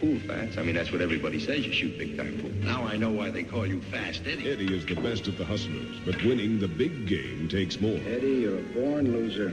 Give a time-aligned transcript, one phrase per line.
[0.00, 0.58] Pool fats?
[0.58, 2.50] I mean, that's what everybody says you shoot big time pool.
[2.62, 4.50] Now I know why they call you Fast Eddie.
[4.50, 7.96] Eddie is the best of the hustlers, but winning the big game takes more.
[8.06, 9.50] Eddie, you're a born loser.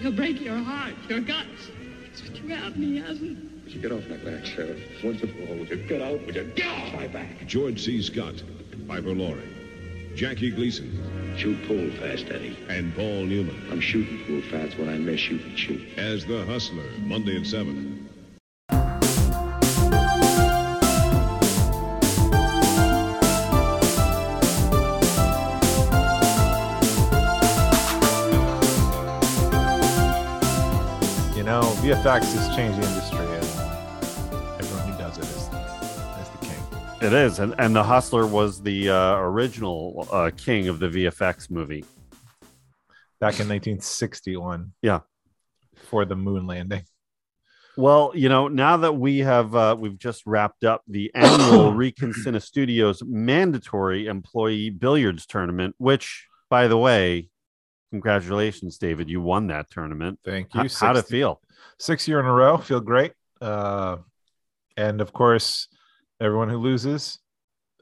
[0.00, 1.70] He'll break your heart, your guts.
[2.06, 4.80] That's what you have me, hasn't Would you get off my back, Sheriff?
[5.04, 6.24] Once and for all, would you get out?
[6.26, 7.46] Would you get off my back?
[7.46, 8.00] George C.
[8.02, 8.42] Scott,
[8.88, 9.48] Piper Laurie,
[10.16, 12.56] Jackie Gleason, Shoot pool fast, Eddie.
[12.68, 15.80] and Paul Newman I'm shooting pool fast when I miss you can shoot.
[15.96, 18.08] as the Hustler, Monday at 7.
[31.88, 37.00] VFX is changing the industry, and everyone who does it is, is the king.
[37.00, 41.50] It is, and and the Hustler was the uh, original uh, king of the VFX
[41.50, 41.86] movie.
[43.20, 44.74] Back in 1961.
[44.82, 45.00] Yeah.
[45.88, 46.82] For the moon landing.
[47.78, 52.12] Well, you know, now that we have uh, we've just wrapped up the annual Recon
[52.12, 57.30] Cine Studios mandatory employee billiards tournament, which, by the way,
[57.92, 60.18] congratulations, David, you won that tournament.
[60.22, 60.64] Thank you.
[60.64, 61.40] H- how'd it 60 feel?
[61.78, 62.56] Six year in a row.
[62.58, 63.12] Feel great.
[63.40, 63.98] Uh,
[64.76, 65.68] and of course,
[66.20, 67.18] everyone who loses,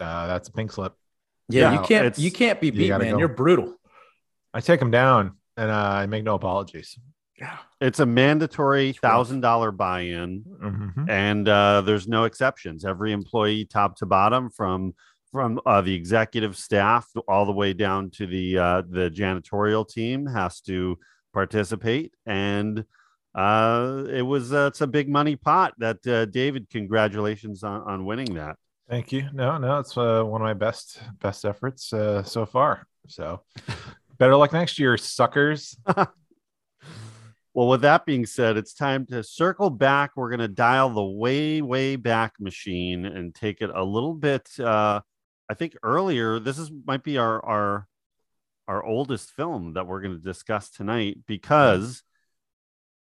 [0.01, 0.95] uh, that's a pink slip.
[1.49, 3.13] Yeah, Yeah, you can't you can't be beat, gotta man.
[3.15, 3.19] go.
[3.19, 3.77] You're brutal.
[4.53, 6.99] I take them down and uh, I make no apologies.
[7.39, 10.45] Yeah, it's a mandatory thousand dollar buy-in.
[10.63, 11.09] Mhm.
[11.11, 12.85] and uh, there's no exceptions.
[12.85, 14.95] Every employee, top to bottom, from
[15.33, 20.25] from uh, the executive staff all the way down to the uh, the janitorial team,
[20.27, 20.99] has to
[21.35, 22.15] participate.
[22.25, 22.85] And
[23.37, 25.75] uh, it was uh, it's a big money pot.
[25.79, 28.57] That uh, David, congratulations on, on winning that.
[28.89, 29.29] Thank you.
[29.33, 32.87] No, no, it's uh, one of my best best efforts uh, so far.
[33.09, 33.43] So
[34.19, 35.77] better luck next year, suckers.
[37.57, 40.11] Well, with that being said, it's time to circle back.
[40.15, 44.47] We're going to dial the way, way back machine and take it a little bit.
[44.61, 45.01] Uh,
[45.49, 47.89] I think earlier, this is might be our our
[48.69, 52.03] our oldest film that we're going to discuss tonight because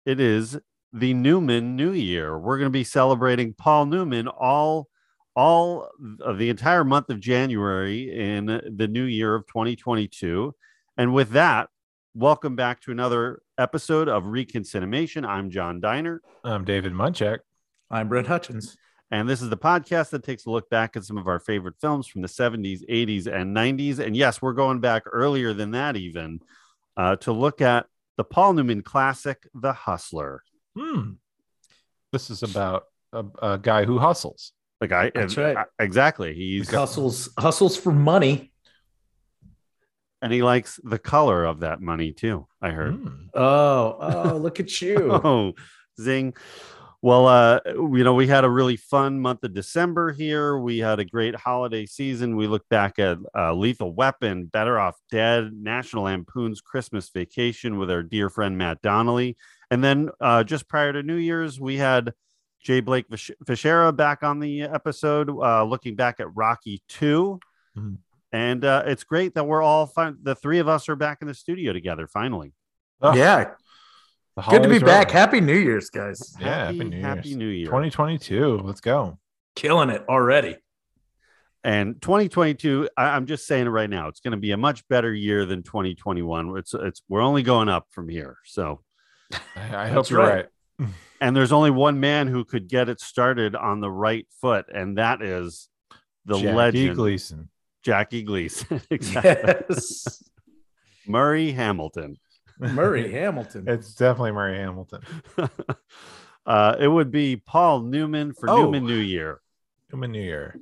[0.05, 0.57] it is
[0.93, 2.37] the Newman New Year.
[2.37, 4.87] We're going to be celebrating Paul Newman all
[5.35, 5.89] all
[6.21, 10.53] of the entire month of January in the new year of 2022.
[10.97, 11.69] And with that,
[12.13, 15.25] welcome back to another episode of Reconcinimation.
[15.25, 17.39] I'm John Diner, I'm David Munchak.
[17.91, 18.75] I'm Brent Hutchins.
[19.11, 21.75] and this is the podcast that takes a look back at some of our favorite
[21.79, 23.99] films from the 70s, 80s, and 90s.
[23.99, 26.39] And yes, we're going back earlier than that, even
[26.97, 27.85] uh, to look at
[28.19, 30.43] the Paul Newman classic, The Hustler.
[30.77, 31.11] Hmm.
[32.11, 34.51] This is about a, a guy who hustles.
[34.81, 35.55] Like I, That's right.
[35.55, 36.33] uh, exactly.
[36.33, 38.51] He's hustles hustles for money.
[40.21, 42.45] and he likes the color of that money too.
[42.61, 42.95] I heard.
[42.95, 43.27] Hmm.
[43.33, 44.97] Oh, oh, look at you.
[45.23, 45.53] Oh,
[45.97, 46.33] zing.
[47.01, 50.57] Well, uh, you know, we had a really fun month of December here.
[50.57, 52.35] We had a great holiday season.
[52.35, 57.89] We look back at uh, Lethal Weapon, Better Off Dead, National Lampoon's Christmas Vacation with
[57.89, 59.37] our dear friend Matt Donnelly.
[59.71, 62.13] And then uh, just prior to New Year's, we had
[62.61, 67.39] Jay Blake Fish- Fischera back on the episode, uh, looking back at Rocky 2.
[67.77, 67.97] Mhm.
[68.33, 71.27] And uh, it's great that we're all fin- the three of us are back in
[71.29, 72.53] the studio together finally.
[73.01, 73.55] Oh, Yeah, the
[74.49, 75.09] good to be back.
[75.09, 75.17] over.
[75.17, 76.35] Happy New Year's, guys.
[76.39, 77.37] Yeah, happy, Happy New happy Year's.
[77.37, 77.65] New Year.
[77.65, 78.59] 2022.
[78.59, 79.17] Let's go.
[79.55, 80.57] Killing it already.
[81.63, 84.87] And 2022, I, I'm just saying it right now, it's going to be a much
[84.87, 86.57] better year than 2021.
[86.57, 88.37] It's it's we're only going up from here.
[88.45, 88.81] So,
[89.55, 90.47] I, I hope you're right.
[90.79, 90.89] right.
[91.21, 94.97] and there's only one man who could get it started on the right foot, and
[94.97, 95.67] that is
[96.25, 97.49] the Jackie legend Gleason.
[97.83, 99.55] Jackie Gleason, exactly.
[99.69, 100.23] Yes.
[101.07, 102.17] Murray Hamilton.
[102.59, 103.67] Murray Hamilton.
[103.67, 105.01] It's definitely Murray Hamilton.
[106.45, 108.63] uh, it would be Paul Newman for Oh.
[108.63, 109.39] Newman New Year.
[109.91, 110.59] Newman New Year.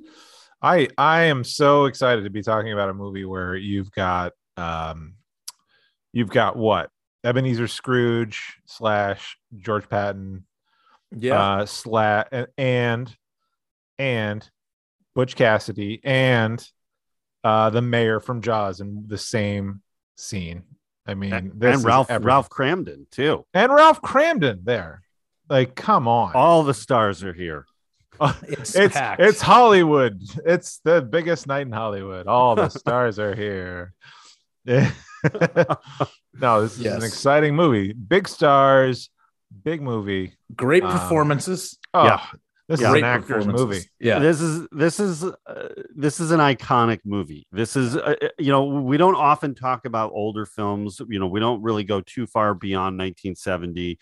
[0.62, 5.14] I I am so excited to be talking about a movie where you've got um
[6.12, 6.90] you've got what
[7.22, 10.46] Ebenezer Scrooge slash George Patton
[11.16, 11.40] yeah.
[11.40, 12.26] uh slash
[12.56, 13.16] and
[13.98, 14.50] and
[15.14, 16.66] Butch Cassidy and
[17.44, 19.82] uh the mayor from Jaws in the same
[20.16, 20.64] scene.
[21.08, 22.26] I mean, And, this and Ralph everything.
[22.26, 23.44] Ralph Kramden too.
[23.54, 25.02] and Ralph Kramden there.
[25.48, 26.32] Like, come on.
[26.34, 27.64] All the stars are here.
[28.42, 30.20] it's it's it's Hollywood.
[30.44, 32.26] It's the biggest night in Hollywood.
[32.26, 33.94] All the stars are here.
[34.66, 34.84] no,
[36.62, 36.96] this is Yes.
[36.96, 37.92] an exciting movie.
[37.92, 39.10] Big stars,
[39.64, 40.32] big movie.
[40.54, 41.78] great um, performances.
[41.94, 42.20] Oh, Yeah.
[42.68, 42.90] This Yeah.
[42.90, 43.80] is an actor's movie.
[43.98, 44.18] Yeah.
[44.18, 45.32] this is this is uh,
[45.94, 49.84] this is an iconic movie this is uh, uh, you know we don't often talk
[49.86, 53.98] about older films you know we don't really go too far beyond 1970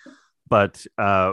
[0.48, 1.32] but uh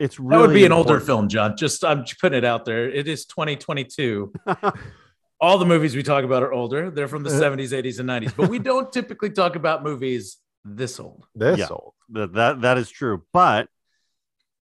[0.00, 1.56] it's really That would be an older film, John.
[1.56, 2.90] Just I'm putting it out there.
[2.90, 4.32] It is 2022.
[5.40, 6.90] All the movies we talk about are older.
[6.90, 8.34] They're from the 70s, 80s, and 90s.
[8.36, 11.26] But we don't typically talk about movies this old.
[11.36, 11.68] This Yeah.
[11.70, 11.92] old.
[12.10, 13.68] that, that that is true but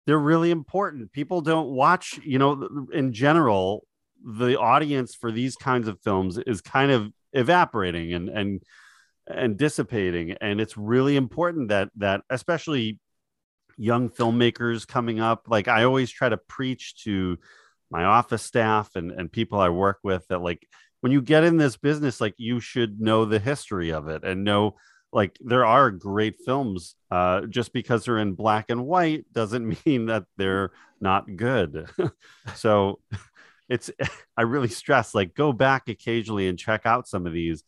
[0.09, 1.13] they're really important.
[1.13, 3.87] People don't watch you know in general
[4.25, 8.63] the audience for these kinds of films is kind of evaporating and and
[9.27, 10.33] and dissipating.
[10.41, 12.99] And it's really important that that especially
[13.77, 17.39] young filmmakers coming up like i always try to preach to
[17.93, 20.67] my office staff and and people i work with that like
[21.01, 24.43] when you get in this business like you should know the history of it and
[24.43, 24.75] know
[25.13, 30.07] like there are great films uh just because they're in black and white doesn't mean
[30.07, 30.71] that they're
[31.01, 31.89] not good.
[32.55, 33.01] So
[33.69, 33.91] it's
[34.37, 37.63] i really stress like go back occasionally and check out some of these.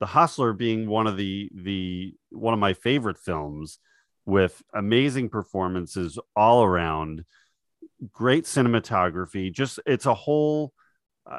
[0.00, 3.78] The hustler being one of the the one of my favorite films
[4.24, 7.24] with amazing performances all around.
[8.10, 10.72] Great cinematography just it's a whole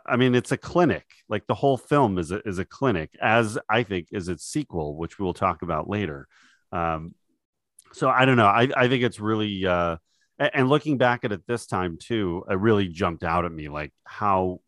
[0.06, 1.06] I mean, it's a clinic.
[1.28, 4.96] Like the whole film is a, is a clinic, as I think is its sequel,
[4.96, 6.28] which we'll talk about later.
[6.72, 7.16] Um,
[7.92, 8.48] so I don't know.
[8.48, 9.98] I, I think it's really, uh,
[10.40, 13.94] and looking back at it this time too, it really jumped out at me like
[14.04, 14.62] how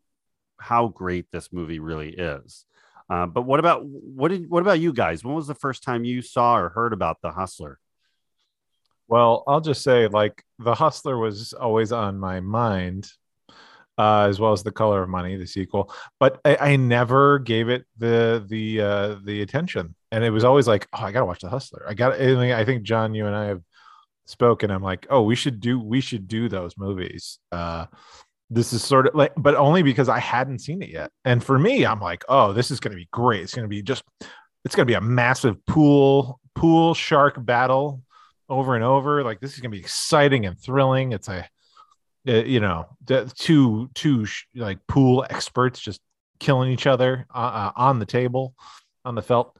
[0.58, 2.64] how great this movie really is.
[3.10, 5.24] Uh, but what about what did what about you guys?
[5.24, 7.78] When was the first time you saw or heard about the Hustler?
[9.08, 13.08] Well, I'll just say, like, The Hustler was always on my mind,
[13.98, 15.92] uh, as well as The Color of Money, the sequel.
[16.20, 20.68] But I, I never gave it the the uh, the attention, and it was always
[20.68, 21.84] like, oh, I gotta watch The Hustler.
[21.88, 22.20] I got.
[22.20, 23.62] I think John, you and I have
[24.26, 24.70] spoken.
[24.70, 27.38] I'm like, oh, we should do we should do those movies.
[27.50, 27.86] Uh,
[28.50, 31.10] this is sort of like, but only because I hadn't seen it yet.
[31.24, 33.42] And for me, I'm like, oh, this is gonna be great.
[33.42, 34.04] It's gonna be just,
[34.64, 38.02] it's gonna be a massive pool pool shark battle
[38.48, 39.24] over and over.
[39.24, 41.12] Like this is gonna be exciting and thrilling.
[41.12, 41.48] It's a,
[42.26, 46.00] uh, you know, the two two sh- like pool experts just
[46.40, 48.54] killing each other uh, uh, on the table,
[49.04, 49.56] on the felt.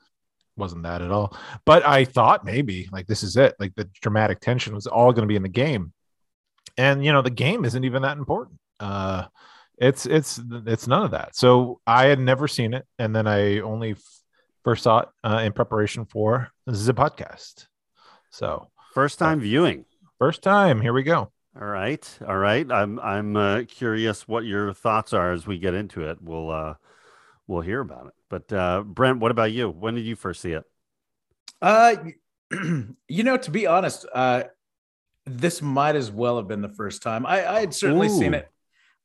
[0.57, 1.37] Wasn't that at all?
[1.67, 3.55] But I thought maybe like this is it.
[3.61, 5.93] Like the dramatic tension was all going to be in the game,
[6.79, 8.59] and you know the game isn't even that important.
[8.81, 9.27] Uh,
[9.79, 11.37] it's it's it's none of that.
[11.37, 14.03] So I had never seen it, and then I only f-
[14.65, 17.67] first saw it uh, in preparation for the podcast.
[18.31, 19.85] So First time viewing.
[20.19, 21.31] first time, here we go.
[21.59, 22.71] All right, all right.
[22.71, 26.19] I'm I'm uh, curious what your thoughts are as we get into it.
[26.21, 26.75] We'll uh,
[27.47, 28.13] we'll hear about it.
[28.29, 29.71] But uh, Brent, what about you?
[29.71, 30.65] When did you first see it?
[31.63, 31.97] Uh,
[33.09, 34.45] you know, to be honest, uh,
[35.25, 37.25] this might as well have been the first time.
[37.25, 38.51] I, I had certainly seen it.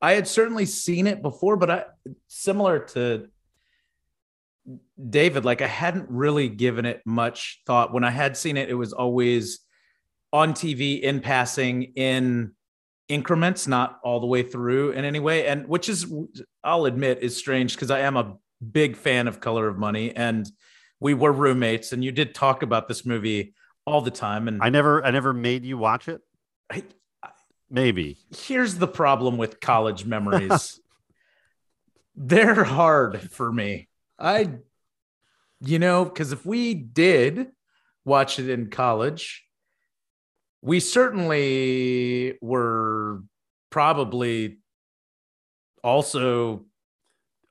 [0.01, 1.85] I had certainly seen it before, but I
[2.27, 3.29] similar to
[5.09, 7.93] David, like I hadn't really given it much thought.
[7.93, 9.59] When I had seen it, it was always
[10.33, 12.53] on TV in passing in
[13.09, 15.47] increments, not all the way through in any way.
[15.47, 16.11] And which is,
[16.63, 18.37] I'll admit, is strange because I am a
[18.71, 20.49] big fan of Color of Money and
[20.99, 23.53] we were roommates and you did talk about this movie
[23.85, 24.47] all the time.
[24.47, 26.21] And I never I never made you watch it.
[26.71, 26.83] I-
[27.73, 28.17] Maybe.
[28.37, 30.77] here's the problem with college memories
[32.15, 33.87] they're hard for me
[34.19, 34.49] i
[35.61, 37.47] you know because if we did
[38.03, 39.45] watch it in college
[40.61, 43.21] we certainly were
[43.69, 44.57] probably
[45.83, 46.65] also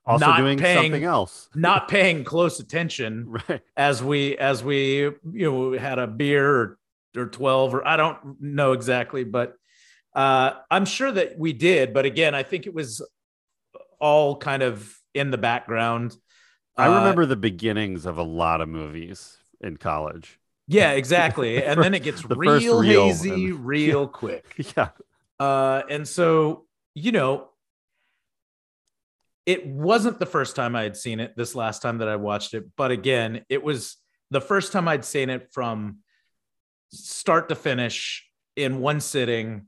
[0.05, 1.49] Also Not doing paying- something else.
[1.55, 3.61] not paying close attention Right.
[3.77, 6.77] as we as we you know had a beer or,
[7.15, 9.55] or 12 or i don't know exactly but
[10.15, 13.01] uh i'm sure that we did but again i think it was
[13.99, 16.15] all kind of in the background
[16.77, 20.39] I Uh, remember the beginnings of a lot of movies in college.
[20.71, 24.89] Yeah exactly and then it gets The real reel hazy and- real quick Yeah.
[25.39, 27.49] Uh, and so, you know,
[29.47, 32.53] it wasn't the first time I had seen it this last time that I watched
[32.53, 33.97] it, but again, it was
[34.29, 35.97] the first time I'd seen it from
[36.93, 38.23] start to finish
[38.55, 39.65] in one sitting.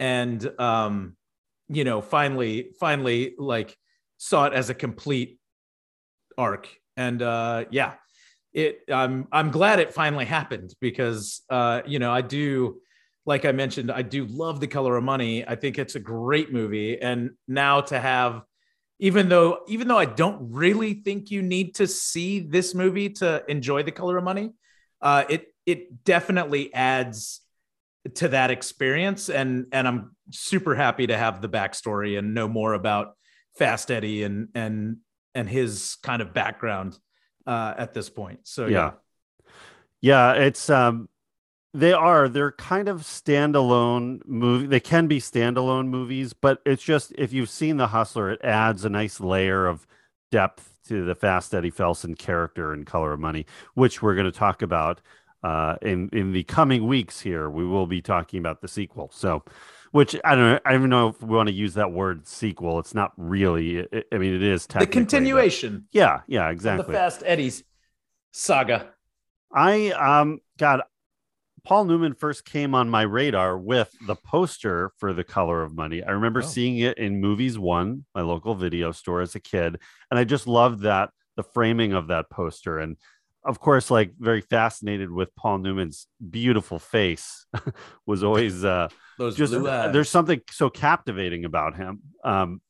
[0.00, 1.16] And, um,
[1.68, 3.76] you know, finally, finally, like
[4.18, 5.38] saw it as a complete
[6.36, 6.68] arc.
[6.96, 7.94] And, uh, yeah,
[8.52, 12.80] it, I'm, I'm glad it finally happened because, uh, you know, I do,
[13.24, 15.46] like I mentioned, I do love The Color of Money.
[15.46, 17.00] I think it's a great movie.
[17.00, 18.42] And now to have,
[18.98, 23.44] even though, even though I don't really think you need to see this movie to
[23.48, 24.52] enjoy The Color of Money,
[25.00, 27.40] uh, it it definitely adds
[28.14, 29.28] to that experience.
[29.28, 33.16] And and I'm super happy to have the backstory and know more about
[33.58, 34.98] Fast Eddie and and
[35.34, 36.98] and his kind of background
[37.46, 38.40] uh, at this point.
[38.44, 38.92] So yeah.
[39.40, 39.52] yeah.
[40.00, 41.08] Yeah, it's um
[41.74, 42.28] They are.
[42.28, 44.66] They're kind of standalone movie.
[44.66, 48.84] They can be standalone movies, but it's just if you've seen The Hustler, it adds
[48.84, 49.86] a nice layer of
[50.30, 54.38] depth to the Fast Eddie Felson character in Color of Money, which we're going to
[54.38, 55.00] talk about
[55.42, 57.20] uh, in in the coming weeks.
[57.20, 59.10] Here, we will be talking about the sequel.
[59.14, 59.42] So,
[59.92, 60.58] which I don't know.
[60.66, 62.78] I don't even know if we want to use that word sequel.
[62.80, 63.80] It's not really.
[63.80, 66.86] I I mean, it is The technically, but- continuation Yeah, yeah, exactly.
[66.86, 67.62] the Fast Eddie's
[68.32, 68.88] saga.
[69.54, 70.80] I um God,
[71.64, 76.02] Paul Newman first came on my radar with the poster for The Color of Money.
[76.02, 76.46] I remember Oh.
[76.46, 79.78] seeing it in Movies One, my local video store as a kid,
[80.10, 82.96] and I just loved that the framing of that poster and
[83.44, 87.46] of course like very fascinated with Paul Newman's beautiful face
[88.06, 89.92] was always uh Those just blue eyes.
[89.92, 92.00] there's something so captivating about him.
[92.24, 92.60] Um,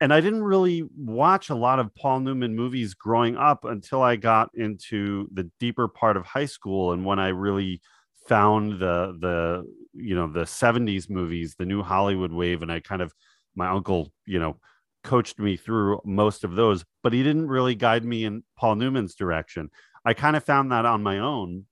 [0.00, 4.16] and I didn't really watch a lot of Paul Newman movies growing up until I
[4.16, 7.80] got into the deeper part of high school, and when I really
[8.26, 13.02] found the the you know the 70s movies, the new Hollywood wave, and I kind
[13.02, 13.12] of
[13.54, 14.56] my uncle you know
[15.04, 19.14] coached me through most of those, but he didn't really guide me in Paul Newman's
[19.14, 19.70] direction.
[20.04, 21.66] I kind of found that on my own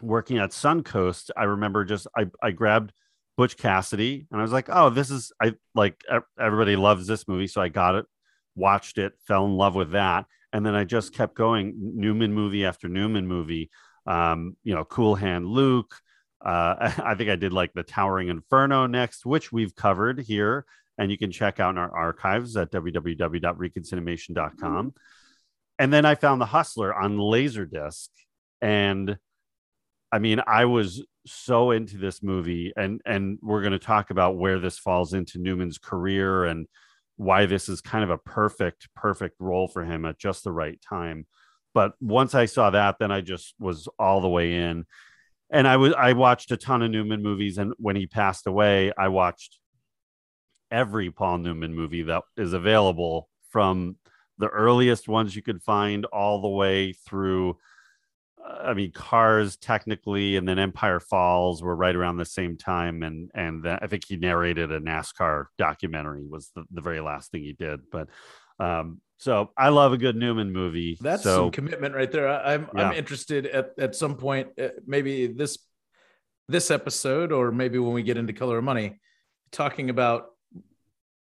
[0.00, 1.30] working at Suncoast.
[1.36, 2.92] I remember just I I grabbed
[3.36, 6.04] Butch Cassidy, and I was like, "Oh, this is I like
[6.38, 8.06] everybody loves this movie," so I got it,
[8.54, 12.64] watched it, fell in love with that, and then I just kept going Newman movie
[12.64, 13.70] after Newman movie.
[14.06, 15.94] Um, you know, Cool Hand Luke.
[16.44, 20.64] Uh, I think I did like the Towering Inferno next, which we've covered here,
[20.96, 24.94] and you can check out in our archives at www.reconcinimation.com.
[25.78, 28.08] And then I found The Hustler on Laserdisc,
[28.60, 29.16] and
[30.10, 34.36] I mean, I was so into this movie, and and we're going to talk about
[34.36, 36.66] where this falls into Newman's career and
[37.16, 40.80] why this is kind of a perfect, perfect role for him at just the right
[40.88, 41.26] time.
[41.74, 44.84] But once I saw that, then I just was all the way in,
[45.50, 48.92] and I was I watched a ton of Newman movies, and when he passed away,
[48.98, 49.58] I watched
[50.70, 53.96] every Paul Newman movie that is available from
[54.38, 57.56] the earliest ones you could find all the way through
[58.48, 63.30] I mean, Cars technically, and then Empire Falls were right around the same time, and
[63.34, 67.42] and that, I think he narrated a NASCAR documentary was the, the very last thing
[67.42, 67.80] he did.
[67.90, 68.08] But
[68.58, 70.96] um, so I love a good Newman movie.
[71.00, 72.28] That's so some commitment right there.
[72.28, 72.88] I, I'm Yeah.
[72.88, 75.58] I'm interested at, at some point, uh, maybe this
[76.48, 79.00] this episode, or maybe when we get into Color of Money,
[79.52, 80.28] talking about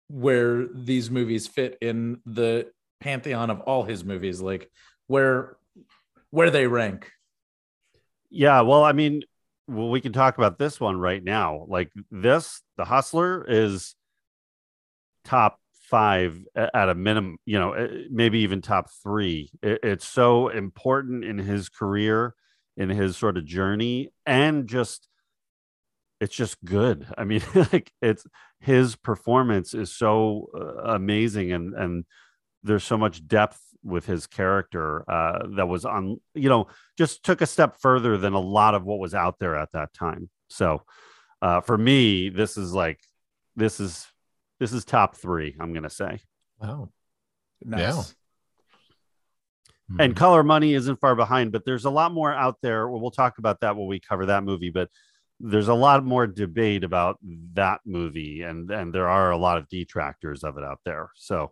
[0.07, 4.71] where these movies fit in the pantheon of all his movies, like
[5.07, 5.57] where
[6.29, 7.11] where they rank.
[8.29, 9.23] yeah, well, I mean,
[9.67, 11.65] well, we can talk about this one right now.
[11.67, 13.95] Like this, The Hustler is
[15.25, 19.51] top five at a minimum, you know, eh, maybe even top three.
[19.61, 22.33] It's so important in his career,
[22.77, 25.09] in his sort of journey, and just
[26.21, 27.07] it's just good.
[27.17, 28.25] I mean, like it's
[28.59, 32.05] his performance is so uh, amazing, and and
[32.63, 37.41] there's so much depth with his character uh, that was on, you know, just took
[37.41, 40.29] a step further than a lot of what was out there at that time.
[40.49, 40.83] So,
[41.41, 42.99] uh, for me, this is like
[43.55, 44.05] this is
[44.59, 45.55] this is top three.
[45.59, 46.19] I'm gonna say.
[46.59, 46.89] Wow.
[47.63, 47.79] Nice.
[49.99, 53.11] and color money isn't far behind but there's a lot more out there well, we'll
[53.11, 54.89] talk about that when we cover that movie but
[55.39, 57.17] there's a lot more debate about
[57.53, 61.51] that movie and and there are a lot of detractors of it out there so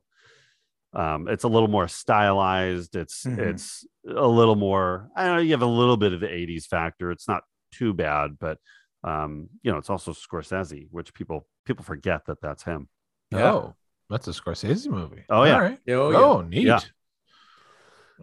[0.93, 3.37] um it's a little more stylized it's Mhm.
[3.37, 6.65] it's a little more i don't know you have a little bit of the 80s
[6.65, 8.57] factor it's not too bad but
[9.03, 12.89] um you know it's also scorsese which people people forget that that's him
[13.31, 13.51] Yeah.
[13.51, 13.75] Oh,
[14.09, 15.23] that's a Scorsese movie.
[15.29, 15.53] Oh, yeah.
[15.53, 15.79] All right.
[15.89, 16.17] Oh, yeah.
[16.17, 16.63] Oh, neat.
[16.65, 16.79] Yeah.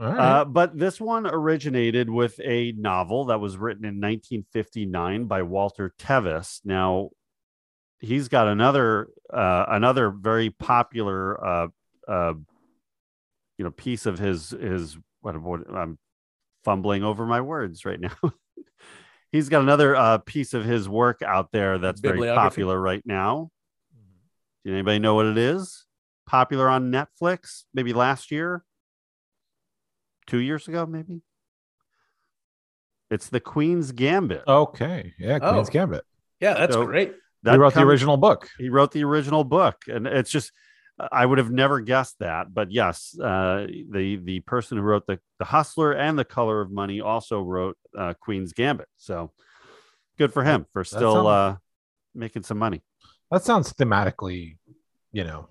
[0.00, 0.18] All right.
[0.18, 5.94] Uh, but this one originated with a novel that was written in 1959 by Walter
[5.96, 6.60] Tevis.
[6.64, 7.10] Now,
[8.00, 11.68] he's got another uh, another very popular uh,
[12.08, 12.34] uh,
[13.58, 15.98] you know piece of his his what, what I'm
[16.64, 18.12] fumbling over my words right now.
[19.32, 23.50] he's got another uh, piece of his work out there that's very popular right now.
[24.64, 25.84] Did anybody know what it is?
[26.26, 28.64] Popular on Netflix, maybe last year,
[30.26, 31.22] two years ago, maybe.
[33.10, 34.42] It's the Queen's Gambit.
[34.48, 35.14] okay.
[35.18, 35.38] Yeah.
[35.38, 35.72] Queen's Oh.
[35.72, 36.04] Gambit.
[36.40, 37.14] Yeah, that's So- great.
[37.44, 38.48] he wrote the original book.
[38.58, 40.50] He wrote the original book, and it's just
[40.98, 42.52] I would have never guessed that.
[42.54, 46.70] But yes, uh, the the person who wrote the the Hustler and the Color of
[46.70, 48.88] Money also wrote uh, Queen's Gambit.
[48.96, 49.32] So
[50.18, 51.56] good for him for still sounds- uh,
[52.14, 52.82] making some money.
[53.30, 54.56] That sounds thematically,
[55.12, 55.48] you know,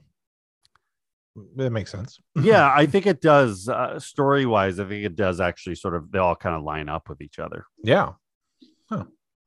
[1.57, 2.19] that makes sense.
[2.41, 3.67] yeah, I think it does.
[3.67, 6.89] Uh, story wise, I think it does actually sort of they all kind of line
[6.89, 7.65] up with each other.
[7.83, 8.13] Yeah.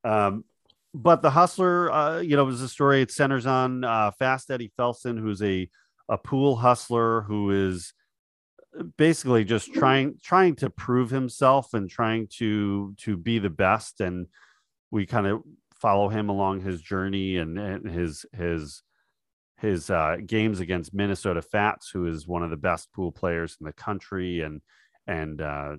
[0.03, 0.45] Um,
[0.93, 3.01] but the hustler, uh, you know, was a story.
[3.01, 5.69] It centers on uh, Fast Eddie Felson, who's a
[6.09, 7.93] a pool hustler who is
[8.97, 14.01] basically just trying trying to prove himself and trying to to be the best.
[14.01, 14.27] And
[14.91, 15.41] we kind of
[15.79, 18.83] follow him along his journey and, and his his
[19.57, 23.65] his uh, games against Minnesota Fats, who is one of the best pool players in
[23.65, 24.61] the country, and
[25.07, 25.75] and uh,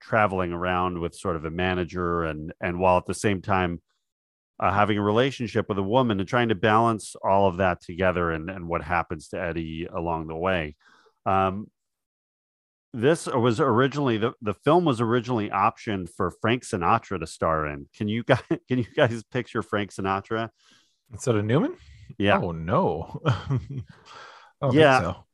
[0.00, 3.80] traveling around with sort of a manager, and and while at the same time
[4.62, 8.30] uh, having a relationship with a woman and trying to balance all of that together,
[8.30, 10.76] and and what happens to Eddie along the way.
[11.26, 11.68] Um,
[12.94, 17.88] this was originally the, the film was originally optioned for Frank Sinatra to star in.
[17.96, 20.50] Can you guys can you guys picture Frank Sinatra?
[21.12, 21.76] Instead of Newman?
[22.16, 22.38] Yeah.
[22.40, 23.20] Oh no.
[23.26, 25.00] I Yeah.
[25.00, 25.24] so.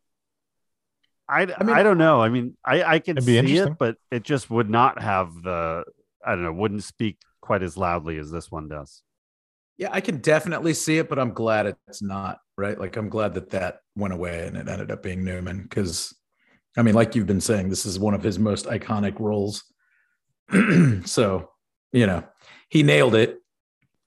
[1.29, 2.23] I, I, mean- don't know.
[2.23, 5.85] I mean, I, I can see it, but it just would not have the,
[6.25, 9.03] I don't know, wouldn't speak quite as loudly as this one does.
[9.79, 12.79] Yeah, I can definitely see it, but I'm glad it's not right.
[12.79, 16.13] Like I'm glad that that went away and it ended up being Newman because,
[16.77, 19.65] I mean, like you've been saying, this is one of his most iconic roles.
[21.05, 21.51] so,
[21.93, 22.25] you know,
[22.69, 23.39] he nailed it.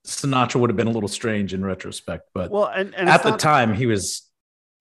[0.05, 3.31] Sinatra would have been a little strange in retrospect, but Well, and, and at the
[3.31, 4.27] not- time he was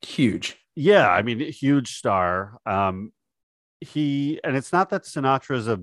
[0.03, 0.57] huge.
[0.75, 2.59] yeah, I mean, huge star.
[2.67, 3.13] Um,
[3.81, 5.81] he, and it's not that Sinatra's a,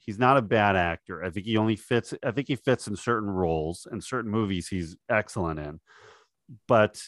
[0.00, 1.22] he's not a bad actor.
[1.22, 4.68] I think he only fits, I think he fits in certain roles and certain movies
[4.68, 5.80] he's excellent in.
[6.66, 7.02] But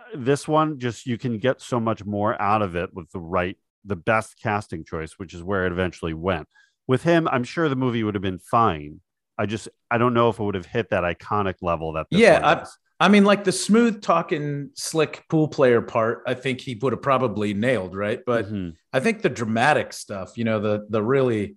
[0.00, 3.20] uh, this one, just you can get so much more out of it with the
[3.20, 6.48] right, the best casting choice, which is where it eventually went.
[6.86, 9.00] With him, I'm sure the movie would have been fine.
[9.38, 12.40] I just, I don't know if it would have hit that iconic level that Yeah,
[12.42, 12.66] I-.
[13.00, 17.00] I mean, like the smooth talking, slick pool player part, I think he would have
[17.02, 18.20] probably nailed, right?
[18.26, 18.74] But Mhm.
[18.92, 21.56] I think the dramatic stuff, you know, the the really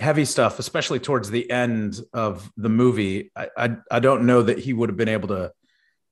[0.00, 4.58] heavy stuff, especially towards the end of the movie, I I, I don't know that
[4.58, 5.52] he would have been able to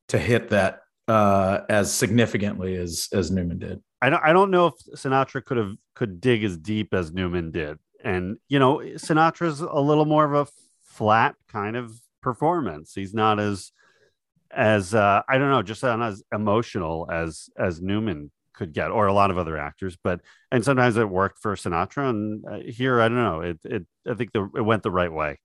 [0.09, 3.83] to hit that uh, as significantly as as Newman did.
[4.03, 7.51] I don't, I don't know if Sinatra could have could dig as deep as Newman
[7.53, 7.79] did.
[8.05, 10.51] And you know, Sinatra's a little more of a
[10.85, 12.95] flat kind of performance.
[12.95, 13.73] He's not as
[14.55, 19.07] as uh, I don't know, just not as emotional as as Newman could get, or
[19.07, 19.97] a lot of other actors.
[20.03, 23.41] But and sometimes it worked for Sinatra, and uh, here I don't know.
[23.41, 25.39] It it I think the, it went the right way.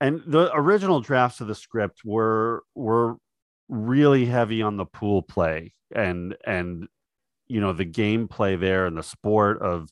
[0.00, 3.16] And the original drafts of the script were were
[3.68, 6.88] really heavy on the pool play and and
[7.46, 9.90] you know the gameplay there and the sport of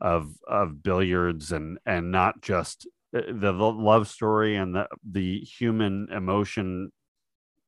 [0.00, 5.40] of of billiards and and not just uh, the, the love story and the the
[5.40, 6.90] human emotion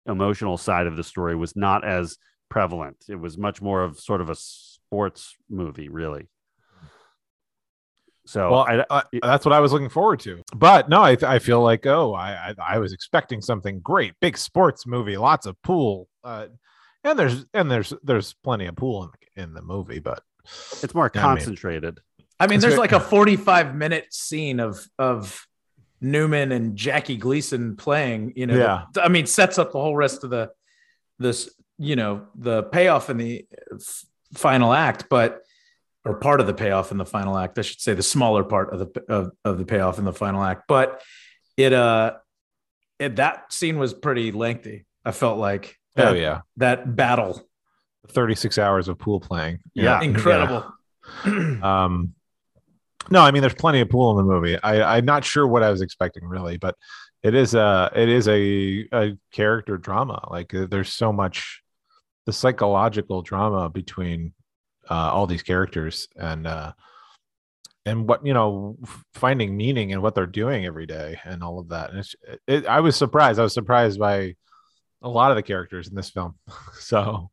[0.06, 2.16] emotional side of the story was not as
[2.50, 3.04] prevalent.
[3.08, 6.28] It was much more of sort of a sports movie really.
[8.26, 10.42] So well, I, I, that's what I was looking forward to.
[10.56, 14.38] But no, I, I feel like oh, I, I I was expecting something great, big
[14.38, 16.46] sports movie, lots of pool, uh,
[17.02, 20.22] and there's and there's there's plenty of pool in the, in the movie, but
[20.82, 22.00] it's more Yeah, I mean- concentrated.
[22.40, 25.46] I mean, there's very- like a 45 minute scene of of
[26.04, 28.34] Newman and Jackie Gleason playing.
[28.36, 29.02] You know, Yeah.
[29.02, 30.50] I mean, sets up the whole rest of the
[31.18, 31.50] this.
[31.76, 33.46] You know, the payoff in the
[34.34, 35.42] final act, but
[36.04, 37.58] or part of the payoff in the final act.
[37.58, 40.42] I should say the smaller part of the of, of the payoff in the final
[40.42, 40.64] act.
[40.68, 41.02] But
[41.56, 42.14] it uh,
[43.00, 44.84] it, that scene was pretty lengthy.
[45.04, 47.44] I felt like oh yeah, that battle
[48.08, 49.60] 36 hours of pool playing.
[49.74, 50.00] Yeah.
[50.02, 50.70] incredible.
[51.24, 52.14] Um,
[53.10, 54.58] no, I mean there's plenty of pool in the movie.
[54.62, 56.76] I, I'm not sure what I was expecting really, but
[57.22, 60.26] it is a it is a, a character drama.
[60.30, 61.62] Like uh, there's so much
[62.26, 64.34] the psychological drama between
[64.90, 66.72] uh, all these characters and uh,
[67.86, 68.76] and what you know
[69.14, 71.90] finding meaning in what they're doing every day and all of that.
[71.90, 72.14] And it's
[72.46, 73.38] it, I was surprised.
[73.38, 74.34] I was surprised by
[75.02, 76.34] a lot of the characters in this film.
[76.78, 77.30] so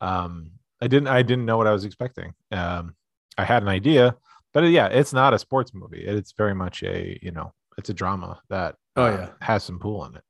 [0.00, 0.50] um,
[0.80, 2.34] I didn't I didn't know what I was expecting.
[2.52, 2.94] Um,
[3.38, 4.16] I had an idea,
[4.56, 6.02] but uh, yeah, it's not a sports movie.
[6.02, 9.28] It's very much a you know it's a drama that Oh, uh, yeah.
[9.46, 10.24] has some pool in it.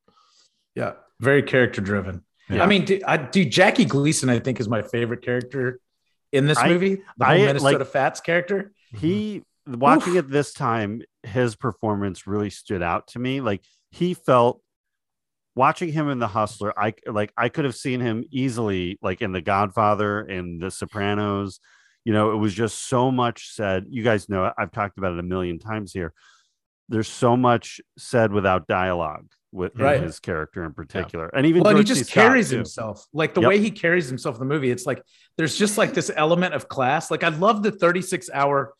[0.75, 2.25] Yeah, very character driven.
[2.49, 2.63] Yeah.
[2.63, 5.79] I mean, do, I, do Jackie Gleason, I think, is my favorite character
[6.33, 6.95] in this I- movie.
[7.17, 8.73] The whole I, Minnesota like- Fats character.
[8.93, 13.61] he watching it this time his performance really stood out to me like
[13.91, 14.61] he felt
[15.55, 19.33] watching him in the hustler i like i could have seen him easily like in
[19.33, 21.59] the godfather in the sopranos
[22.07, 25.19] you know it was just so much said you guys know i've talked about it
[25.19, 26.13] a million times here
[26.87, 30.01] there's so much said without dialogue with Right.
[30.01, 31.99] his character in particular and even Well, and he George C.
[31.99, 32.55] just Scott, carries too.
[32.55, 33.49] himself like the Yep.
[33.49, 34.71] way he carries himself in the movie.
[34.71, 35.01] It's like
[35.37, 37.11] there's just like this element of class.
[37.11, 38.73] Like I love the 36 hour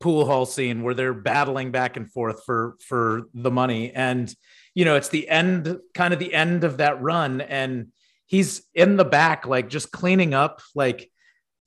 [0.00, 4.34] pool hall scene where they're battling back and forth for for the money and
[4.74, 7.86] you know it's the end kind of the end of that run and
[8.26, 11.08] he's in the back like just cleaning up like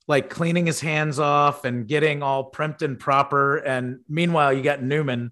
[0.08, 4.82] like cleaning his hands off and getting all primped and proper and meanwhile you got
[4.82, 5.30] newman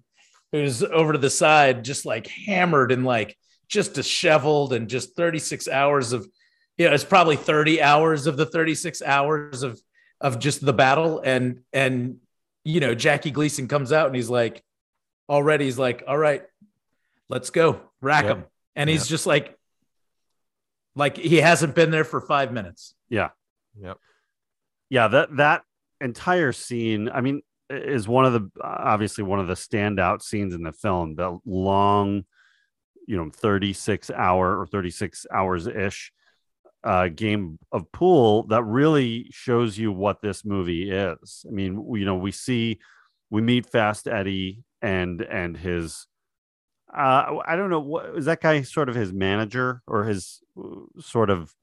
[0.51, 3.35] who's over to the side just like hammered and like
[3.67, 6.25] just disheveled and just 36 hours of
[6.77, 9.81] you know it's probably 30 hours of the 36 hours of
[10.21, 12.17] of just the battle and and
[12.63, 14.63] you know jackie gleason comes out and he's like
[15.27, 16.43] already he's like all right
[17.29, 18.37] let's go rack Yep.
[18.37, 19.57] him and he's just like
[20.95, 23.29] like he hasn't been there for five minutes Yeah.
[23.81, 23.97] Yep.
[24.89, 25.63] Yeah that that
[26.01, 30.63] entire scene i mean is one of the obviously one of the standout scenes in
[30.63, 32.23] the film the long
[33.07, 36.11] you know 36 hour or 36 hours ish
[36.83, 41.45] uh game of pool that really shows you what this movie is.
[41.47, 42.79] I mean you know we see
[43.29, 46.05] we meet fast eddie and and his
[46.95, 50.39] uh i don't know what is that guy sort of his manager or his
[50.99, 51.53] sort of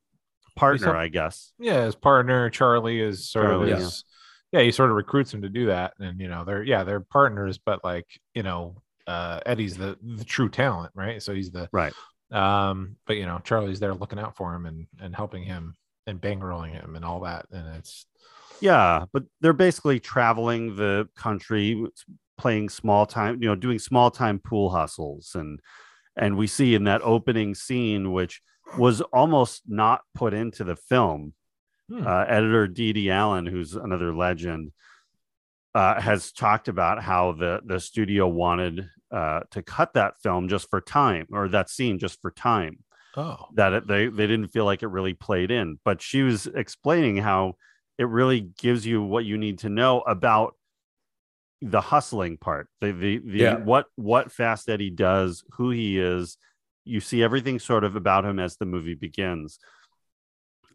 [0.56, 4.04] partner some- i guess Yeah, his partner Charlie is sort Charlie, of his,
[4.52, 4.60] yeah.
[4.62, 7.58] he sort of recruits him to do that, and you know they're yeah they're partners,
[7.58, 11.22] but like you know uh Eddie's the the true talent, right?
[11.22, 11.92] So he's the Right.
[12.32, 15.74] Um, but you know Charlie's there looking out for him and and helping him
[16.06, 18.06] and bankrolling him and all that, and it's
[18.60, 21.84] Yeah, but they're basically traveling the country,
[22.38, 25.60] playing small time, you know, doing small time pool hustles, and
[26.16, 28.40] and we see in that opening scene, which
[28.78, 31.34] was almost not put into the film.
[31.88, 32.06] Hmm.
[32.06, 34.72] Uh, editor Dede Allen, who's another legend,
[35.74, 40.70] uh, has talked about how the the studio wanted uh, to cut that film just
[40.70, 42.78] for time, or that scene just for time
[43.16, 46.48] oh that it, they they didn't feel like it really played in but she was
[46.48, 47.54] explaining how
[47.96, 50.56] it really gives you what you need to know about
[51.62, 53.56] the hustling part the the, the Yeah.
[53.58, 56.36] what what fast eddie does who he is
[56.84, 59.58] you see everything sort of about him as the movie begins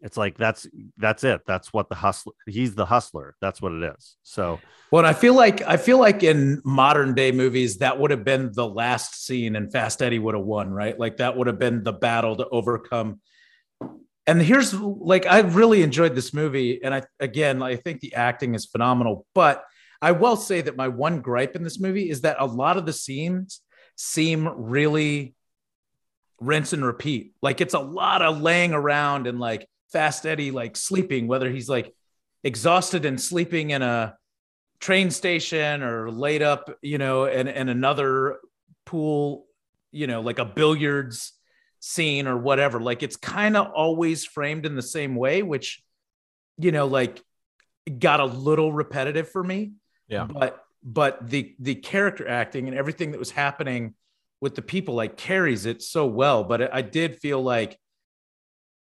[0.02, 3.94] it's like that's that's it that's what the hustler he's the hustler that's what it
[3.96, 4.58] is so
[4.90, 8.50] Well, I feel like I feel like in modern day movies that would have been
[8.52, 10.98] the last scene, and Fast Eddie would have won, right?
[10.98, 13.20] Like that would have been the battle to overcome.
[14.26, 18.56] And here's like I really enjoyed this movie, and I again I think the acting
[18.56, 19.26] is phenomenal.
[19.32, 19.64] But
[20.02, 22.84] I will say that my one gripe in this movie is that a lot of
[22.84, 23.60] the scenes
[23.96, 25.34] seem really
[26.40, 27.34] rinse and repeat.
[27.42, 31.68] Like it's a lot of laying around and like Fast Eddie like sleeping, whether he's
[31.68, 31.94] like
[32.42, 34.16] exhausted and sleeping in a
[34.80, 38.38] train station or laid up, you know, in, in another
[38.86, 39.46] pool,
[39.92, 41.32] you know, like a billiards
[41.80, 42.80] scene or whatever.
[42.80, 45.82] Like it's kind of always framed in the same way, which,
[46.56, 47.22] you know, like
[47.98, 49.72] got a little repetitive for me.
[50.08, 50.24] Yeah.
[50.24, 53.94] But but the the character acting and everything that was happening
[54.40, 56.44] with the people like carries it so well.
[56.44, 57.78] But I did feel like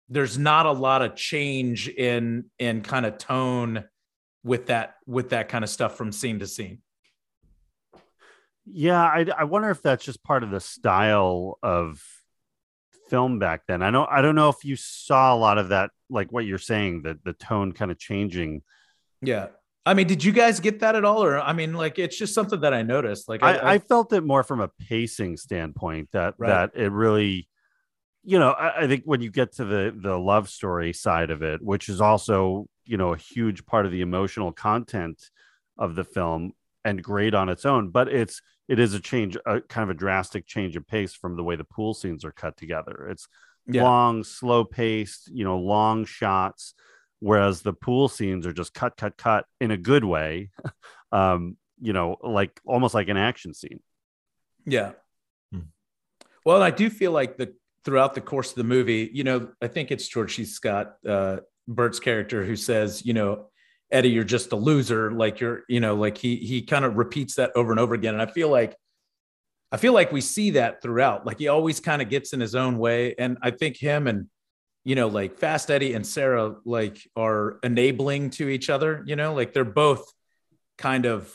[0.09, 3.85] there's not a lot of change in in kind of tone
[4.43, 6.81] with that with that kind of stuff from scene to scene.
[8.65, 12.01] Yeah, I, I wonder if that's just part of the style of
[13.09, 13.81] film back then.
[13.81, 16.57] I know I don't know if you saw a lot of that, like what you're
[16.57, 18.61] saying, that the tone kind of changing.
[19.21, 19.47] Yeah.
[19.85, 21.23] I mean, did you guys get that at all?
[21.23, 23.27] Or I mean, like it's just something that I noticed.
[23.27, 26.71] Like I, I felt it more from a pacing standpoint that Right.
[26.73, 27.49] that it really,
[28.23, 31.41] you know, I, I think when you get to the the love story side of
[31.41, 35.29] it, which is also you know a huge part of the emotional content
[35.77, 36.53] of the film
[36.85, 39.99] and great on its own, but it's it is a change, a kind of a
[39.99, 43.07] drastic change of pace from the way the pool scenes are cut together.
[43.09, 43.27] It's
[43.67, 43.83] Yeah.
[43.83, 46.73] long, slow paced, you know, long shots,
[47.23, 50.49] whereas the pool scenes are just cut, cut, cut in a good way.
[51.13, 53.79] um, you know, like almost like an action scene.
[54.65, 54.91] Yeah.
[55.51, 55.59] Hmm.
[56.45, 57.53] Well, I do feel like the
[57.85, 60.45] throughout the course of the movie, you know, I think it's George C.
[60.45, 63.47] Scott, uh, Bert's character, who says, you know,
[63.89, 65.11] Eddie, you're just a loser.
[65.11, 68.15] Like you're, you know, like he he kind of repeats that over and over again.
[68.15, 68.75] And I feel like
[69.71, 71.25] I feel like we see that throughout.
[71.25, 73.15] Like he always kind of gets in his own way.
[73.17, 74.27] And I think him and
[74.83, 79.33] you know, like Fast Eddie and Sarah like are enabling to each other, you know,
[79.33, 80.11] like they're both
[80.77, 81.33] kind of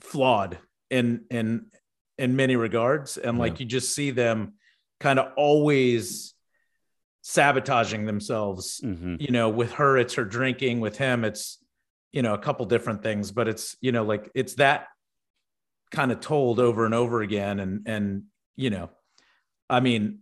[0.00, 0.58] flawed
[0.90, 1.66] in in
[2.18, 3.16] in many regards.
[3.16, 4.54] And like you just see them
[5.00, 6.34] kind of always
[7.22, 9.18] sabotaging themselves Mhm.
[9.20, 11.58] you know with her it's her drinking with him it's
[12.12, 13.30] you know a couple different things.
[13.32, 14.88] But it's you know like it's that
[15.90, 17.60] kind of told over and over again.
[17.60, 18.24] And and
[18.56, 18.90] you know
[19.70, 20.20] i mean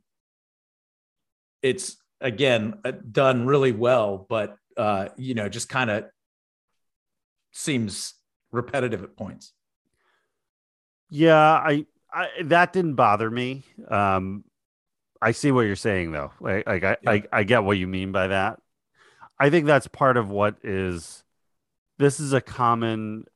[1.62, 6.04] it's again uh, done really well but uh you know just kind of
[7.52, 8.14] seems
[8.50, 9.52] repetitive at points.
[11.11, 13.64] Yeah, I, I that didn't bother me.
[13.88, 14.44] Um,
[15.20, 16.32] I see what you're saying though.
[16.40, 18.61] Like, like I, I, I get what you mean by that.
[19.38, 21.22] I think that's part of what is.
[21.98, 23.26] This is a common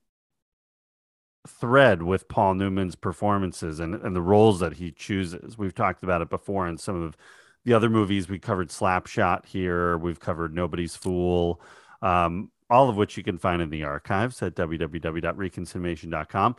[1.47, 5.57] thread with Paul Newman's performances and, and the roles that he chooses.
[5.57, 7.17] We've talked about it before in some of
[7.67, 8.31] the other movies.
[8.31, 9.99] We covered Slapshot here.
[9.99, 11.61] We've covered Nobody's Fool,
[12.01, 16.57] um, all of which you can find in the archives at www.reconcinimation.com.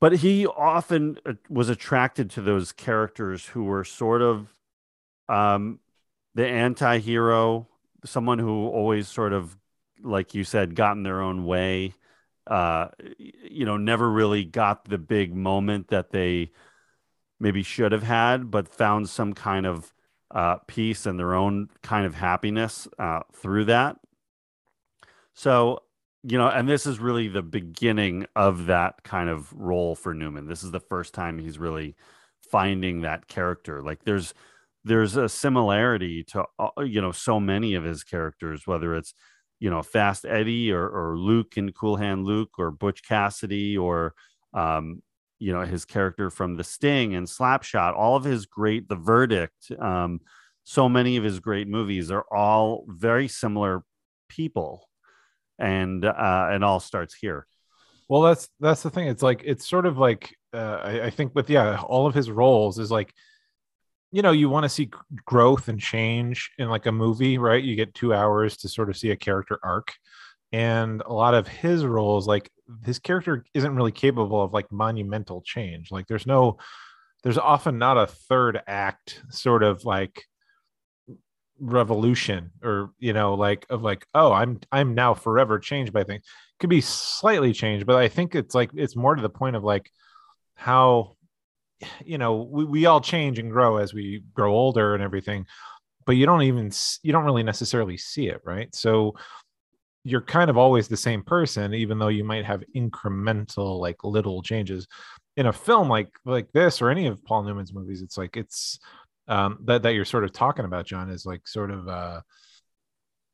[0.00, 4.54] But he often uh, was attracted to those characters who were sort of
[5.28, 5.80] um,
[6.34, 7.66] the anti hero,
[8.04, 9.56] someone who always sort of,
[10.02, 11.94] like you said, got in their own way
[12.46, 16.50] uh, you know, never really got the big moment that they
[17.38, 19.92] maybe should have had, but found some kind of
[20.32, 23.96] uh, peace and their own kind of happiness uh, through that.
[25.34, 25.80] So,
[26.22, 30.46] you know, and this is really the beginning of that kind of role for Newman.
[30.46, 31.96] This is the first time he's really
[32.50, 33.82] finding that character.
[33.82, 34.34] Like there's
[34.84, 39.14] there's a similarity to uh, you know so many of his characters, whether it's
[39.60, 44.14] you know Fast Eddie or, or Luke in Cool Hand Luke or Butch Cassidy or
[44.54, 45.02] um,
[45.42, 47.96] you know his character from The Sting and Slapshot.
[47.96, 49.72] All of his great The Verdict.
[49.78, 50.20] Um,
[50.64, 53.82] so many of his great movies are all very similar
[54.28, 54.88] people,
[55.58, 57.46] and uh, it all starts here.
[58.08, 59.08] Well, that's that's the thing.
[59.08, 62.30] It's like it's sort of like uh, I, I think with yeah, all of his
[62.30, 63.12] roles is like
[64.12, 64.90] you know you want to see
[65.24, 68.96] growth and change in like a movie right you get two hours to sort of
[68.96, 69.94] see a character arc
[70.52, 72.50] and a lot of his roles like
[72.84, 75.90] his character isn't really capable of like monumental change.
[75.90, 76.58] Like there's no
[77.22, 80.24] there's often not a third act sort of like
[81.60, 86.24] revolution or you know like of like oh i'm i'm now forever changed by things.
[86.58, 89.64] Could be slightly changed but i think it's like it's more to the point of
[89.64, 89.90] like
[90.54, 91.16] how
[92.04, 95.46] you know we, we all change and grow as we grow older and everything
[96.04, 96.70] but you don't even
[97.02, 98.74] you don't really necessarily see it right?
[98.74, 99.14] So
[100.04, 104.42] you're kind of always the same person even though you might have incremental like little
[104.42, 104.86] changes.
[105.36, 108.78] In a film like like this or any of paul newman's movies it's like it's
[109.28, 112.20] um that that you're sort of talking about john is like sort of uh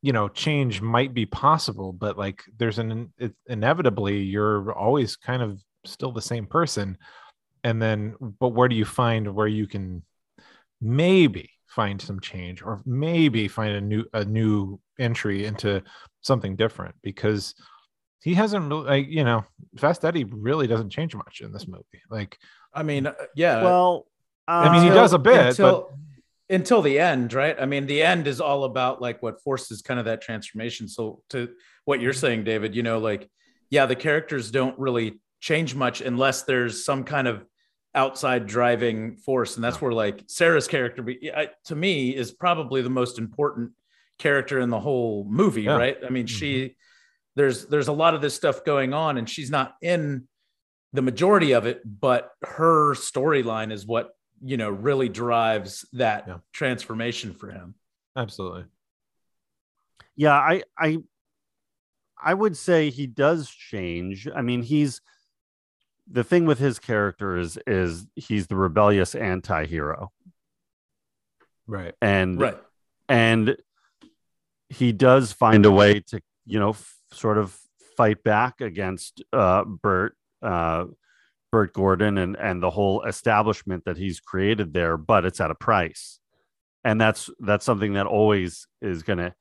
[0.00, 5.42] you know change might be possible but like there's an it, inevitably you're always kind
[5.42, 6.98] of still the same person.
[7.64, 10.02] And then but where do you find where you can
[10.80, 15.82] maybe find some change or maybe find a new a new entry into
[16.22, 17.54] something different because
[18.22, 19.44] he hasn't really like you know
[19.76, 22.02] fast eddie really doesn't change much in this movie.
[22.10, 22.38] Like
[22.74, 23.62] i mean uh, yeah.
[23.62, 24.06] Well
[24.48, 27.56] uh, i mean he does a bit until, but until the end right?
[27.60, 30.88] I mean the end is all about like what forces kind of that transformation.
[30.88, 31.50] So to
[31.84, 33.28] what you're saying david you know like
[33.70, 37.44] yeah the characters don't really change much unless there's some kind of
[37.98, 41.04] outside driving force and that's where like sarah's character
[41.64, 43.72] to me is probably the most important
[44.20, 45.76] character in the whole movie yeah.
[45.76, 46.36] right i mean mm-hmm.
[46.36, 46.76] she
[47.34, 50.28] there's there's a lot of this stuff going on and she's not in
[50.92, 54.10] the majority of it but her storyline is what
[54.44, 56.36] you know really drives that yeah.
[56.52, 57.74] transformation for him
[58.16, 58.64] absolutely
[60.14, 60.98] yeah i i
[62.22, 65.00] i would say he does change i mean he's
[66.10, 70.10] the thing with his character is is he's the rebellious anti-hero.
[71.66, 71.94] Right.
[72.00, 72.58] And right.
[73.08, 73.56] and
[74.68, 77.58] he does find a way to you know f- sort of
[77.96, 80.84] fight back against uh bert uh
[81.50, 85.54] bert gordon and and the whole establishment that he's created there but it's at a
[85.54, 86.18] price.
[86.84, 89.34] And that's that's something that always is gonna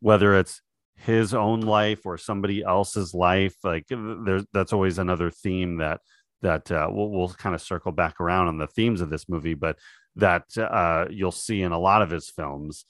[0.00, 0.60] whether it's
[1.04, 6.00] his own life or somebody else's life like there's that's always another theme that
[6.42, 9.54] that uh, we'll, we'll kind of circle back around on the themes of this movie
[9.54, 9.78] but
[10.16, 12.84] that uh, you'll see in a lot of his films.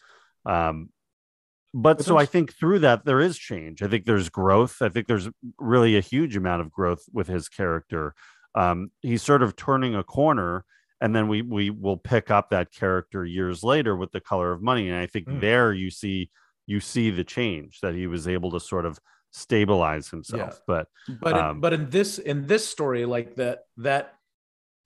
[0.46, 0.90] Um,
[1.72, 3.80] but, but so i think through that there is change.
[3.82, 4.82] I think there's growth.
[4.82, 8.14] I think there's really a huge amount of growth with his character.
[8.56, 10.64] Um, he's sort of turning a corner
[11.00, 14.60] and then we we will pick up that character years later with the color of
[14.60, 15.40] money and i think mm.
[15.40, 16.28] there you see
[16.70, 18.96] you see the change that he was able to sort of
[19.32, 20.54] stabilize himself.
[20.54, 20.58] Yeah.
[20.68, 20.86] But
[21.20, 24.14] but um, in, but in this in this story, like that that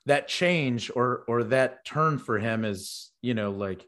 [0.06, 3.86] that change or or that turn for him is you know like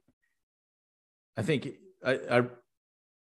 [1.38, 1.70] I think
[2.04, 2.42] I, I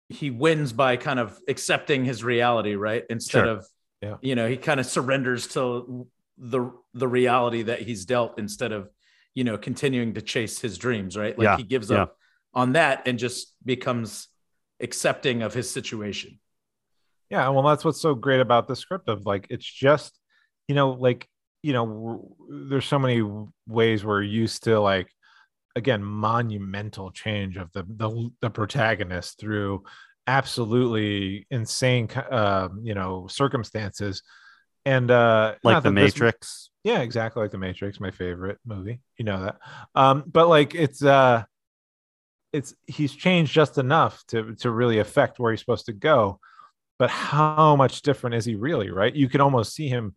[0.09, 3.05] he wins by kind of accepting his reality, right?
[3.09, 3.47] Instead sure.
[3.47, 3.67] of
[4.03, 4.17] yeah.
[4.23, 8.91] you know he kind of surrenders to the the reality that he's dealt instead of
[9.35, 11.39] you know continuing to chase his dreams, right?
[11.39, 11.57] Like yeah.
[11.59, 12.03] he gives yeah.
[12.03, 12.17] up
[12.53, 14.27] on that and just becomes
[14.81, 16.39] accepting of his situation.
[17.31, 20.19] Yeah, well, that's what's so great about the script of like it's just,
[20.69, 21.29] you know, like
[21.63, 22.37] you know,
[22.69, 23.23] there's so many
[23.67, 25.09] ways we're used to like,
[25.75, 29.83] again, monumental change of the the, the protagonist through
[30.27, 34.23] absolutely insane, uh, you know, circumstances,
[34.85, 36.71] and uh, like the that this- Matrix.
[36.85, 39.01] yeah, exactly like the Matrix, my favorite movie.
[39.17, 39.57] You know that.
[39.95, 41.45] Um, but like it's uh
[42.55, 46.39] it's he's changed just enough to to really affect where he's supposed to go.
[46.99, 49.15] But how much different is he really, right?
[49.15, 50.15] You can almost see him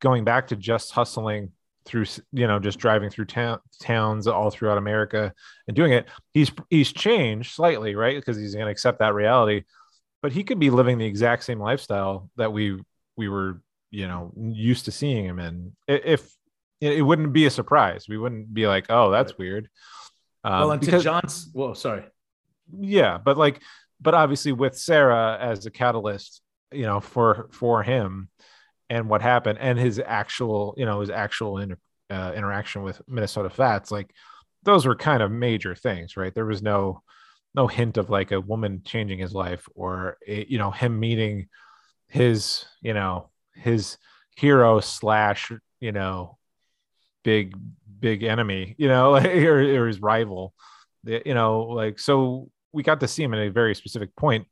[0.00, 1.52] going back to just hustling
[1.84, 5.32] through you know just driving through town, towns all throughout America
[5.68, 6.06] and doing it.
[6.34, 8.16] He's he's changed slightly, right?
[8.16, 9.62] Because he's going to accept that reality.
[10.22, 12.82] But he could be living the exact same lifestyle that we
[13.16, 13.60] we were
[13.92, 16.28] you know used to seeing him in if
[16.80, 19.68] it wouldn't be a surprise we wouldn't be like oh that's weird
[20.46, 22.04] um, well, and to John's, well, sorry.
[22.78, 23.60] yeah but like
[24.00, 26.40] but obviously with sarah as a catalyst
[26.72, 28.28] you know for for him
[28.88, 31.78] and what happened and his actual you know his actual inter,
[32.10, 34.10] uh, interaction with minnesota fats like
[34.62, 37.02] those were kind of major things right there was no
[37.54, 41.48] no hint of like a woman changing his life or a, you know him meeting
[42.08, 43.96] his you know his
[44.36, 46.36] hero slash you know
[47.24, 47.56] big
[48.00, 50.52] big enemy you know or, or his rival.
[51.04, 54.46] You know like so we got to see him at a very specific point.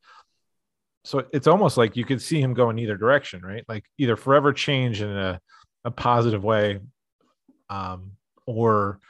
[1.05, 3.65] So it's almost like you could see him go in either direction right?
[3.69, 5.41] Like either forever change in a,
[5.85, 6.81] a positive way
[7.71, 8.13] um
[8.47, 9.01] or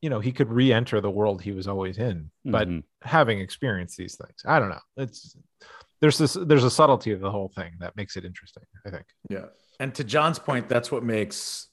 [0.00, 2.82] you know he could re-enter the world he was always in but Mhm.
[3.02, 4.42] having experienced these things.
[4.44, 4.80] I don't know.
[4.96, 5.36] It's
[6.00, 9.04] there's this there's a subtlety of the whole thing that makes it interesting i think.
[9.30, 9.46] Yeah.
[9.80, 11.68] And to John's point, that's what makes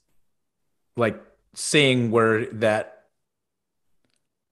[0.97, 1.21] like
[1.53, 3.03] seeing where that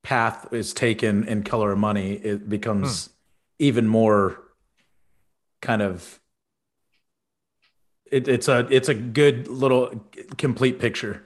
[0.04, 3.14] path is taken in color of money, it becomes hmm.
[3.60, 4.40] even more
[5.62, 6.20] kind of
[8.12, 10.06] it, it's a it's a good little
[10.38, 11.24] complete picture.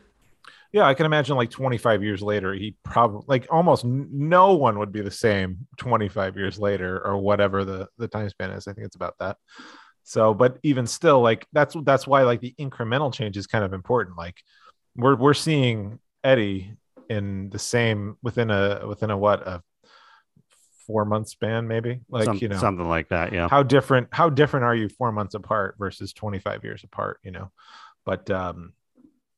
[0.71, 4.91] yeah i can imagine like 25 years later he probably like almost no one would
[4.91, 8.67] be the same 25 years later or whatever the the time span is.
[8.67, 9.37] I think it's about that.
[10.03, 13.73] So but even still like that's that's why like the incremental change is kind of
[13.73, 14.17] important.
[14.17, 14.37] Like
[14.95, 16.73] we're we're seeing eddie
[17.09, 19.61] in the same within a within a what a
[20.87, 23.33] four month span maybe like Some- you know something like that.
[23.33, 23.47] Yeah.
[23.49, 27.51] how different how different are you four months apart versus 25 years apart you know
[28.05, 28.73] but um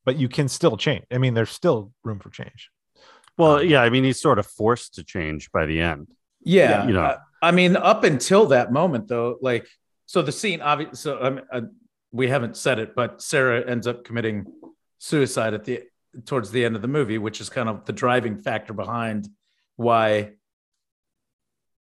[0.05, 2.69] but you can still change i mean there's still room for change
[3.37, 3.81] Well, Um, yeah.
[3.83, 6.07] I mean, he's sort of forced to change by the end.
[6.43, 7.03] Yeah, you know.
[7.03, 9.67] uh, I mean, up until that moment, though, like,
[10.07, 11.61] so the scene, obviously, so um, uh,
[12.11, 14.45] we haven't said it, but Sarah ends up committing
[14.99, 15.83] suicide at the
[16.25, 19.29] towards the end of the movie, which is kind of the driving factor behind
[19.75, 20.31] why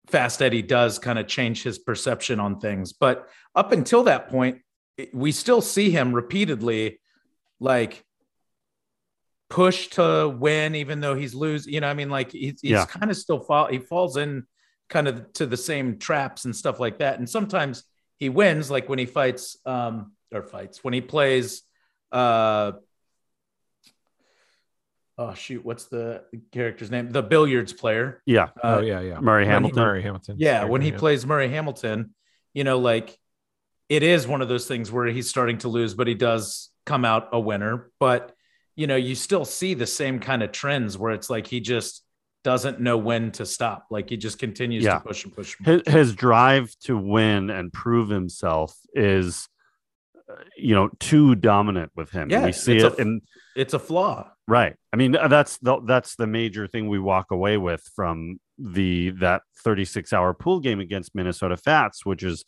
[0.09, 2.93] Fast Eddie does kind of change his perception on things.
[2.93, 4.61] But up until that point,
[5.13, 7.01] we still see him repeatedly,
[7.61, 8.05] like
[9.49, 11.73] push to win, even though he's losing.
[11.73, 12.87] You know, I mean, like he's, he's Yeah.
[12.87, 13.69] kind of still fall.
[13.69, 14.47] He falls in
[14.89, 17.19] kind of to the same traps and stuff like that.
[17.19, 17.85] And sometimes
[18.19, 21.63] he wins, like when he fights, um, or fights when he plays.
[22.13, 22.73] Uh,
[25.19, 26.23] oh shoot, what's the
[26.53, 27.11] character's name?
[27.11, 28.23] The billiards player.
[28.27, 28.45] Yeah.
[28.63, 29.83] Uh, oh yeah yeah Murray when he- Hamilton.
[29.83, 30.99] murray hamilton yeah, when he Yeah.
[30.99, 32.15] plays Murray Hamilton,
[32.53, 33.17] you know, like
[33.89, 37.05] it is one of those things where he's starting to lose, but he does come
[37.05, 37.91] out a winner.
[38.01, 38.33] But
[38.77, 42.03] you know, you still see the same kind of trends where it's like he just
[42.43, 43.87] doesn't know when to stop.
[43.91, 44.95] Like he just continues Yeah.
[44.95, 45.57] to push and push.
[45.59, 45.95] and his, push.
[45.95, 49.49] his drive to win and prove himself is
[50.57, 53.21] you know too dominant with him Yeah, we see it's it a- in
[53.57, 54.31] It's a flaw.
[54.49, 59.11] right i mean that's the that's the major thing we walk away with from the
[59.21, 62.45] that 36 hour pool game against minnesota fats which is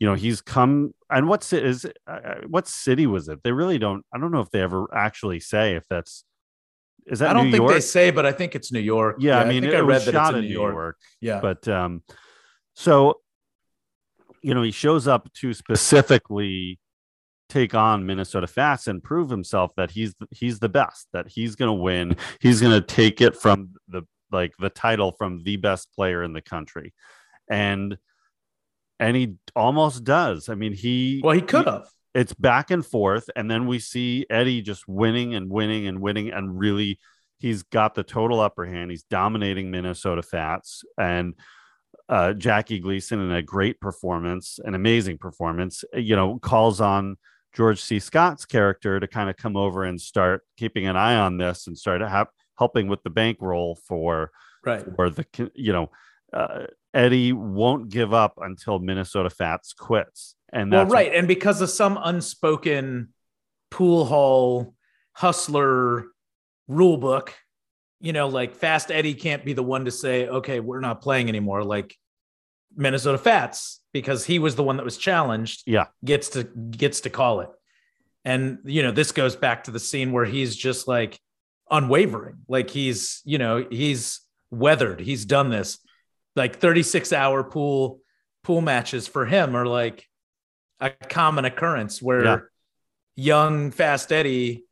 [0.00, 3.52] you know he's come and what's it is uh, uh, what city was it they
[3.52, 6.24] really don't i don't know if they ever actually say if that's
[7.06, 7.72] is that I don't New think York?
[7.74, 9.16] they say, but I think it's New York.
[9.18, 10.96] yeah, I mean think it I read that shot it's in New York.
[11.20, 11.40] Yeah.
[11.40, 12.04] but um
[12.74, 13.18] so
[14.40, 16.78] you know he shows up to specifically
[17.52, 21.68] take on Minnesota Fats and prove himself that he's he's the best that he's going
[21.68, 25.92] to win he's going to take it from the like the title from the best
[25.94, 26.94] player in the country.
[27.50, 27.98] And
[28.98, 30.48] and he almost does.
[30.48, 31.88] I mean he well, he could have.
[32.14, 36.30] it's back and forth and then we see eddie just winning and winning and winning
[36.30, 36.98] and really
[37.38, 38.90] he's got the total upper hand.
[38.90, 41.34] He's dominating minnesota fats and
[42.08, 47.16] uh, jackie gleason in a great performance an amazing performance you know calls on
[47.52, 51.36] george c scott's character to kind of come over and start keeping an eye on
[51.36, 52.26] this and start ha-
[52.58, 54.30] helping with the bankroll for
[54.64, 54.84] Right.
[54.98, 55.90] or the you know
[56.32, 60.34] uh, Eddie won't give up until Minnesota Fats quits.
[60.52, 63.12] And well, that's right, and because of some unspoken
[63.70, 64.74] pool hall
[65.14, 66.06] hustler
[66.68, 67.34] rule book,
[68.00, 71.28] you know, like Fast Eddie can't be the one to say, "Okay, we're not playing
[71.28, 71.94] anymore." Like
[72.76, 75.62] Minnesota Fats, because he was the one that was challenged.
[75.66, 75.86] Yeah.
[76.04, 77.50] gets to gets to call it,
[78.24, 81.18] and you know, this goes back to the scene where he's just like
[81.70, 84.20] unwavering, like he's you know he's
[84.50, 85.78] weathered, he's done this,
[86.36, 88.00] like thirty six hour pool
[88.42, 90.06] pool matches for him are like
[90.80, 92.38] a common occurrence where Yeah.
[93.14, 94.64] young Fast Eddie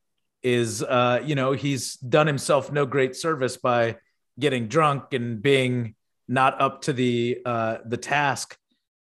[0.43, 3.97] is uh you know he's done himself no great service by
[4.39, 5.95] getting drunk and being
[6.31, 8.57] not up to the uh the task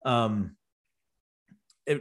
[0.05, 0.55] um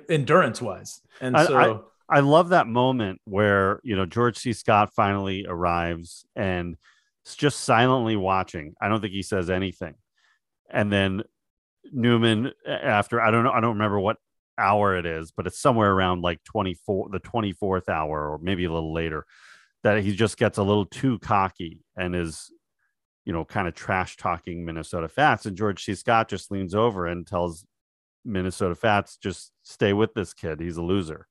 [0.09, 4.53] endurance wise and I- so I love that moment where you know George C.
[4.53, 6.77] Scott finally arrives and
[7.25, 8.75] just silently watching.
[8.79, 9.95] I don't think he says anything,
[10.71, 11.23] and then
[11.91, 14.19] Newman after I don't know I don't remember what
[14.59, 18.39] hour it is, but it's somewhere around like twenty four the twenty fourth hour or
[18.39, 19.25] maybe a little later
[19.83, 22.51] that he just gets a little too cocky and is
[23.25, 25.95] you know kind of trash talking Minnesota Fats, and George C.
[25.95, 27.67] Scott just leans over and tells
[28.25, 30.61] Minnesota Fats just stay with this kid.
[30.61, 31.27] He's a loser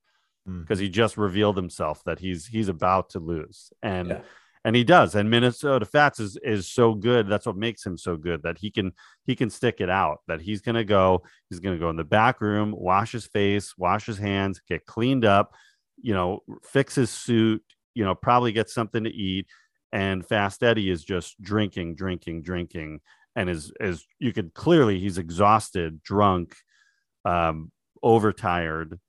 [0.47, 0.59] Mm.
[0.59, 4.21] because he just revealed himself that he's he's about to lose and Yeah.
[4.65, 8.17] and he does and minnesota fats is is so good that's what makes him so
[8.17, 8.91] good that he can
[9.25, 11.95] he can stick it out that he's going to go he's going to go in
[11.95, 15.53] the back room wash his face wash his hands get cleaned up
[16.01, 17.63] you know fix his suit
[17.95, 19.47] you know probably get something to eat
[19.93, 22.99] and fast eddie is just drinking drinking drinking
[23.37, 26.55] and is is you could clearly he's exhausted drunk
[27.23, 27.71] um
[28.03, 28.99] overtired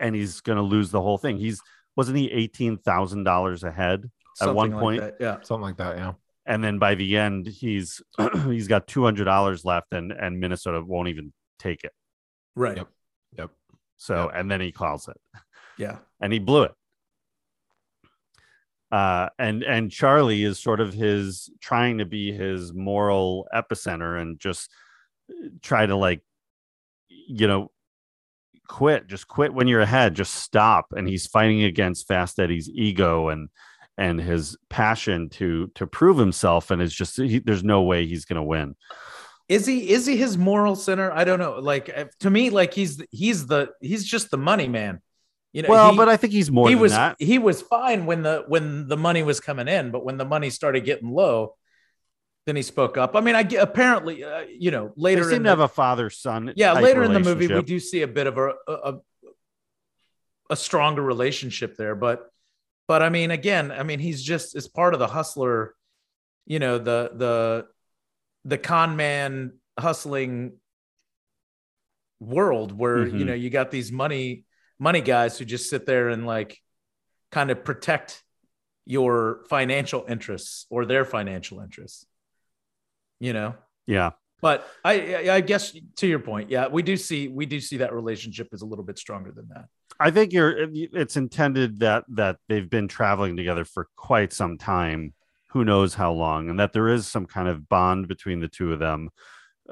[0.00, 1.36] and he's going to lose the whole thing.
[1.36, 1.60] He's
[1.94, 4.10] wasn't he eighteen thousand dollars ahead
[4.40, 5.98] at one like point, that, yeah Something like that.
[5.98, 6.12] Yeah.
[6.46, 8.00] and then by the end, he's
[8.46, 11.92] he's got two hundred dollars left, and and Minnesota won't even take it.
[12.56, 12.88] right Yep.
[13.38, 13.50] Yep.
[13.98, 15.16] So, and then he calls it,
[15.76, 16.72] yeah and he blew it.
[18.90, 24.40] Uh, and and Charlie is sort of his trying to be his moral epicenter and
[24.40, 24.70] just
[25.62, 26.22] try to like,
[27.08, 27.70] you know,
[28.68, 29.06] quit.
[29.06, 30.14] Just quit when you're ahead.
[30.14, 30.86] Just stop.
[30.92, 33.48] And he's fighting against Fast Eddie's ego and
[33.96, 36.70] and his passion to to prove himself.
[36.70, 38.74] And it's just he, there's no way he's gonna win.
[39.48, 42.72] is he is he his moral center i don't know like uh, to me like
[42.72, 45.00] he's he's the he's just the money man
[45.52, 47.16] you know Well, he- but I think he's more he than was that.
[47.18, 50.50] he was fine when the when the money was coming in, but when the money
[50.50, 51.56] started getting low,
[52.46, 53.16] then he spoke up.
[53.16, 55.60] I mean, I get apparently, uh, you know, later They seem in to the, have
[55.60, 56.52] a father son.
[56.56, 58.98] yeah, later in the movie we do see a bit of a, a
[60.50, 62.26] a stronger relationship there, but
[62.88, 65.74] but I mean, again, I mean, he's just as part of the hustler,
[66.46, 67.66] you know, the the
[68.44, 70.54] the con man hustling
[72.18, 73.26] world where you Mhm.
[73.28, 74.44] know you got these money
[74.80, 76.58] money guys who just sit there and like
[77.30, 78.24] kind of protect
[78.86, 82.06] your financial interests or their financial interests
[83.20, 83.54] you know
[83.86, 84.10] Yeah.
[84.40, 87.92] but I, I guess to your point yeah we do see we do see that
[87.92, 89.66] relationship is a little bit stronger than that
[90.02, 95.12] I think you're it's intended that that they've been traveling together for quite some time,
[95.50, 98.72] who knows how long, and that there is some kind of bond between the two
[98.72, 99.10] of them.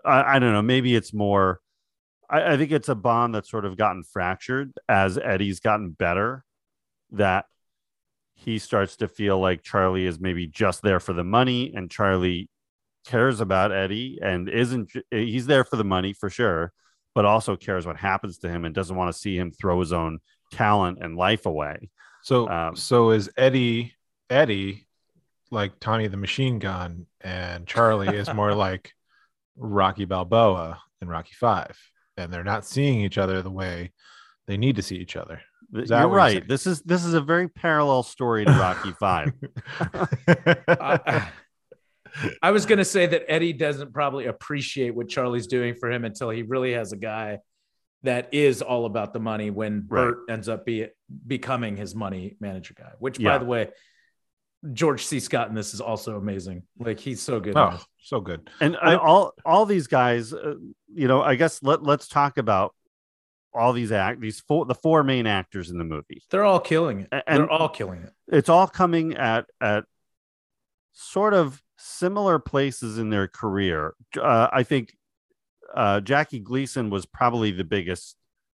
[0.04, 1.60] I, I don't know, maybe it's more
[2.28, 6.44] I, I think it's a bond that's sort of gotten fractured as Eddie's gotten better,
[7.12, 7.46] that
[8.34, 12.48] he starts to feel like Charlie is maybe just there for the money and Charlie
[13.06, 16.72] cares about Eddie and isn't he's there for the money for sure
[17.14, 19.92] but also cares what happens to him and doesn't want to see him throw his
[19.92, 20.20] own
[20.52, 21.90] talent and life away.
[22.22, 23.94] So Um, so is Eddie
[24.30, 24.86] Eddie
[25.50, 28.92] like Tony the Machine Gun and Charlie is more like
[29.56, 31.76] Rocky Balboa in Rocky Five,
[32.18, 33.92] and they're not seeing each other the way
[34.46, 35.40] they need to see each other.
[35.74, 36.46] Is that You're right.
[36.46, 39.32] This is this is a very parallel story to Rocky Five.
[40.68, 41.28] I,
[42.42, 46.04] I was going to say that Eddie doesn't probably appreciate what Charlie's doing for him
[46.04, 47.38] until he really has a guy
[48.02, 50.04] that is all about the money when Right.
[50.10, 50.86] Bert ends up be,
[51.26, 53.30] becoming his money manager guy, which Yeah.
[53.30, 53.68] by the way,
[54.72, 55.20] George C.
[55.20, 56.62] Scott in this is also amazing.
[56.78, 57.56] Like he's so good.
[57.56, 58.50] oh, so good.
[58.60, 60.54] and I- and all all these guys, uh,
[60.92, 62.74] you know, I guess let let's talk about
[63.54, 66.22] all these act these four the four main actors in the movie.
[66.30, 67.08] They're all killing it.
[67.26, 68.12] And- They're all killing it.
[68.28, 69.84] It's all coming at at
[70.92, 73.94] sort of similar places in their career.
[74.20, 74.96] Uh, I think
[75.74, 78.16] uh, Jackie Gleason was probably the biggest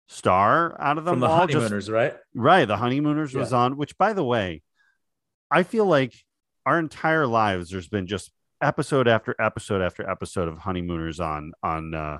[0.07, 1.45] star out of them From the all.
[1.47, 2.15] just- honeymooners, right?
[2.33, 2.65] Right.
[2.65, 4.61] The Honeymooners was on, which, by the way,
[5.51, 6.13] I feel like
[6.65, 8.31] our entire lives there's been just
[8.61, 12.19] episode after episode after episode of honeymooners on on uh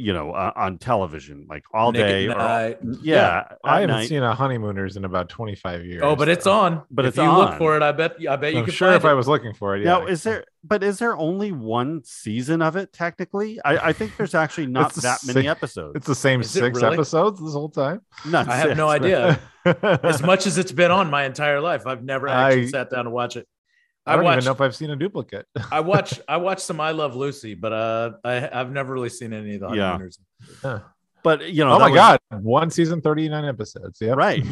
[0.00, 2.78] you know uh, on television like all Nick day or, Night.
[3.02, 4.08] yeah, I haven't night.
[4.08, 6.02] seen a honeymooners in about 25 years.
[6.04, 6.82] Oh, but it's so- on.
[6.90, 8.16] But if it's you look for it, I bet.
[8.28, 9.84] I bet you I'm can sure find if I was looking for it.
[9.84, 10.12] now Yeah.
[10.12, 14.34] is there but is there only one season of it technically i, I think there's
[14.34, 16.94] actually not that many same- episodes It's the same Is six really?
[16.94, 18.02] episodes this whole time.
[18.26, 19.40] Not I have no idea.
[19.64, 23.04] As much as it's been on my entire life, I've never actually I- sat down
[23.04, 23.46] to watch it.
[24.08, 24.36] I I, don't watched.
[24.38, 25.46] even know if I've seen a duplicate.
[25.72, 26.20] I watch.
[26.28, 29.60] I watched some I Love Lucy, but uh, I, I've never really seen any of
[29.60, 29.92] the Yeah.
[29.92, 30.18] honeymooners.
[30.62, 30.80] Huh.
[31.22, 33.98] but you know oh my was- god, one season, 39 episodes.
[34.00, 34.44] Yeah, right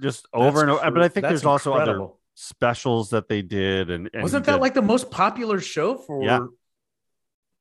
[0.00, 3.90] just over and over but i think That's there's also other specials that they did
[3.90, 6.22] and, and Wasn't that did like the most popular show for?
[6.24, 6.46] Yeah.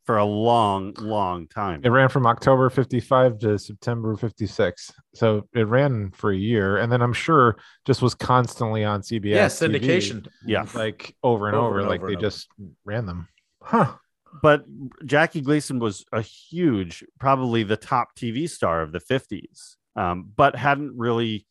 [0.05, 4.91] For a long long time It ran from October 55 to September 56.
[5.13, 6.77] So it ran for a year.
[6.77, 9.25] And then I'm sure just was constantly on CBS.
[9.25, 10.27] Yeah, TV, syndication.
[10.45, 11.79] yeah like over and Over over.
[11.81, 12.29] and like over they and over.
[12.29, 12.47] just
[12.83, 13.27] ran them.
[13.61, 13.93] Huh.
[14.41, 14.65] but
[15.05, 20.55] Jackie Gleason was a huge, probably the top TV star of the 50s, um, but
[20.55, 21.45] hadn't really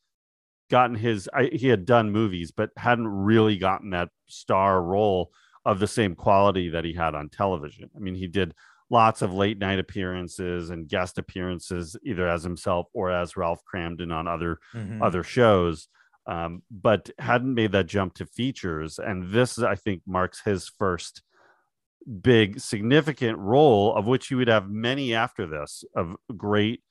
[0.70, 5.30] gotten his, I, he had done movies, but hadn't really gotten that star role
[5.64, 7.90] of the same quality that he had on television.
[7.94, 8.54] I mean, he did
[8.88, 14.12] lots of late night appearances and guest appearances, either as himself or as Ralph Kramden
[14.12, 15.00] on other Mhm.
[15.02, 15.88] other shows,
[16.26, 18.98] um, but hadn't made that jump to features.
[18.98, 21.22] And this, I think, marks his first
[22.22, 26.82] big, significant role, of which he would have many after this, of great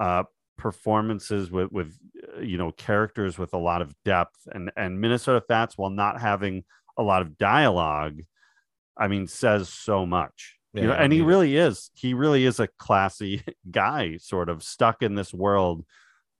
[0.00, 0.24] uh,
[0.56, 1.98] performances with, with
[2.36, 4.48] uh, you know, characters with a lot of depth.
[4.52, 6.64] And and Minnesota Fats, while not having
[6.96, 8.20] a lot of dialogue,
[8.96, 10.56] I mean, says so much.
[10.72, 11.90] you know, Yeah, and he really is.
[11.94, 15.84] He really is a classy guy, sort of stuck in this world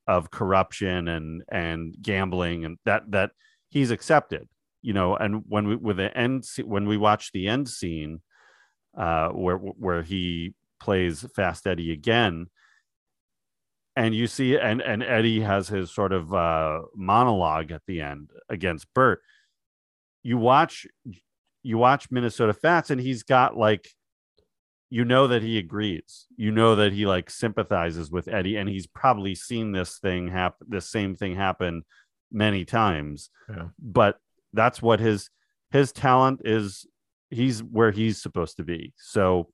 [0.06, 3.30] of corruption and and gambling and that that
[3.68, 4.48] he's accepted
[4.82, 8.20] you know and when we with the end when we watch the end scene
[8.98, 12.46] uh where where he plays fast eddie again
[13.94, 18.30] and you see and and eddie has his sort of uh monologue at the end
[18.48, 19.22] against bert
[20.22, 20.86] you watch
[21.62, 23.88] you watch minnesota fats and he's got like
[24.92, 26.26] you know that he agrees.
[26.36, 30.66] You know that he like sympathizes with eddie and he's probably seen this thing happen
[30.68, 31.84] this same thing happen
[32.30, 33.30] many times.
[33.48, 33.68] Yeah.
[33.78, 34.18] but
[34.52, 35.30] that's what his
[35.70, 36.86] his talent is
[37.30, 38.92] he's where he's supposed to be.
[38.98, 39.48] So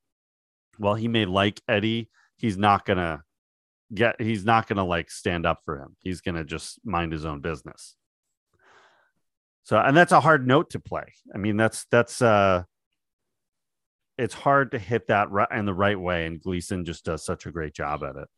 [0.76, 3.22] while he may like eddie he's not gonna
[3.94, 5.94] get he's not gonna like stand up for him.
[6.00, 7.94] He's gonna just mind his own business
[9.68, 11.04] so and that's a hard note to play
[11.34, 12.62] i mean that's that's uh
[14.16, 17.46] it's hard to hit that right in the right way and gleason just does such
[17.46, 18.28] a great job at it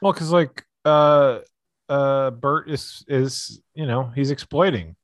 [0.00, 1.40] Well, because like uh
[1.88, 4.96] uh Bert is is you know, he's exploiting.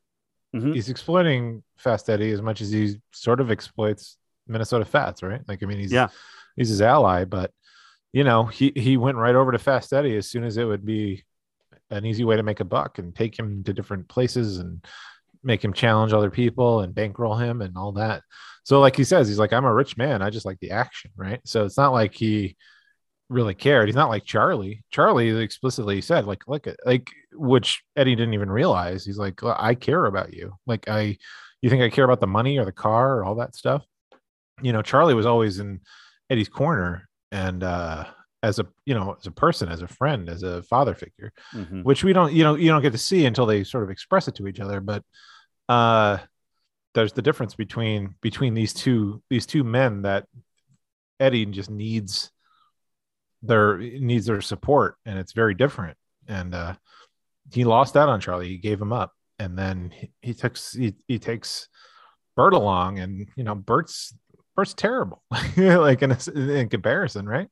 [0.54, 0.74] Mhm.
[0.74, 4.16] He's exploiting Fast Eddie as much as he sort of exploits
[4.46, 5.40] Minnesota Fats, right?
[5.48, 6.08] Like I mean he's Yeah.
[6.56, 7.50] he's his ally, but
[8.12, 10.84] you know, he he went right over to Fast Eddie as soon as it would
[10.84, 11.24] be
[11.90, 14.84] an easy way to make a buck and take him to different places and
[15.42, 18.22] make him challenge other people and bankroll him and all that.
[18.64, 20.22] So like he says, he's like, I'm a rich man.
[20.22, 21.40] I just like the action, right?
[21.44, 22.56] So it's not like he
[23.28, 23.88] really cared.
[23.88, 24.82] He's not like Charlie.
[24.90, 29.04] Charlie explicitly said, like, look at like which Eddie didn't even realize.
[29.04, 30.52] He's like, "Well, I care about you.
[30.66, 31.16] Like I
[31.62, 33.84] you think I care about the money or the car or all that stuff?
[34.62, 35.80] You know, Charlie was always in
[36.28, 38.04] Eddie's corner and uh
[38.42, 41.84] as a you know, as a person, as a friend, as a father figure Mhm.
[41.84, 44.28] which we don't you know you don't get to see until they sort of express
[44.28, 45.02] it to each other but
[45.70, 46.18] uh
[46.94, 50.26] there's the difference between between these two these two men that
[51.20, 52.32] eddie just needs
[53.42, 55.96] their needs their support and it's very different.
[56.26, 56.74] And uh
[57.52, 58.48] he lost out on charlie.
[58.48, 59.12] He gave him up.
[59.38, 61.68] And then he, he takes he, he takes
[62.36, 64.12] bert along and you know bert's
[64.56, 65.22] bert's terrible
[65.56, 67.48] like in, a, in comparison right?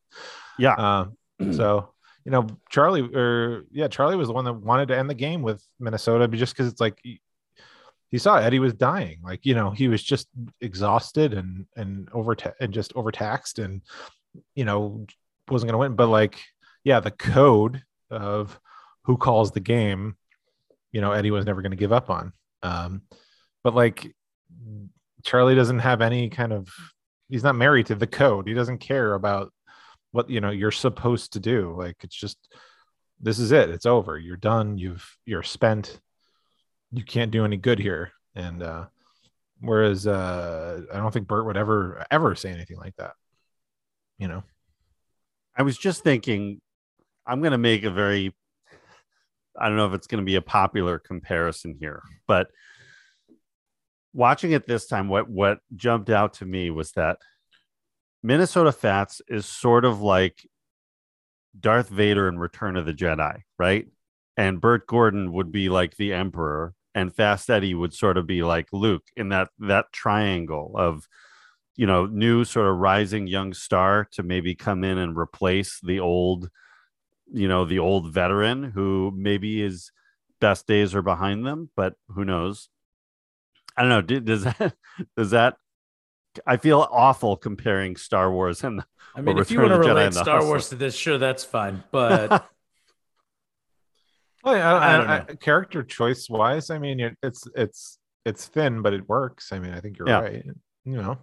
[0.59, 0.75] Yeah.
[0.75, 1.95] Um, so
[2.25, 5.41] you know, Charlie or yeah, Charlie was the one that wanted to end the game
[5.41, 7.01] with Minnesota, but just because it's like
[8.11, 10.29] he, saw Eddie was dying, like you know, he was just
[10.61, 13.83] exhausted and and over and just overtaxed, and
[14.55, 15.07] you know,
[15.51, 15.95] wasn't gonna win.
[15.95, 16.41] But like,
[16.85, 18.59] yeah, the code of
[19.03, 20.17] who calls the game,
[20.93, 22.33] you know, Eddie was never gonna give up on.
[22.63, 23.03] Um,
[23.63, 24.15] but like,
[25.25, 26.69] Charlie doesn't have any kind of
[27.29, 28.49] he's not married to the code.
[28.49, 29.53] He doesn't care about
[30.13, 32.39] what you know you're supposed to do like it's just
[33.21, 36.01] this is it it's over you're done you've you're spent
[36.93, 38.86] you can't do any good here and uh
[39.61, 43.12] whereas uh i don't think bert would ever ever say anything like that
[44.18, 44.43] you know
[45.59, 46.61] I was just thinking,
[47.26, 48.32] I'm going to make a very,
[49.59, 52.47] I don't know if it's going to be a popular comparison here, but
[54.14, 57.18] watching it this time, what what jumped out to me was that
[58.22, 60.49] Minnesota Fats is sort of like
[61.59, 63.89] Darth Vader in Return of the Jedi, right?
[64.36, 68.43] And Bert Gordon would be like the Emperor, and Fast Eddie would sort of be
[68.43, 71.09] like Luke in that that triangle of
[71.77, 76.01] you know new sort of rising young star to maybe come in and replace the
[76.01, 76.51] old
[77.33, 79.93] you know the old veteran who maybe his
[80.41, 82.69] best days are behind them but who knows
[83.77, 84.75] i don't know do- does that
[85.17, 85.57] does that
[86.47, 88.83] i feel awful comparing star wars and
[89.15, 91.19] I mean, if you want to of the Jedi relate Star Wars to this, sure,
[91.19, 91.83] that's fine.
[91.91, 92.49] But
[94.45, 98.82] Well, yeah, I I, don't I, character choice wise, I mean, it's it's it's thin,
[98.82, 99.53] but it works.
[99.53, 100.20] I mean, I think you're Yeah.
[100.20, 100.45] right.
[100.84, 101.18] You know,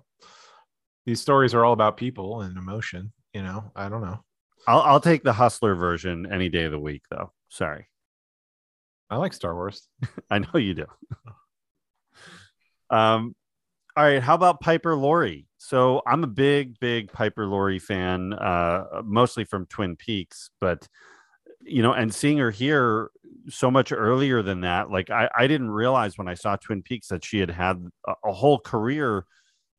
[1.06, 3.12] these stories are all about people and emotion.
[3.34, 4.24] You know, I don't know.
[4.68, 7.88] i'll i'll take the hustler version any day of the week though sorry
[9.10, 9.88] I like Star Wars.
[10.32, 10.86] i know you do
[12.90, 13.36] um
[13.98, 19.02] all right how about piper laurie so i'm a big big piper laurie fan uh
[19.04, 20.88] mostly from twin peaks but
[21.66, 23.10] you know and seeing her here
[23.50, 27.08] so much earlier than that like i i didn't realize when i saw twin peaks
[27.08, 29.26] that she had had a, a whole career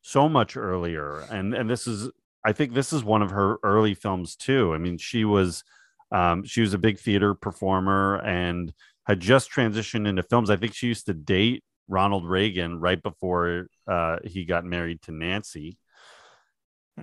[0.06, 1.18] so much earlier.
[1.32, 2.10] And and this is
[2.44, 4.72] i think this is one of her early films too.
[4.72, 5.64] I mean she was
[6.12, 8.72] um she was a big theater performer and
[9.04, 10.48] had just transitioned into films.
[10.48, 15.12] I think she used to date ronald reagan right before uh he got married to
[15.12, 15.76] nancy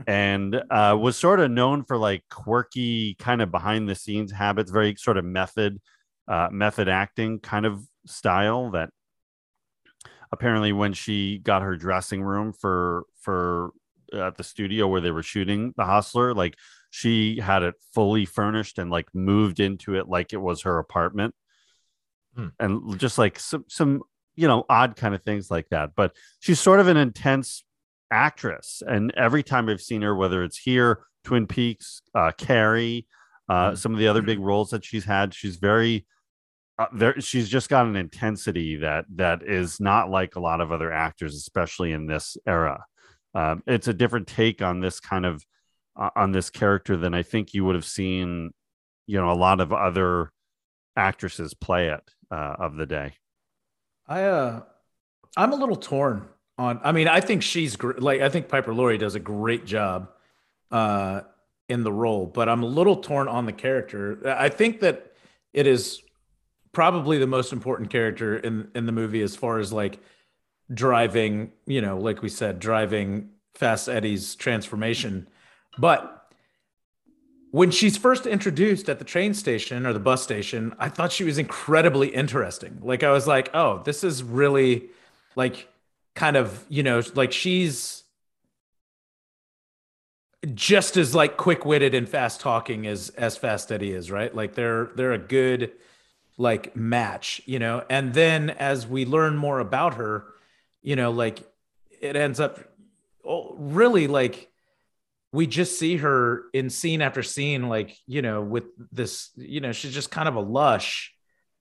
[0.07, 4.71] and uh, was sort of known for like quirky kind of behind the scenes habits,
[4.71, 5.79] very sort of method,
[6.27, 8.89] uh, method acting kind of style that
[10.31, 13.71] apparently when she got her dressing room for for
[14.13, 16.55] uh, at the studio where they were shooting the hustler like
[16.89, 21.33] she had it fully furnished and like moved into it like it was her apartment
[22.35, 22.47] Hmm.
[22.59, 24.01] and just like some some
[24.35, 27.63] you know odd kind of things like that but she's sort of an intense
[28.11, 33.07] actress and every time i've seen her whether it's here twin peaks uh carrie
[33.49, 36.05] uh some of the other big roles that she's had she's very
[36.79, 40.71] uh, there she's just got an intensity that that is not like a lot of
[40.71, 42.83] other actors especially in this era.
[43.35, 45.43] Um, it's a different take on this kind of
[45.95, 48.51] uh, on this character than i think you would have seen
[49.05, 50.31] you know a lot of other
[50.95, 53.13] actresses play it uh, of the day.
[54.07, 54.61] I uh
[55.37, 56.27] I'm a little torn
[56.57, 59.65] on I mean I think she's gr- like I think Piper Laurie does a great
[59.65, 60.09] job
[60.71, 61.21] uh
[61.69, 64.19] in the role but I'm a little torn on the character.
[64.25, 65.13] I think that
[65.53, 66.01] it is
[66.71, 69.99] probably the most important character in in the movie as far as like
[70.73, 75.27] driving, you know, like we said driving Fast Eddie's transformation.
[75.77, 76.31] But
[77.51, 81.23] when she's first introduced at the train station or the bus station, I thought she
[81.23, 82.79] was incredibly interesting.
[82.81, 84.89] Like I was like, oh, this is really
[85.35, 85.67] like
[86.15, 88.03] kind of, you know, like she's
[90.53, 94.33] just as like quick-witted and fast talking as as Fast Eddie is, right?
[94.33, 95.71] Like they're they're a good
[96.37, 97.83] like match, you know.
[97.89, 100.25] And then as we learn more about her,
[100.81, 101.39] you know, like
[102.01, 102.59] it ends up
[103.25, 104.49] oh, really like
[105.31, 109.71] we just see her in scene after scene, like, you know, with this, you know,
[109.71, 111.11] she's just kind of a lush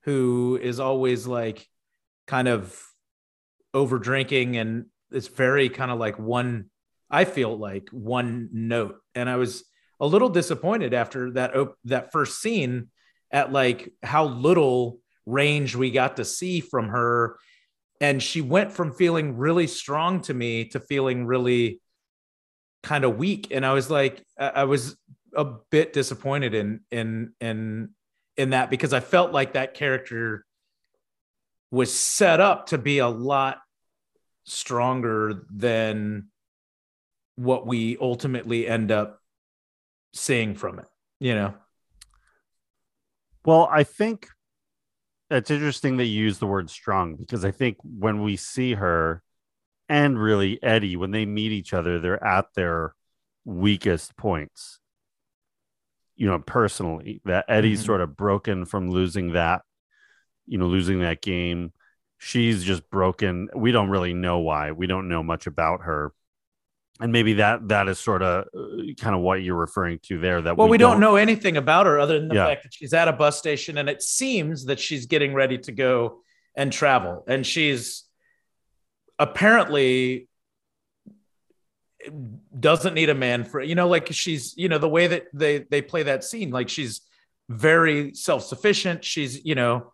[0.01, 1.67] who is always like
[2.27, 2.79] kind of
[3.73, 6.69] over drinking and it's very kind of like one,
[7.09, 8.97] I feel like one note.
[9.15, 9.63] And I was
[9.99, 12.89] a little disappointed after that, op- that first scene
[13.31, 17.37] at like how little range we got to see from her.
[18.01, 21.79] And she went from feeling really strong to me to feeling really
[22.83, 24.95] kind of weak and i was like i I was
[25.35, 27.89] a bit disappointed in in in
[28.37, 30.45] in that because i felt like that character
[31.73, 33.57] was set up to be a lot
[34.43, 36.27] stronger than
[37.35, 39.19] what we ultimately end up
[40.13, 40.85] seeing from it
[41.19, 41.53] you know
[43.43, 44.27] Well, I think
[45.29, 49.23] it's interesting that you use the word strong because I think when we see her
[49.89, 52.93] and really Eddie, when they meet each other, they're at their
[53.43, 54.79] weakest points.
[56.15, 57.85] You know, personally, that Eddie's Mhm.
[57.85, 59.63] sort of broken from losing that,
[60.47, 61.71] you know, losing that game.
[62.17, 63.49] She's just broken.
[63.55, 64.71] We don't really know why.
[64.71, 66.13] We don't know much about her.
[66.99, 70.41] And maybe that that is sort of uh, kind of what you're referring to there.
[70.41, 72.47] That well we, don't, know anything about her other than the Yeah.
[72.47, 75.71] fact that she's at a bus station and it seems that she's getting ready to
[75.71, 76.21] go
[76.55, 78.03] and travel and she's
[79.17, 80.27] apparently
[82.59, 85.59] doesn't need a man for you know like she's you know the way that they
[85.59, 87.01] they play that scene like she's
[87.49, 89.92] very self-sufficient she's you know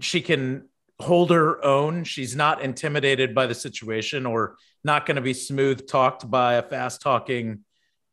[0.00, 0.68] she can
[1.00, 2.04] hold her own.
[2.04, 6.62] She's not intimidated by the situation or not going to be smooth talked by a
[6.62, 7.60] fast talking,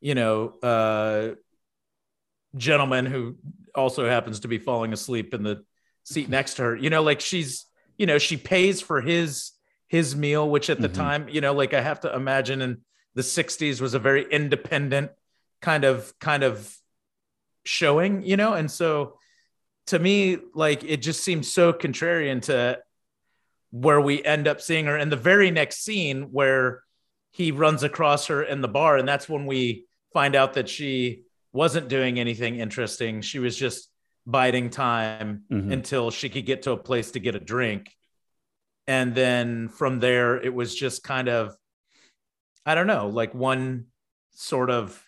[0.01, 1.35] you know, uh,
[2.55, 3.35] gentleman who
[3.75, 5.63] also happens to be falling asleep in the
[6.03, 6.75] seat next to her.
[6.75, 7.65] You know, like she's,
[7.97, 9.51] you know, she pays for his
[9.87, 10.93] his meal, which at the Mhm.
[10.95, 12.81] time, you know, like I have to imagine in
[13.13, 15.11] the 60s was a very independent
[15.61, 16.75] kind of kind of
[17.63, 19.19] showing, you know, and so
[19.87, 22.79] to me, like it just seems so contrarian to
[23.71, 26.83] where we end up seeing her in the very next scene where
[27.31, 28.97] he runs across her in the bar.
[28.97, 33.21] And that's when we find out that she wasn't doing anything interesting.
[33.21, 33.89] She was just
[34.25, 35.73] biding time Mhm.
[35.73, 37.91] until she could get to a place to get a drink.
[38.87, 41.55] And then from there, it was just kind of,
[42.65, 43.87] I don't know, like one
[44.31, 45.03] sort of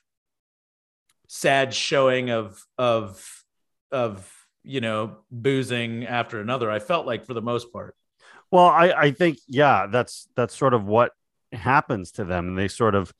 [1.28, 3.44] sad showing of, of,
[3.92, 4.32] of,
[4.66, 6.70] you know, boozing after another.
[6.70, 7.96] I felt like for the most part.
[8.52, 11.12] Well, I, I think yeah, that's that's sort of what
[11.52, 12.56] happens to them.
[12.56, 13.14] They sort of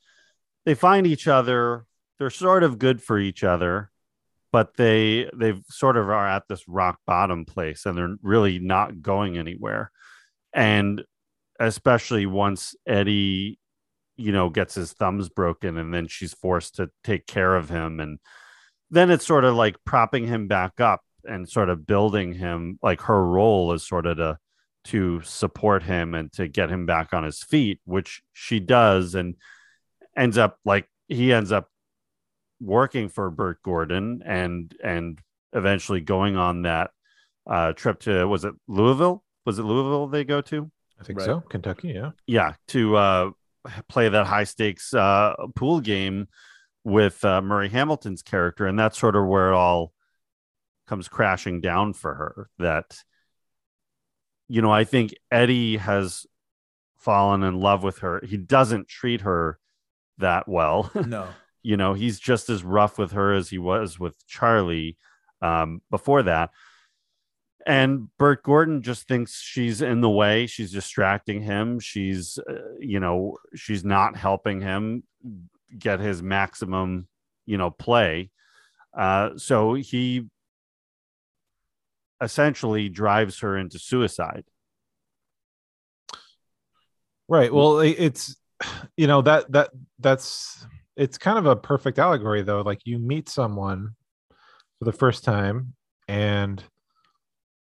[0.64, 1.84] they find each other.
[2.18, 3.90] They're sort of good for each other,
[4.52, 9.02] but they they sort of are at this rock bottom place, and they're really not
[9.02, 9.90] going anywhere.
[10.52, 11.04] And
[11.60, 13.58] especially once Eddie,
[14.16, 18.00] you know, gets his thumbs broken, and then she's forced to take care of him,
[18.00, 18.18] and
[18.90, 22.78] then it's sort of like propping him back up and sort of building him.
[22.82, 24.38] Like her role is sort of to
[24.84, 29.34] to support him and to get him back on his feet, which she does, and
[30.16, 31.68] ends up like he ends up
[32.60, 35.20] working for Bert Gordon and and
[35.52, 36.90] eventually going on that
[37.48, 39.24] uh, trip to was it Louisville?
[39.44, 40.70] Was it Louisville they go to?
[41.00, 41.26] I think Right.
[41.26, 41.40] so.
[41.40, 42.10] Kentucky, yeah.
[42.26, 43.30] Yeah, to uh,
[43.88, 46.28] play that high stakes uh, pool game
[46.84, 49.92] with uh, Murray Hamilton's character, and that's sort of where it all
[50.86, 52.50] comes crashing down for her.
[52.58, 52.96] That
[54.48, 56.26] you know, I think Eddie has
[56.98, 58.22] fallen in love with her.
[58.24, 59.58] He doesn't treat her
[60.18, 60.90] that well.
[61.06, 61.28] No.
[61.62, 64.96] you know, he's just as rough with her as he was with Charlie
[65.42, 66.50] um, before that.
[67.66, 70.46] And Bert Gordon just thinks she's in the way.
[70.46, 71.80] She's distracting him.
[71.80, 75.02] She's, uh, you know, she's not helping him
[75.76, 77.08] get his maximum,
[77.44, 78.30] you know, play.
[78.96, 80.28] Uh, so he
[82.20, 84.44] essentially drives her into suicide.
[87.28, 87.52] Right.
[87.52, 88.36] Well, it's
[88.96, 92.62] you know that that that's it's kind of a perfect allegory though.
[92.62, 93.94] Like you meet someone
[94.78, 95.74] for the first time
[96.08, 96.62] and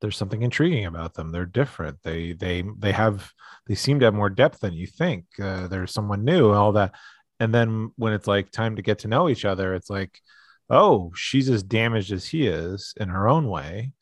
[0.00, 1.30] there's something intriguing about them.
[1.30, 1.98] They're different.
[2.02, 3.30] They they they have
[3.66, 5.24] they seem to have more depth than you think.
[5.40, 6.94] Uh, there's someone new and all that.
[7.40, 10.20] And then when it's like time to get to know each other, it's like,
[10.68, 13.92] oh, she's as damaged as he is in her own way.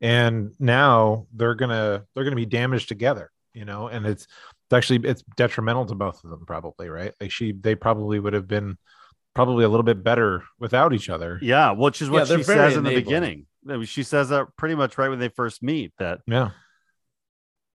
[0.00, 5.08] And now they're gonna they're gonna be damaged together, you know, and it's it's actually
[5.08, 8.76] it's detrimental to both of them probably right like she they probably would have been
[9.34, 12.58] probably a little bit better without each other Yeah, which is what they're she very
[12.58, 13.46] says in the beginning.
[13.68, 16.50] I mean, She says that pretty much right when they first meet that yeah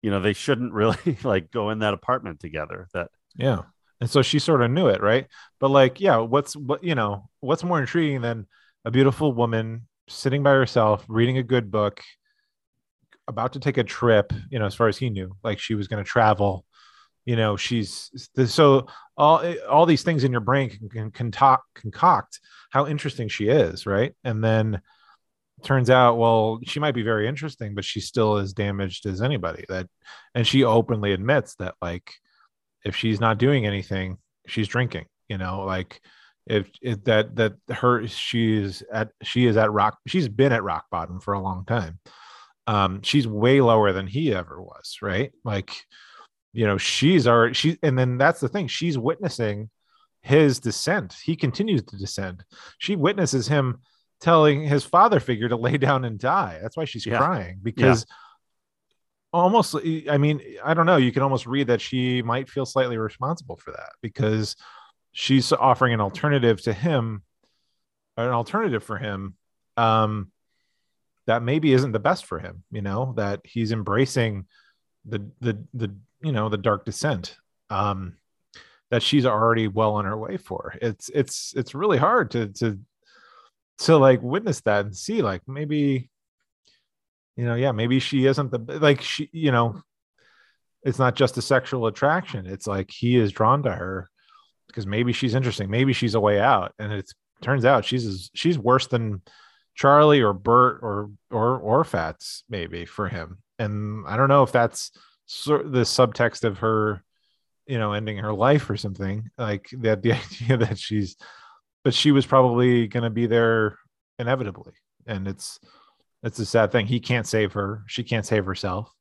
[0.01, 2.87] you know they shouldn't really like go in that apartment together.
[2.93, 3.61] That yeah
[3.99, 5.27] and so she sort of knew it right
[5.59, 8.47] but like yeah what's what you know what's more intriguing than
[8.85, 12.01] a beautiful woman sitting by herself reading a good book
[13.27, 15.87] about to take a trip you know as far as he knew like she was
[15.87, 16.65] going to travel
[17.25, 18.87] you know she's so
[19.17, 22.39] all all these things in your brain can, can concoct concoct
[22.69, 24.13] how interesting she is right?
[24.23, 24.81] And then
[25.63, 29.65] turns out well she might be very interesting but she's still as damaged as anybody
[29.67, 29.87] that
[30.35, 32.13] and she openly admits that like
[32.85, 35.99] if she's not doing anything she's drinking you know like
[36.49, 40.85] if, if that that her she's at she is at rock she's been at rock
[40.91, 41.99] bottom for a long time.
[42.67, 45.31] Um she's way lower than he ever was right?
[45.43, 45.71] Like
[46.53, 49.69] you know she's already she and then that's the thing she's witnessing
[50.21, 51.15] his descent.
[51.23, 52.43] He continues to descend.
[52.79, 53.79] She witnesses him
[54.19, 56.59] telling his father figure to lay down and die.
[56.61, 57.17] That's why she's Yeah.
[57.19, 58.05] crying because
[59.33, 59.75] almost
[60.09, 63.57] i mean i don't know you can almost read that she might feel slightly responsible
[63.57, 64.55] for that because
[65.17, 67.23] she's offering an alternative to him
[68.17, 69.35] an alternative for him
[69.77, 70.31] um
[71.25, 74.45] that maybe isn't the best for him you know that he's embracing
[75.05, 77.37] the the the you know the dark descent
[77.69, 78.15] um
[78.89, 80.75] that she's already well on her way for.
[80.81, 82.79] It's it's it's really hard to to
[83.79, 86.09] to like witness that and see like maybe
[87.35, 89.81] you know yeah maybe she isn't the like she you know
[90.83, 92.45] it's not just a sexual attraction.
[92.45, 94.09] It's like he is drawn to her
[94.67, 97.11] because maybe she's interesting maybe she's a way out and it
[97.41, 99.21] turns out she's she's worse than
[99.75, 104.51] charlie or bert or or or fats maybe for him and I don't know if
[104.51, 104.91] that's
[105.45, 107.03] the subtext of her,
[107.65, 110.01] you know, ending her life or something like that.
[110.01, 111.15] The idea that she's,
[111.83, 113.77] but she was probably going to be there
[114.19, 114.73] inevitably,
[115.05, 115.59] and it's
[116.23, 116.87] it's a sad thing.
[116.87, 117.83] He can't save her.
[117.87, 118.91] She can't save herself.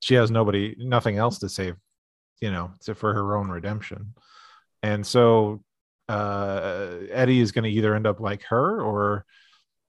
[0.00, 1.74] She has nobody, nothing else to save,
[2.40, 4.14] you know, to, for her own redemption.
[4.82, 5.62] And so
[6.08, 9.24] uh, Eddie is going to either end up like her or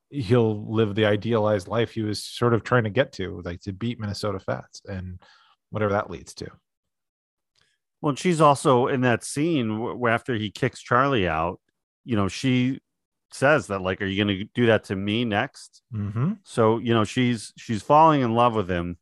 [0.10, 3.74] he'll live the idealized life he was sort of trying to get to, like to
[3.74, 5.22] beat Minnesota Fats and
[5.70, 6.48] whatever that leads to.
[8.02, 11.60] Well, she's also in that scene where after he kicks Charlie out,
[12.06, 12.80] you know, she
[13.32, 16.34] says that like, "Are you going to do that to me next?" Mm-hmm.
[16.44, 18.98] So you know, she's she's falling in love with him,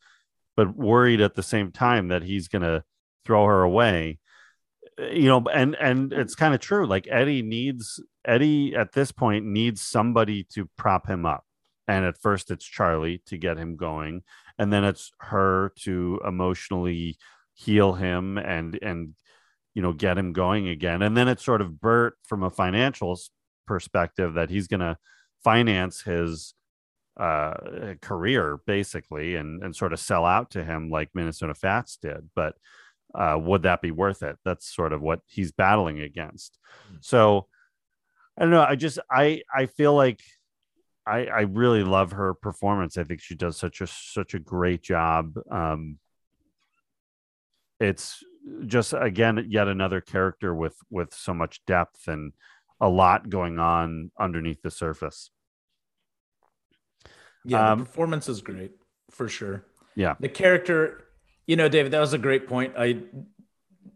[0.55, 2.83] but worried at the same time that he's going to
[3.23, 4.17] throw her away.
[4.97, 6.87] You know, and and it's kind of true.
[6.87, 11.45] Like Eddie needs Eddie at this point needs somebody to prop him up,
[11.87, 14.23] and at first it's Charlie to get him going,
[14.57, 17.17] and then it's her to emotionally
[17.53, 19.15] heal him and and
[19.73, 23.19] you know get him going again and then it's sort of bert from a financial
[23.65, 24.95] perspective that he's going to
[25.43, 26.53] finance his
[27.19, 27.53] uh
[27.99, 32.53] career basically and and sort of sell out to him like minnesota fats did but
[33.15, 34.37] uh would that be worth it?
[34.43, 36.57] That's sort of what he's battling against.
[37.01, 37.47] So
[38.37, 40.21] i don't know i just i i feel like
[41.07, 42.97] i i really love her performance.
[42.97, 45.33] I think she does such a such a great job.
[45.49, 45.99] Um
[47.79, 48.23] it's
[48.65, 52.33] just again yet another character with with so much depth and
[52.79, 55.31] a lot going on underneath the surface.
[57.43, 58.71] Yeah, Um, the performance is great
[59.09, 59.65] for sure.
[59.95, 60.15] Yeah.
[60.19, 61.06] the character,
[61.47, 62.73] you know, David, that was a great point.
[62.77, 62.99] I,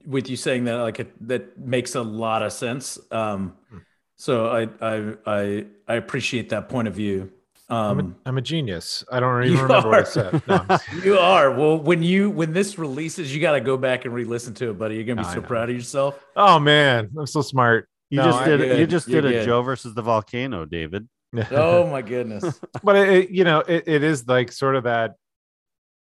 [0.06, 2.98] with you saying that, like it, that makes a lot of sense.
[3.12, 3.78] Um, Hmm.
[4.16, 7.32] so I, I, I, I appreciate that point of view.
[7.70, 9.04] I'm, a, Um, I'm a genius.
[9.12, 10.42] I don't even you remember what I said.
[10.48, 10.66] No,
[11.04, 14.54] you are well when you when this releases, you got to go back and re-listen
[14.56, 14.96] to it, buddy.
[14.96, 16.20] You're gonna be I so proud of yourself.
[16.36, 17.88] oh man, I'm so smart.
[18.10, 19.46] you No, just did You're you just You're did a good.
[19.46, 21.08] joe versus the volcano david
[21.52, 22.60] Oh my goodness.
[22.84, 25.16] but it, it- you know it, it is like sort of that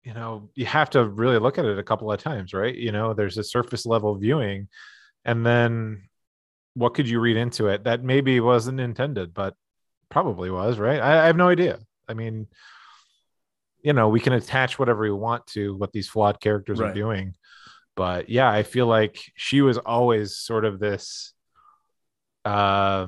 [0.04, 2.76] you know you have to really look at it a couple of times right?
[2.76, 4.68] You know there's a surface level viewing
[5.26, 6.04] and then
[6.76, 9.54] what could you read into it that maybe wasn't intended but
[10.10, 11.00] probably was right?
[11.02, 11.80] I, I have no idea.
[12.08, 12.48] I mean
[13.82, 17.34] you know we can attach whatever we want to what these flawed characters are doing
[17.96, 21.34] but yeah i feel like she was always sort of this
[22.44, 23.08] uh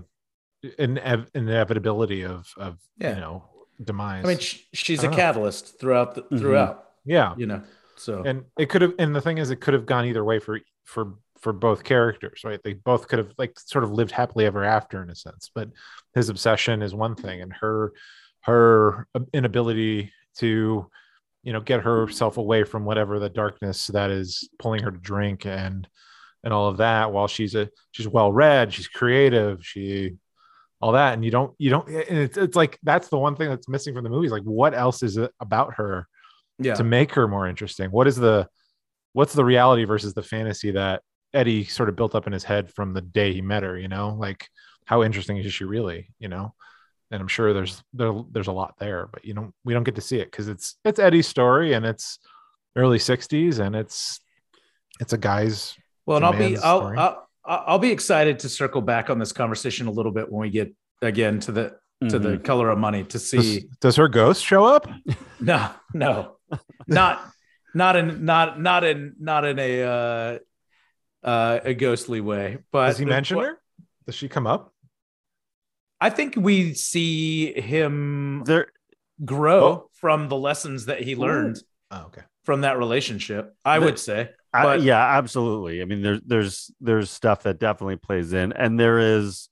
[0.79, 3.15] inev- inevitability of of Yeah.
[3.15, 3.43] you know
[3.83, 5.17] demise I mean, sh- she's I a don't know.
[5.23, 6.39] catalyst throughout the Mhm.
[6.39, 6.85] throughout.
[7.05, 7.61] yeah You know,
[7.97, 10.39] so and it could have and the thing is it could have gone either way
[10.39, 14.45] for for for both characters right they both could have like sort of lived happily
[14.45, 15.69] ever after in a sense but
[16.13, 17.93] his obsession is one thing and her
[18.41, 20.89] her inability to
[21.43, 25.45] you know get herself away from whatever the darkness that is pulling her to drink
[25.45, 25.87] and
[26.43, 30.15] and all of that while she's a she's well read she's creative she
[30.81, 33.49] all that and you don't you don't and it's, it's like that's the one thing
[33.49, 36.07] that's missing from the movies like what else is it about her
[36.59, 37.91] yeah, to make her more interesting?
[37.91, 38.47] What is the
[39.13, 41.01] what's the reality versus the fantasy that
[41.33, 43.87] eddie sort of built up in his head from the day he met her you
[43.87, 44.15] know?
[44.17, 44.47] Like
[44.85, 46.53] how interesting is she really you know?
[47.11, 49.95] And i'm sure there's there, there's a lot there but you don't we don't get
[49.95, 52.19] to see it because it's it's eddie's story and it's
[52.75, 54.21] early 60s and it's
[54.99, 55.75] it's a guy's
[56.05, 56.93] Well, and I'll be I'll.
[56.97, 60.49] I'll I'll be excited to circle back on this conversation a little bit when we
[60.49, 61.75] get again to the
[62.09, 62.43] to the Mhm.
[62.43, 63.67] color of money to see.
[63.79, 64.87] does her ghost show up
[65.39, 66.37] No, no,
[66.87, 67.21] not
[67.73, 70.39] not in not not in not in a uh,
[71.27, 72.57] uh, a ghostly way.
[72.71, 73.57] But does he mention her
[74.05, 74.73] does she come up
[75.99, 78.67] I think we see him there
[79.23, 79.89] grow Oh.
[79.93, 81.57] from the lessons that he learned
[81.91, 83.55] oh okay from that relationship.
[83.63, 84.31] I The- would say.
[84.53, 85.81] I- yeah absolutely.
[85.81, 89.49] I mean there's there's there's stuff that definitely plays in and there is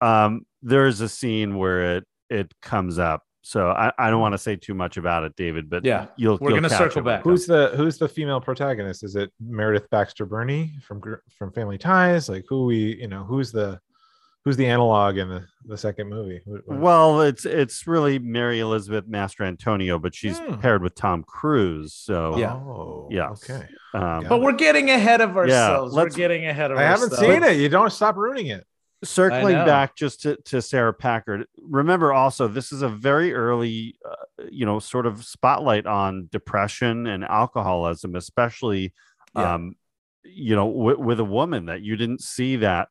[0.00, 3.22] um there is a scene where it it comes up.
[3.42, 6.36] So i, I don't want to say too much about it david but Yeah, you'll
[6.40, 7.24] we're you'll gonna circle it when it back.
[7.24, 9.04] who's the who's the female protagonist?
[9.04, 11.00] Is it meredith baxter birney from
[11.38, 12.28] from family ties?
[12.28, 13.78] Like who we you know who's the
[14.46, 20.00] who's the analog in the the second movie Well, it's it's really Mary Elizabeth Mastrantonio,
[20.00, 20.54] but she's Hmm.
[20.60, 21.92] paired with Tom Cruise.
[21.92, 22.52] So Yeah.
[22.54, 23.30] oh Yeah.
[23.30, 25.94] okay um, But we're getting ahead of ourselves.
[25.94, 27.02] we're getting ahead of ourselves.
[27.02, 27.44] i haven't ourselves.
[27.46, 28.64] seen it you don't stop ruining it
[29.04, 31.46] circling back just to, to Sarah Packard.
[31.60, 37.06] Remember also, this is a very early, uh, you know, sort of spotlight on depression
[37.06, 38.94] and alcoholism, especially,
[39.36, 39.54] Yeah.
[39.54, 39.74] um,
[40.24, 42.88] you know, w- with a woman that you didn't see that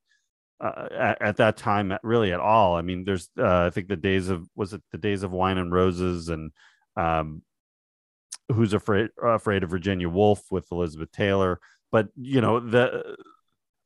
[0.61, 2.75] uh, at, at that time really at all.
[2.75, 5.57] I mean, there's, uh, I think the days of was it the days of wine
[5.57, 6.51] and roses and
[6.95, 7.41] um,
[8.51, 11.59] who's afraid afraid of Virginia Woolf with Elizabeth Taylor,
[11.91, 13.17] but you know the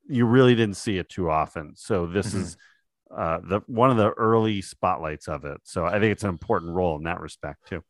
[0.08, 1.76] you really didn't see it too often.
[1.76, 2.42] So this Mhm.
[2.42, 2.58] is
[3.16, 5.62] uh, the one of the early spotlights of it.
[5.64, 7.84] So I think it's an important role in that respect too.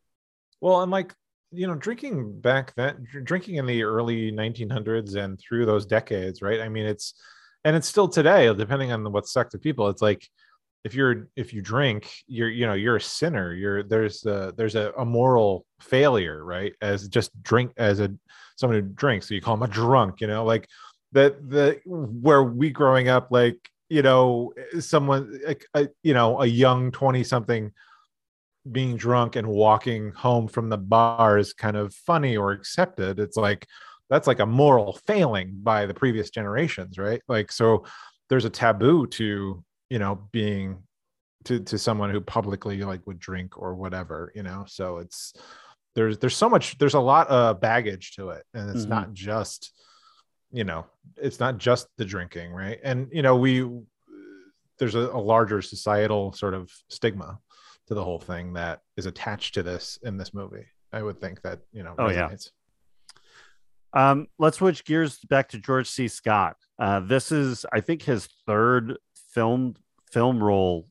[0.61, 1.13] Well, and like
[1.51, 6.61] you know, drinking back then, drinking in the early 1900s and through those decades, right?
[6.61, 7.15] I mean, it's
[7.63, 9.89] and it's still today, depending on what sect of people.
[9.89, 10.27] It's like
[10.83, 13.53] if you're if you drink, you're you know you're a sinner.
[13.53, 16.73] You're there's a there's a, a moral failure, right?
[16.81, 18.13] As just drink as a
[18.55, 20.21] someone who drinks, so you call them a drunk.
[20.21, 20.67] You know, like
[21.11, 23.57] that the where we growing up, like
[23.89, 25.39] you know, someone
[25.73, 27.71] a, you know a young twenty something
[28.71, 33.19] being drunk and walking home from the bar is kind of funny or accepted.
[33.19, 33.67] It's like
[34.09, 37.21] that's like a moral failing by the previous generations, right?
[37.27, 37.85] Like so
[38.29, 40.83] there's a taboo to, you know, being
[41.45, 44.65] to to someone who publicly like would drink or whatever, you know.
[44.67, 45.33] So it's
[45.95, 48.89] there's there's so much there's a lot of baggage to it and it's Mhm.
[48.89, 49.73] not just
[50.51, 50.83] you know,
[51.15, 52.79] it's not just the drinking, right?
[52.83, 53.69] And you know, we
[54.79, 57.37] there's a, a larger societal sort of stigma
[57.87, 60.65] to the whole thing that is attached to this in this movie.
[60.91, 61.93] I would think that you know.
[61.99, 62.29] Oh, yeah.
[63.93, 64.11] Resonates.
[64.11, 66.07] Um, let's switch gears back to George C.
[66.07, 66.55] Scott.
[66.77, 68.97] Uh, this is, I think, his third
[69.33, 69.75] film
[70.11, 70.87] film role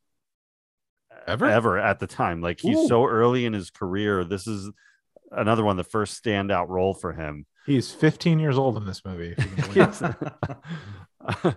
[1.27, 1.47] Ever?
[1.47, 2.41] ever at the time.
[2.41, 2.89] Like he's Ooh.
[2.89, 4.25] so early in his career.
[4.25, 4.71] This is
[5.31, 7.47] another one, the first standout role for him.
[7.67, 9.35] He's 15 years old in this movie.
[9.37, 10.17] if you can believe
[11.45, 11.57] it.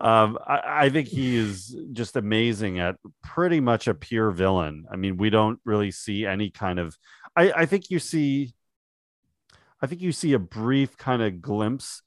[0.00, 4.86] um, I, I think he is just amazing at pretty much a pure villain.
[4.90, 6.96] I mean, we don't really see any kind of.
[7.36, 8.54] I, I think you see.
[9.82, 12.02] I think you see a brief kind of glimpse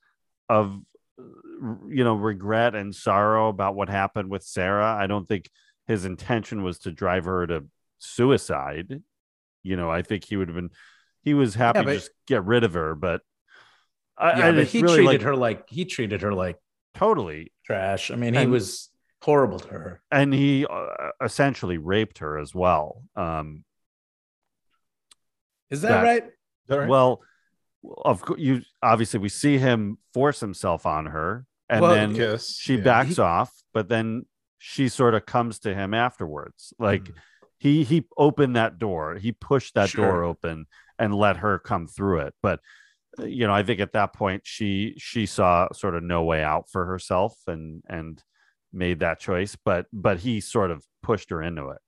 [0.48, 0.80] of,
[1.20, 4.96] you know, regret and sorrow about what happened with Sarah.
[4.96, 5.50] I don't think
[5.88, 7.66] his intention was to drive her to
[8.00, 9.02] suicide.
[9.64, 10.70] You know, I think he would have been.
[11.22, 13.22] He was happy Yeah, to just get rid of her, but.
[14.18, 16.56] I, yeah, I but he really treated like her like he treated her like
[16.94, 18.12] totally trash.
[18.12, 18.90] I mean, he And- was
[19.22, 20.02] horrible to her.
[20.12, 20.86] and he uh,
[21.22, 23.02] essentially raped her as well.
[23.16, 23.66] Um,
[25.70, 26.02] Is that,
[26.70, 26.88] that right?
[26.88, 27.22] Well,
[28.04, 32.56] of course, you obviously we see him force himself on her, and Well, then Kiss.
[32.58, 32.84] she yeah.
[32.84, 34.26] backs off, but then
[34.58, 36.74] she sort of comes to him afterwards.
[36.80, 37.14] Like Mhm.
[37.60, 40.66] he he opened that door, he pushed that door open
[40.98, 42.34] and let her come through it.
[42.42, 42.60] But
[43.20, 46.44] uh, you know, I think at that point she she saw sort of no way
[46.44, 48.22] out for herself and and
[48.74, 49.56] made that choice.
[49.64, 51.82] But but he sort of pushed her into it.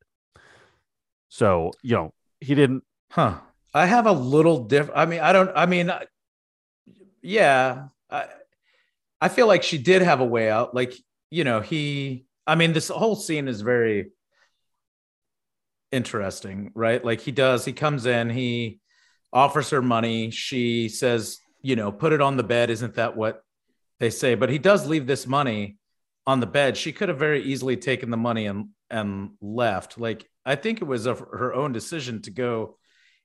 [1.30, 2.84] So you know he didn't.
[3.12, 3.40] Huh.
[3.74, 4.98] I have a little different.
[4.98, 5.52] I mean, I don't.
[5.56, 5.92] I mean,
[7.22, 7.88] yeah.
[8.10, 8.26] I
[9.20, 10.74] I feel like she did have a way out.
[10.74, 10.94] Like
[11.30, 12.26] you know, he.
[12.46, 14.12] I mean, this whole scene is very
[15.92, 17.04] interesting, right?
[17.04, 17.66] Like he does.
[17.66, 18.30] He comes in.
[18.30, 18.80] He
[19.34, 20.32] offers her money.
[20.32, 22.70] She says, you know, put it on the bed.
[22.70, 23.42] Isn't that what
[24.00, 24.36] they say?
[24.36, 25.78] But he does leave this money
[26.26, 26.78] on the bed.
[26.78, 29.98] She could have very easily taken the money and and left.
[29.98, 32.78] Like I think it was of her own decision to go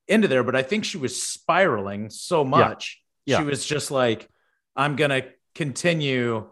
[0.08, 3.02] into there, but I think she was spiraling so much.
[3.24, 3.38] Yeah.
[3.38, 4.28] She was just like,
[4.74, 5.22] I'm gonna
[5.54, 6.48] continue,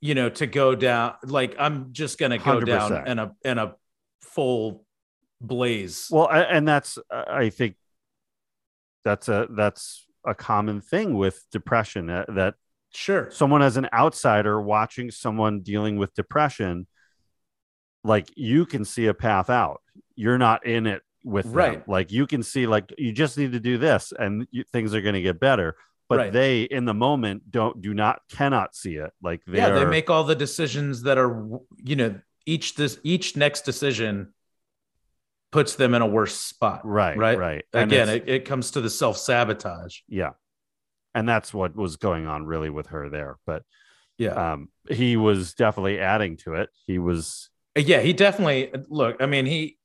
[0.00, 1.14] you know, to go down.
[1.24, 3.06] Like I'm just gonna go down 100%.
[3.06, 3.74] in a in a
[4.22, 4.84] full
[5.40, 6.08] blaze.
[6.10, 7.76] Well, and that's I think
[9.04, 12.54] that's a that's a common thing with depression uh, that
[12.92, 13.30] sure.
[13.30, 16.86] someone as an outsider watching someone dealing with depression
[18.02, 19.82] like you can see a path out
[20.16, 21.54] you're not in it with them.
[21.54, 21.88] Right.
[21.88, 25.00] like you can see like you just need to do this and you, things are
[25.00, 25.74] going to get better
[26.08, 26.32] but Right.
[26.32, 30.10] they in the moment don't do not cannot see it like they yeah, they make
[30.10, 31.48] all the decisions that are,
[31.82, 34.34] you know, each this each next decision
[35.50, 36.80] puts them in a worse spot.
[36.84, 37.38] right right.
[37.38, 40.00] right Again, it, it comes to the self sabotage.
[40.08, 40.30] yeah
[41.14, 43.62] and that's what was going on really with her there but
[44.18, 44.52] Yeah.
[44.52, 47.98] um he was definitely adding to it he was yeah.
[48.02, 49.16] He definitely look.
[49.18, 49.78] I mean, he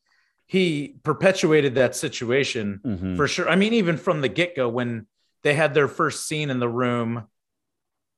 [0.50, 3.16] he perpetuated that situation mhm.
[3.16, 3.47] for sure.
[3.47, 5.06] I mean, even from the get go, when
[5.43, 7.28] they had their first scene in the room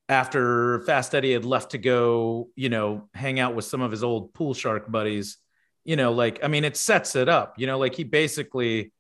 [0.08, 4.02] after Fast Eddie had left to go, you know, hang out with some of his
[4.02, 5.40] old pool shark buddies,
[5.84, 8.94] you know, like, I mean, it sets it up, you know, like he basically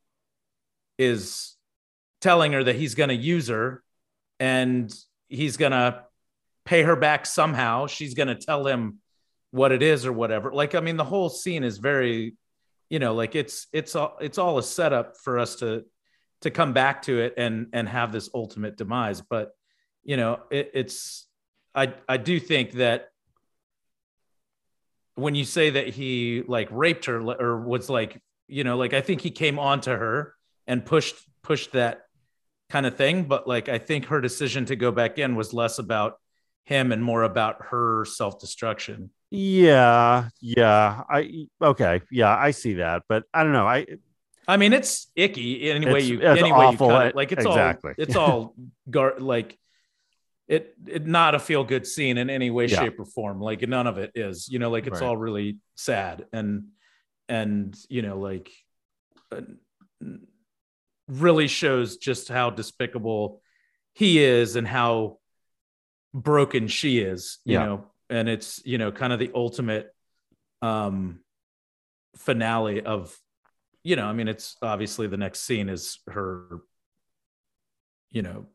[0.97, 1.55] is
[2.19, 3.81] telling her that he's going to use her
[4.41, 4.93] and
[5.29, 6.03] he's going to
[6.65, 7.87] pay her back somehow.
[7.87, 8.97] She's going to tell him
[9.51, 10.51] what it is or whatever.
[10.51, 12.35] Like, I mean, the whole scene is very,
[12.91, 15.85] you know, like it's, it's all, it's all a setup for us to,
[16.41, 19.21] to come back to it and, and have this ultimate demise.
[19.21, 19.51] But,
[20.03, 21.25] you know, it, it's,
[21.73, 23.07] I, I do think that
[25.15, 28.99] when you say that he like raped her or was like, you know, like I
[28.99, 30.35] think he came on to her
[30.67, 32.01] and pushed pushed that
[32.69, 33.23] kind of thing.
[33.23, 36.19] But like, I think her decision to go back in was less about
[36.65, 39.11] him and more about her self destruction.
[39.31, 41.03] Yeah, yeah.
[41.09, 42.01] I okay.
[42.11, 43.65] Yeah, I see that, but I don't know.
[43.65, 43.85] I
[44.47, 47.15] I mean, it's icky any way you any way you cut it.
[47.15, 47.91] Like it's Exactly.
[47.91, 48.55] all it's all
[48.89, 49.57] gar- like
[50.49, 52.81] it, it not a feel good scene in any way, Yeah.
[52.81, 53.39] shape, or form.
[53.39, 54.49] Like none of it is.
[54.49, 55.07] You know, like it's Right.
[55.07, 56.65] all really sad and
[57.29, 58.51] and you know like
[59.31, 59.41] uh,
[61.07, 63.41] really shows just how despicable
[63.93, 65.19] he is and how
[66.13, 67.39] broken she is.
[67.45, 67.65] You Yeah.
[67.65, 69.87] know, and it's you know kind of the ultimate
[70.61, 71.21] um
[72.17, 73.17] finale of
[73.83, 76.59] you know, I mean, it's obviously the next scene is her,
[78.11, 78.45] you know,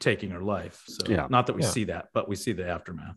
[0.00, 0.82] taking her life.
[0.88, 1.28] So Yeah.
[1.30, 1.68] not that we Yeah.
[1.68, 3.14] see that, but we see the aftermath.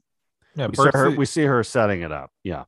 [0.53, 2.30] Yeah, we see, her, the- we see her setting it up.
[2.43, 2.65] Yeah,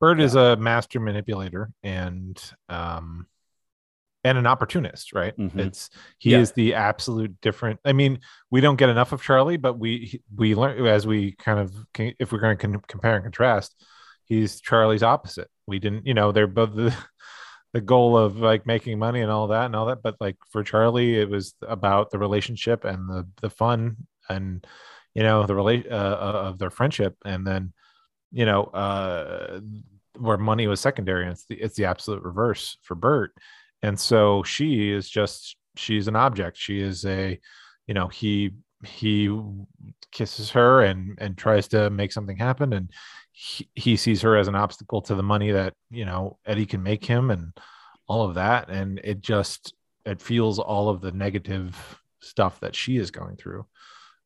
[0.00, 3.26] Bert is a master manipulator and um
[4.28, 5.36] and an opportunist, right?
[5.36, 5.58] Mhm.
[5.58, 6.38] It's he Yeah.
[6.38, 7.80] is the absolute different.
[7.84, 8.20] I mean,
[8.50, 12.14] we don't get enough of Charlie, but we we learn as we kind of can,
[12.18, 13.74] if we're going to con- compare and contrast,
[14.24, 15.48] he's Charlie's opposite.
[15.66, 16.94] We didn't, you know, they're both the
[17.74, 20.62] the goal of like making money and all that and all that, but like for
[20.64, 23.96] Charlie, it was about the relationship and the the fun
[24.28, 24.66] and
[25.14, 27.72] you know the relate uh, uh, of their friendship, and then
[28.30, 29.58] you know, uh,
[30.18, 31.22] where money was secondary.
[31.22, 33.32] And it's the it's the absolute reverse for Bert.
[33.82, 36.56] And so she is just she's an object.
[36.56, 37.38] She is a,
[37.86, 38.52] you know, he
[38.84, 39.28] he
[40.12, 42.90] kisses her and and tries to make something happen, and
[43.32, 46.82] he, he sees her as an obstacle to the money that you know Eddie can
[46.82, 47.52] make him, and
[48.06, 48.68] all of that.
[48.68, 49.74] And it just
[50.04, 53.66] it feels all of the negative stuff that she is going through.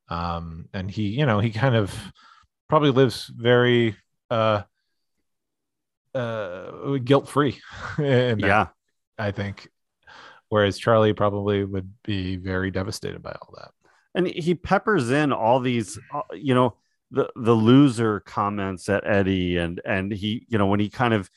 [0.08, 1.94] Um, and he, you know, he kind of
[2.68, 3.94] probably lives very
[4.30, 4.62] uh
[6.14, 7.60] uh guilt free
[7.98, 8.68] yeah.
[9.22, 9.68] I think.
[10.48, 13.70] Whereas charlie probably would be very devastated by all that.
[14.14, 16.76] And he peppers in all these uh, you know
[17.10, 21.30] the the loser comments at eddie and and he you know when he kind of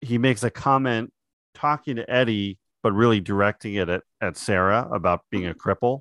[0.00, 1.12] he makes a comment
[1.54, 6.00] talking to eddie but really directing it at, at sarah about being a cripple.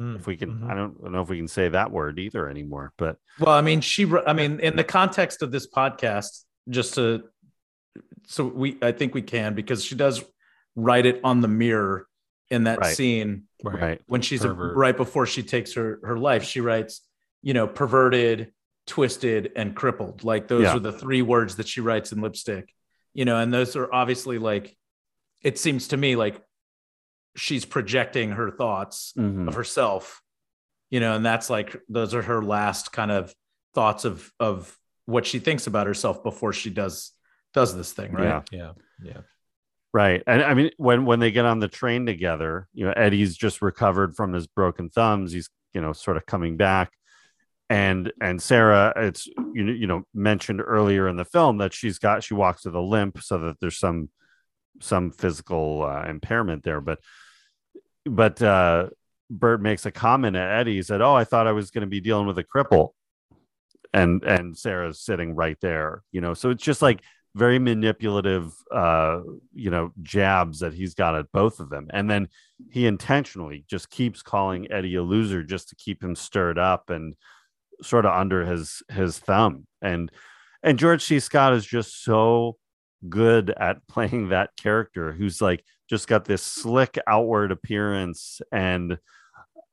[0.00, 0.70] If we can Mhm.
[0.70, 3.80] i don't know if we can say that word either anymore but Well, I mean,
[3.80, 7.24] she, I mean, in the context of this podcast, just to,
[8.30, 10.22] so we, I think we can because she does
[10.76, 12.06] write it on the mirror
[12.50, 12.94] in that Right.
[12.94, 14.76] scene right when she's Pervert.
[14.76, 17.00] right before she takes her her life she writes
[17.42, 18.52] you know perverted
[18.86, 20.76] twisted and crippled like those Yeah.
[20.76, 22.72] are the three words that she writes in lipstick
[23.12, 24.76] you know and those are obviously like
[25.42, 26.40] it seems to me like
[27.36, 29.48] she's projecting her thoughts Mhm.
[29.48, 30.22] of herself
[30.90, 33.34] you know and that's like those are her last kind of
[33.74, 37.12] thoughts of of what she thinks about herself before she does
[37.54, 38.42] does this thing right Yeah.
[38.52, 38.72] yeah
[39.02, 39.20] yeah
[39.94, 40.22] Right.
[40.26, 43.62] And I mean, when when they get on the train together, you know, Eddie's just
[43.62, 45.32] recovered from his broken thumbs.
[45.32, 46.92] He's, you know, sort of coming back.
[47.70, 51.98] And and Sarah, it's you know, you know, mentioned earlier in the film that she's
[51.98, 54.10] got she walks with a limp so that there's some
[54.80, 56.82] some physical uh, impairment there.
[56.82, 57.00] But
[58.04, 58.90] but uh
[59.30, 61.88] Bert makes a comment at Eddie, he said, Oh, I thought I was going to
[61.88, 62.90] be dealing with a cripple.
[63.94, 66.34] And and Sarah's sitting right there, you know.
[66.34, 67.02] So it's just like
[67.38, 69.20] very manipulative uh
[69.54, 71.88] you know jabs that he's got at both of them.
[71.92, 72.28] And then
[72.70, 77.14] he intentionally just keeps calling eddie a loser just to keep him stirred up and
[77.80, 79.66] sort of under his his thumb.
[79.80, 80.10] And
[80.62, 81.20] and george c.
[81.20, 82.56] Scott is just so
[83.08, 88.98] good at playing that character who's like just got this slick outward appearance and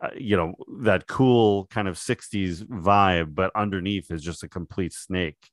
[0.01, 4.93] uh, you know that cool kind of 60s vibe but underneath is just a complete
[4.93, 5.49] snake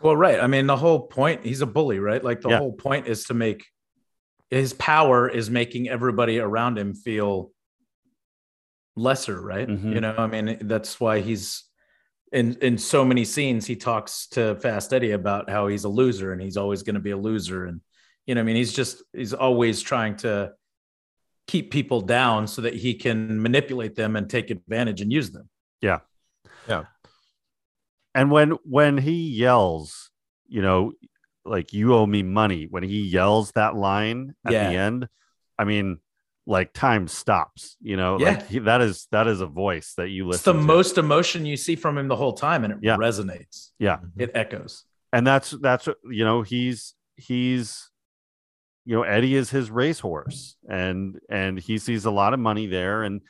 [0.00, 0.40] Well, right.
[0.40, 2.22] I mean, the whole point, he's a bully, right?
[2.22, 2.58] Like the Yeah.
[2.58, 3.64] whole point is to make
[4.50, 7.50] his power is making everybody around him feel
[8.96, 9.68] lesser, right?
[9.68, 9.94] Mhm.
[9.94, 11.64] You know, I mean, that's why he's
[12.32, 16.32] in in so many scenes he talks to Fast Eddie about how he's a loser
[16.32, 17.80] and he's always going to be a loser and
[18.26, 20.52] you know, I mean, he's just he's always trying to
[21.46, 25.48] keep people down so that he can manipulate them and take advantage and use them.
[28.14, 30.10] And when when he yells
[30.46, 30.92] you know
[31.44, 34.70] like you owe me money when he yells that line at Yeah.
[34.70, 35.08] the end
[35.58, 35.98] i mean
[36.46, 38.28] like time stops you know Yeah.
[38.30, 40.58] like he, that is that is a voice that you listen to.
[40.58, 40.74] It's the to.
[40.74, 42.96] most emotion you see from him the whole time and it Yeah.
[42.96, 43.70] resonates.
[43.78, 44.84] yeah It echoes.
[45.12, 47.90] and that's that's you know he's he's
[48.84, 53.02] you know eddie is his racehorse and and he sees a lot of money there
[53.02, 53.22] and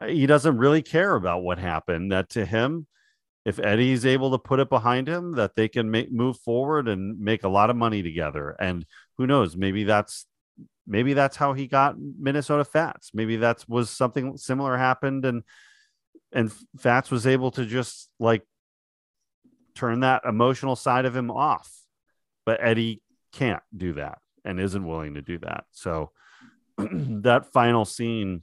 [0.00, 2.86] uh, he doesn't really care about what happened that to him
[3.46, 7.18] if eddie's able to put it behind him that they can make move forward and
[7.18, 8.84] make a lot of money together and
[9.16, 10.26] who knows maybe that's
[10.86, 13.10] maybe that's how he got Minnesota Fats.
[13.12, 15.42] Maybe that's was something similar happened and
[16.32, 18.42] and Fats was able to just like
[19.74, 21.72] turn that emotional side of him off.
[22.44, 23.02] But Eddie
[23.32, 25.64] can't do that and isn't willing to do that.
[25.72, 26.12] So
[26.78, 28.42] that final scene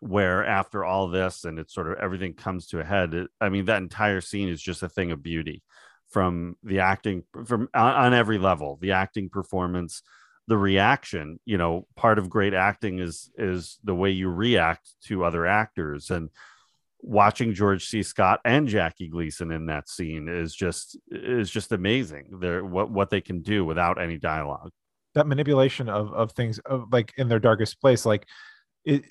[0.00, 3.48] where after all this and it's sort of everything comes to a head, it, I
[3.48, 5.62] mean that entire scene is just a thing of beauty
[6.08, 10.02] from the acting from on, on every level, the acting performance,
[10.48, 15.24] the reaction you know part of great acting is is the way you react to
[15.24, 16.10] other actors.
[16.10, 16.30] And
[17.02, 18.02] watching george c.
[18.02, 23.08] Scott and jackie gleason in that scene is just is just amazing they're what what
[23.08, 24.70] they can do without any dialogue.
[25.14, 28.26] That manipulation of of things of like in their darkest place like
[28.84, 29.04] it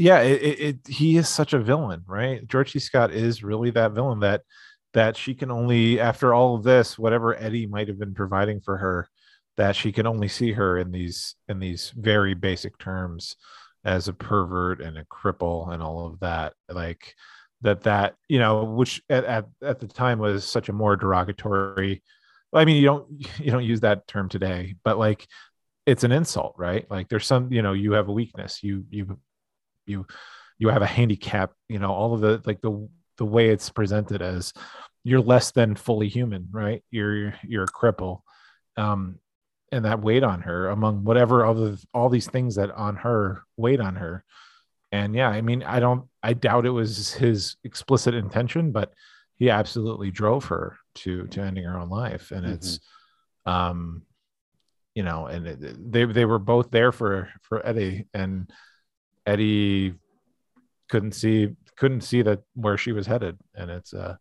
[0.00, 2.46] yeah it, it, it he is such a villain right?
[2.46, 2.78] George c.
[2.78, 4.42] Scott is really that villain that
[4.92, 8.76] that she can only after all of this whatever eddie might have been providing for
[8.78, 9.08] her
[9.56, 13.36] that she can only see her in these in these very basic terms
[13.84, 16.54] as a pervert and a cripple and all of that.
[16.68, 17.14] Like
[17.62, 22.02] that that you know which at, at, at the time was such a more derogatory
[22.54, 23.06] i mean you don't
[23.38, 25.26] you don't use that term today but like
[25.86, 26.88] it's an insult right?
[26.90, 28.62] Like there's some you know you have a weakness.
[28.62, 29.18] You you
[29.86, 30.06] you
[30.58, 32.88] you have a handicap you know all of the like the
[33.18, 34.52] the way it's presented as
[35.04, 36.82] you're less than fully human right?
[36.90, 38.20] You're you're a cripple.
[38.76, 39.18] Um
[39.72, 43.80] and that weighed on her among whatever other all these things that on her weighed
[43.80, 44.24] on her.
[44.92, 48.92] And yeah i mean i don't i doubt it was his explicit intention but
[49.40, 52.30] he absolutely drove her to to ending her own life.
[52.30, 52.78] And it's
[53.46, 54.02] um
[54.94, 58.06] you know and it, they they were both there for for eddie.
[58.12, 58.52] And
[59.30, 59.94] eddie
[60.90, 64.16] couldn't see couldn't see that where she was headed and it's uh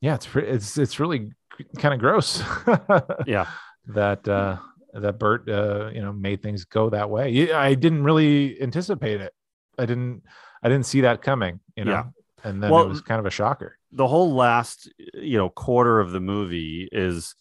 [0.00, 1.30] yeah it's it's it's really
[1.78, 2.42] kind of gross
[3.26, 3.46] yeah
[3.86, 4.56] that uh
[4.94, 7.52] that Bert uh you know made things go that way.
[7.52, 9.32] I didn't really anticipate it.
[9.78, 10.22] I didn't
[10.62, 11.92] I didn't see that coming, you know.
[11.92, 12.04] Yeah.
[12.44, 13.78] And then Well, it was kind of a shocker.
[13.90, 17.34] the whole last you know quarter of the movie is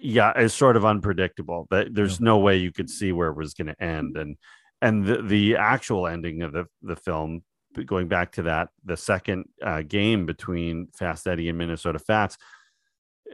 [0.00, 3.54] yeah is sort of unpredictable That there's no way you could see where it was
[3.54, 4.36] going to end and
[4.82, 7.42] and the, the actual ending of the, the film
[7.86, 12.36] going back to that the second uh, game between fast eddie and minnesota fats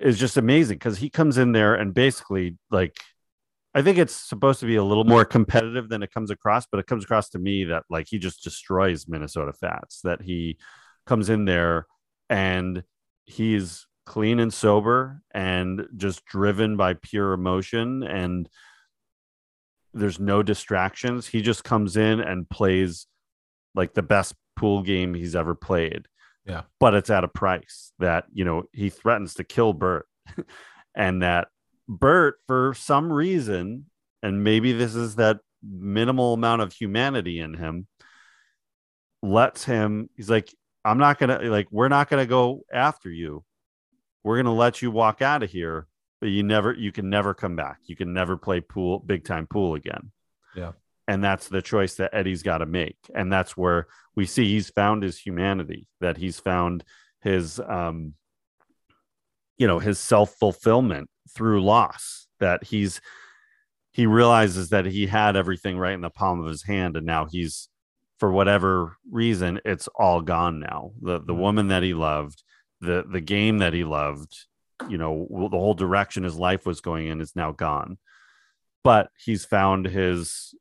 [0.00, 3.00] is just amazing because he comes in there and basically like
[3.74, 6.78] i think it's supposed to be a little more competitive than it comes across but
[6.78, 10.56] it comes across to me that like he just destroys minnesota fats that he
[11.04, 11.86] comes in there
[12.30, 12.84] and
[13.26, 18.48] he's clean and sober and just driven by pure emotion and
[19.98, 21.26] there's no distractions.
[21.26, 23.06] He just comes in and plays
[23.74, 26.06] like the best pool game he's ever played.
[26.44, 26.62] Yeah.
[26.80, 30.06] but it's at a price that you know he threatens to kill bert.
[30.94, 31.46] And that
[31.88, 33.86] bert for some reason
[34.22, 37.86] and maybe this is that minimal amount of humanity in him
[39.22, 40.52] lets him he's like
[40.84, 43.44] i'm not gonna like we're not gonna go after you.
[44.24, 45.86] We're gonna let you walk out of here
[46.20, 47.78] but you never you can never come back.
[47.86, 50.10] You can never play pool big time pool again.
[50.54, 50.72] Yeah.
[51.06, 52.96] and that's the choice that eddie's got to make.
[53.14, 53.86] And that's where
[54.16, 56.84] we see he's found his humanity that he's found
[57.20, 58.14] his um
[59.56, 63.00] you know his self-fulfillment through loss that he's
[63.92, 67.26] he realizes that he had everything right in the palm of his hand and now
[67.30, 67.68] he's
[68.18, 70.90] for whatever reason it's all gone now.
[71.00, 72.42] The the woman that he loved
[72.80, 74.46] the the game that he loved
[74.88, 77.98] you know the whole direction his life was going in is now gone
[78.84, 80.54] but he's found his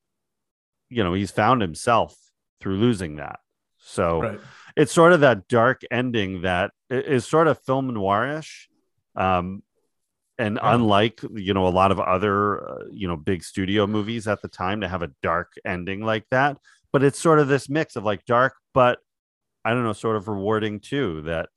[0.89, 2.15] you know he's found himself
[2.59, 3.39] through losing that
[3.77, 4.39] so Right.
[4.75, 8.65] it's sort of that dark ending that is sort of film noirish
[9.15, 9.61] um
[10.39, 10.73] and Yeah.
[10.75, 14.47] unlike you know a lot of other uh, you know big studio movies at the
[14.47, 16.57] time to have a dark ending like that
[16.91, 18.99] but it's sort of this mix of like dark but
[19.65, 21.49] i don't know sort of rewarding too that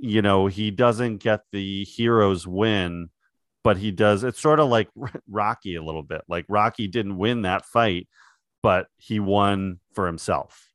[0.00, 3.08] you know he doesn't get the hero's win
[3.62, 4.88] but he does it's sort of like
[5.28, 8.08] rocky a little bit like rocky didn't win that fight
[8.62, 10.70] but he won for himself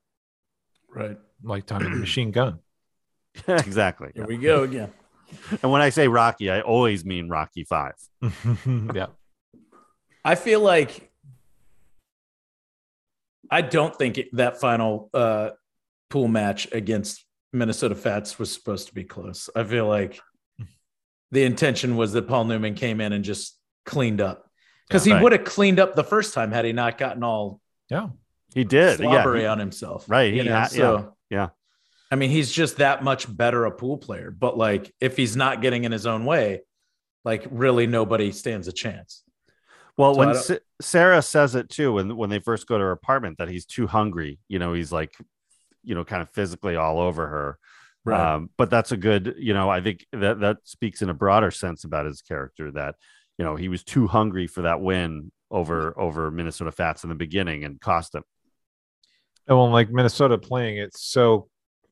[0.92, 1.18] Right.
[1.44, 2.60] Like Tommy the Machine Gunn.
[3.48, 4.92] exactly Here we go again.
[5.62, 7.94] and when i say rocky i always mean rocky 5
[8.96, 9.06] yeah.
[10.26, 11.12] I feel like
[13.52, 15.52] I don't think it, that final uh,
[16.10, 19.50] pool match against Minnesota Fats was supposed to be close.
[19.56, 20.20] I feel like
[21.32, 24.50] the intention was that Paul Newman came in and just cleaned up
[24.88, 25.22] because he Right.
[25.24, 28.10] would have cleaned up the first time had he not gotten all Yeah.
[28.54, 30.10] he did yeah slobbery he- on himself.
[30.10, 31.50] Right, You he know, ha- so yeah.
[32.12, 34.32] I mean, he's just that much better a pool player.
[34.32, 36.62] But like, if he's not getting in his own way,
[37.24, 39.24] like really nobody stands a chance.
[39.98, 42.92] Well, So when don't- Sarah says it too, when when they first go to her
[42.92, 44.40] apartment, that he's too hungry.
[44.48, 45.14] You know, he's like,
[45.84, 47.60] you know, kind of physically all over her.
[48.12, 51.52] Um, but that's a good, you know, I think that that speaks in a broader
[51.52, 52.96] sense about his character that,
[53.38, 57.16] you know, he was too hungry for that win over over Minnesota Fats in the
[57.16, 58.24] beginning and cost him.
[59.48, 61.50] And well, like Minnesota playing it so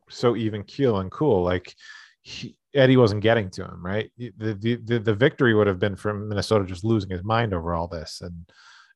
[0.09, 1.43] so even keel and cool.
[1.43, 1.75] Like
[2.21, 4.11] he, Eddie wasn't getting to him, right?
[4.17, 7.73] The, the the the victory would have been from Minnesota just losing his mind over
[7.73, 8.49] all this and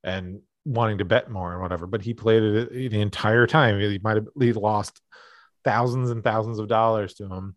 [0.04, 1.88] and wanting to bet more and whatever.
[1.88, 3.80] But he played it the entire time.
[3.80, 5.02] He might have he lost
[5.64, 7.56] thousands and thousands of dollars to him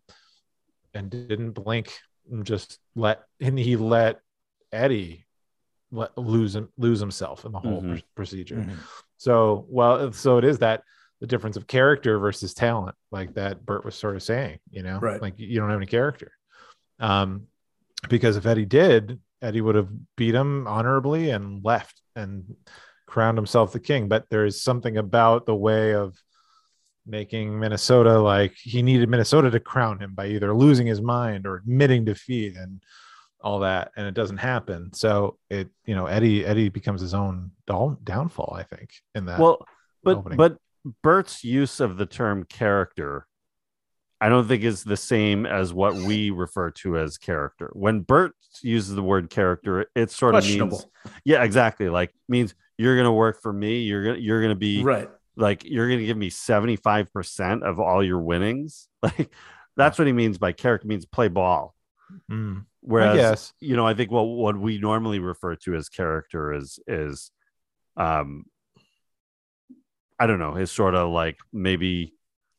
[0.93, 1.93] and didn't blink
[2.31, 4.19] and just let and he let
[4.71, 5.25] Eddie
[5.91, 7.99] let lose him lose himself in the whole Mhm.
[7.99, 8.57] pr- procedure.
[8.57, 8.75] Mhm.
[9.17, 10.83] So, well, so it is that
[11.21, 14.99] the difference of character versus talent, like that Bert was sort of saying, you know,
[14.99, 15.21] Right.
[15.21, 16.31] like you don't have any character.
[16.99, 17.47] Um,
[18.09, 22.55] because if Eddie did, Eddie would have beat him honorably and left and
[23.05, 24.07] crowned himself the king.
[24.07, 26.15] But there is something about the way of
[27.05, 31.57] making Minnesota like he needed Minnesota to crown him by either losing his mind or
[31.57, 32.81] admitting defeat and
[33.41, 34.91] all that, and it doesn't happen.
[34.93, 39.39] So it, you know, Eddie Eddie becomes his own downfall, I think, in that.
[39.39, 39.63] Well,
[40.03, 40.37] but opening.
[40.37, 40.57] but
[41.03, 43.27] Bert's use of the term character,
[44.19, 47.69] I don't think is the same as what we refer to as character.
[47.73, 48.33] When Bert
[48.63, 50.87] uses the word character, it sort of means
[51.23, 51.87] yeah, exactly.
[51.87, 53.79] Like means you're gonna work for me.
[53.79, 55.09] You're gonna you're gonna be Right.
[55.35, 58.87] like you're gonna give me 75% of all your winnings.
[59.03, 59.31] Like
[59.77, 61.75] that's what he means by character means play ball.
[62.31, 63.53] Mm, Whereas guess.
[63.59, 67.31] you know, I think what what we normally refer to as character is is
[67.97, 68.45] um
[70.17, 72.13] I don't know, is sort of like maybe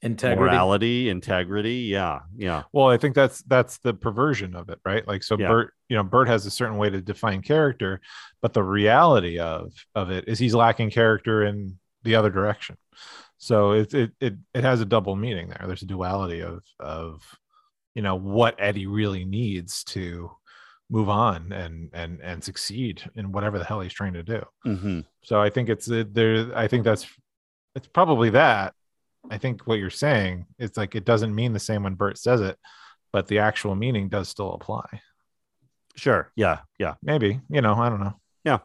[0.06, 0.40] Integrity.
[0.40, 1.74] morality, integrity.
[1.90, 2.62] Yeah, yeah.
[2.72, 5.06] well, I think that's that's the perversion of it, right?
[5.06, 5.48] Like, so Yeah.
[5.48, 8.00] Bert, you know, Bert has a certain way to define character,
[8.40, 12.76] but the reality of of it is he's lacking character in the other direction.
[13.38, 15.64] So it it it it has a double meaning there.
[15.66, 17.22] There's a duality of of
[17.94, 20.30] you know what Eddie really needs to
[20.88, 24.42] move on and and and succeed in whatever the hell he's trying to do.
[24.62, 26.56] hmm So I think it's there.
[26.56, 27.06] I think that's
[27.74, 28.72] it's probably that.
[29.30, 32.40] I think what you're saying is like it doesn't mean the same when Bert says
[32.40, 32.58] it,
[33.12, 35.00] but the actual meaning does still apply.
[35.96, 36.30] Sure.
[36.36, 36.94] Yeah, yeah.
[37.02, 38.14] Maybe you know I don't know.
[38.44, 38.58] Yeah.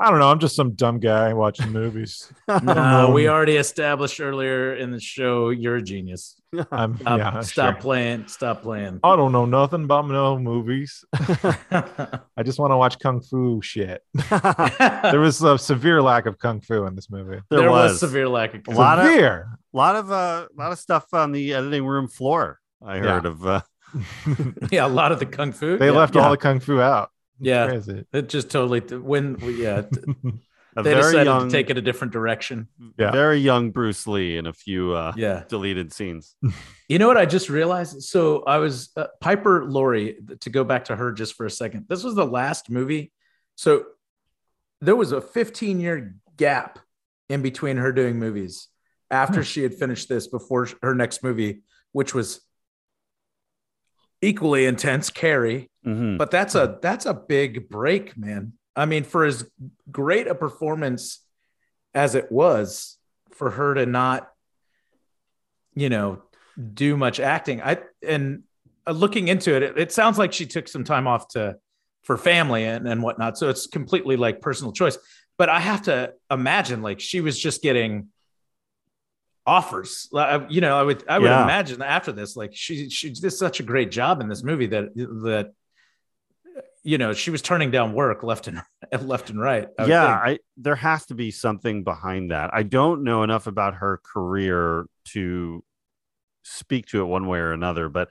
[0.00, 0.28] I don't know.
[0.28, 2.30] I'm just some dumb guy watching movies.
[2.62, 6.40] No, we already established earlier in the show you're a genius.
[6.70, 7.40] I'm Stop, yeah.
[7.40, 7.80] stop sure.
[7.80, 8.26] playing.
[8.28, 9.00] Stop playing.
[9.02, 11.04] I don't know nothing about no movies.
[11.14, 14.02] I just want to watch kung fu shit.
[14.30, 17.40] there was a severe lack of kung fu in this movie.
[17.50, 17.92] there, there was.
[17.92, 19.48] was severe lack of A lot of- severe.
[19.72, 22.58] a lot of uh, a lot of stuff on the editing room floor.
[22.84, 23.02] I Yeah.
[23.02, 23.46] heard of.
[23.46, 23.60] Uh,
[24.70, 25.78] yeah, a lot of the kung fu.
[25.78, 25.92] they yeah.
[25.92, 26.22] left yeah.
[26.22, 27.10] all the kung fu out.
[27.40, 27.66] It's Yeah.
[27.66, 28.04] crazy.
[28.12, 29.82] It just totally when yeah
[30.76, 32.66] a they very decided young, to take it a different direction.
[32.98, 33.10] Yeah.
[33.10, 35.44] very young Bruce Lee in a few uh, Yeah.
[35.48, 36.34] deleted scenes.
[36.88, 38.02] You know what I just realized?
[38.02, 41.86] So I was uh, Piper Laurie to go back to her just for a second.
[41.88, 43.12] This was the last movie.
[43.54, 43.84] So
[44.82, 46.78] there was a 15 year gap
[47.30, 48.68] in between her doing movies
[49.10, 51.62] after she had finished this before her next movie,
[51.92, 52.42] which was
[54.20, 55.70] equally intense, Carrie.
[55.86, 56.18] Mhm.
[56.18, 58.52] But that's a that's a big break, man.
[58.74, 59.48] I mean, for as
[59.90, 61.20] great a performance
[61.94, 62.96] as it was,
[63.30, 64.30] for her to not,
[65.74, 66.22] you know,
[66.74, 67.62] do much acting.
[67.62, 68.42] I and
[68.86, 71.56] uh, looking into it, it, it sounds like she took some time off to
[72.02, 73.38] for family and, and whatnot.
[73.38, 74.98] So it's completely like personal choice.
[75.38, 78.08] But I have to imagine like she was just getting
[79.46, 80.08] offers.
[80.12, 81.42] Like, You know, I would I would Yeah.
[81.44, 84.94] imagine after this, like she she did such a great job in this movie that
[84.94, 85.52] that
[86.84, 88.62] you know she was turning down work left and
[89.00, 89.68] left and right.
[89.78, 90.06] I yeah.
[90.06, 92.50] I there has to be something behind that.
[92.52, 95.64] I don't know enough about her career to
[96.42, 98.08] speak to it one way or another, but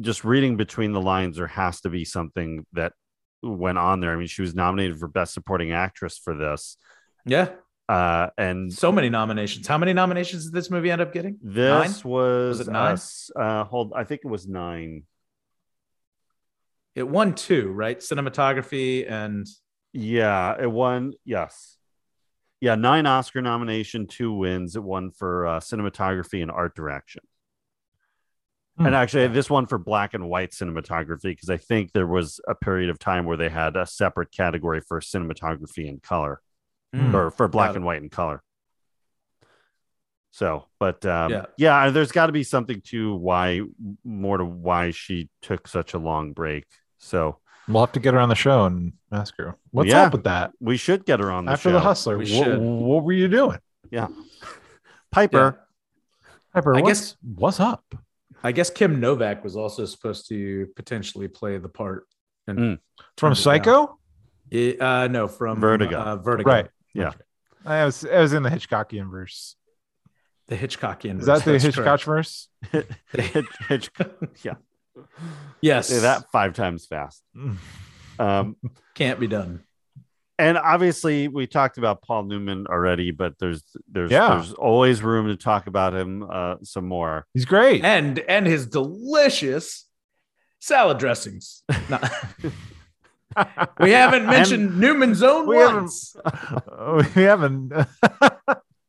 [0.00, 2.92] just reading between the lines, there has to be something that
[3.42, 4.12] went on there.
[4.12, 6.76] I mean, she was nominated for Best Supporting Actress for this,
[7.26, 7.48] yeah.
[7.88, 9.66] uh, and So many nominations.
[9.66, 11.38] How many nominations did this movie end up getting?
[11.42, 12.98] this was, Was it nine?
[13.36, 15.04] uh, uh, hold, I think it was nine.
[16.94, 17.98] It won two, right?
[17.98, 19.46] Cinematography and
[19.92, 21.14] Yeah, it won.
[21.24, 21.76] Yes.
[22.60, 24.76] Yeah, nine Oscar nomination, two wins.
[24.76, 27.22] It won for uh, cinematography and art direction.
[28.78, 28.86] Hmm.
[28.86, 32.54] And actually, this one for black and white cinematography because I think there was a
[32.54, 36.40] period of time where they had a separate category for cinematography and color,
[36.94, 37.14] Hmm.
[37.14, 38.42] or for black and white and color.
[40.30, 41.46] So, but um, Yeah.
[41.56, 41.90] yeah.
[41.90, 43.60] there's got to be something to why
[44.02, 46.64] more to why she took such a long break.
[46.98, 50.02] So, We'll have to get her on the show and ask her what's Yeah.
[50.02, 51.72] up with that We should get her on the after show.
[51.72, 52.18] the hustler.
[52.18, 53.58] We What, what were you doing,
[53.90, 54.08] Yeah,
[55.10, 55.60] Piper.
[56.52, 56.76] Piper?
[56.76, 57.84] I what's, guess- what's up?
[58.42, 62.06] I guess Kim Novak was also supposed to potentially play the part.
[62.46, 62.78] And Mm.
[63.16, 63.42] From turned it down.
[63.42, 63.98] Psycho?
[64.50, 65.98] It- uh, no, from Vertigo.
[65.98, 66.50] Uh, Vertigo.
[66.50, 66.68] Right.
[66.92, 67.12] Yeah.
[67.64, 69.56] I was I was in the Hitchcockian verse.
[70.48, 71.20] The Hitchcockian.
[71.20, 72.04] Is that the Hitchcock correct.
[72.04, 72.48] verse?
[73.12, 73.90] Hitch, Hitch,
[74.42, 74.54] yeah.
[75.60, 75.88] Yes.
[75.88, 77.22] Say that five times fast.
[78.16, 78.54] Um,
[78.94, 79.64] can't be done.
[80.38, 84.28] and obviously we talked about Paul Newman already, but there's there's Yeah.
[84.36, 87.26] there's always room to talk about him uh, some more.
[87.34, 87.84] He's great.
[87.84, 89.88] And and his delicious
[90.60, 91.64] salad dressings.
[91.90, 91.98] No.
[93.80, 96.16] we haven't mentioned Newman's own We haven't- once.
[97.16, 97.72] we haven't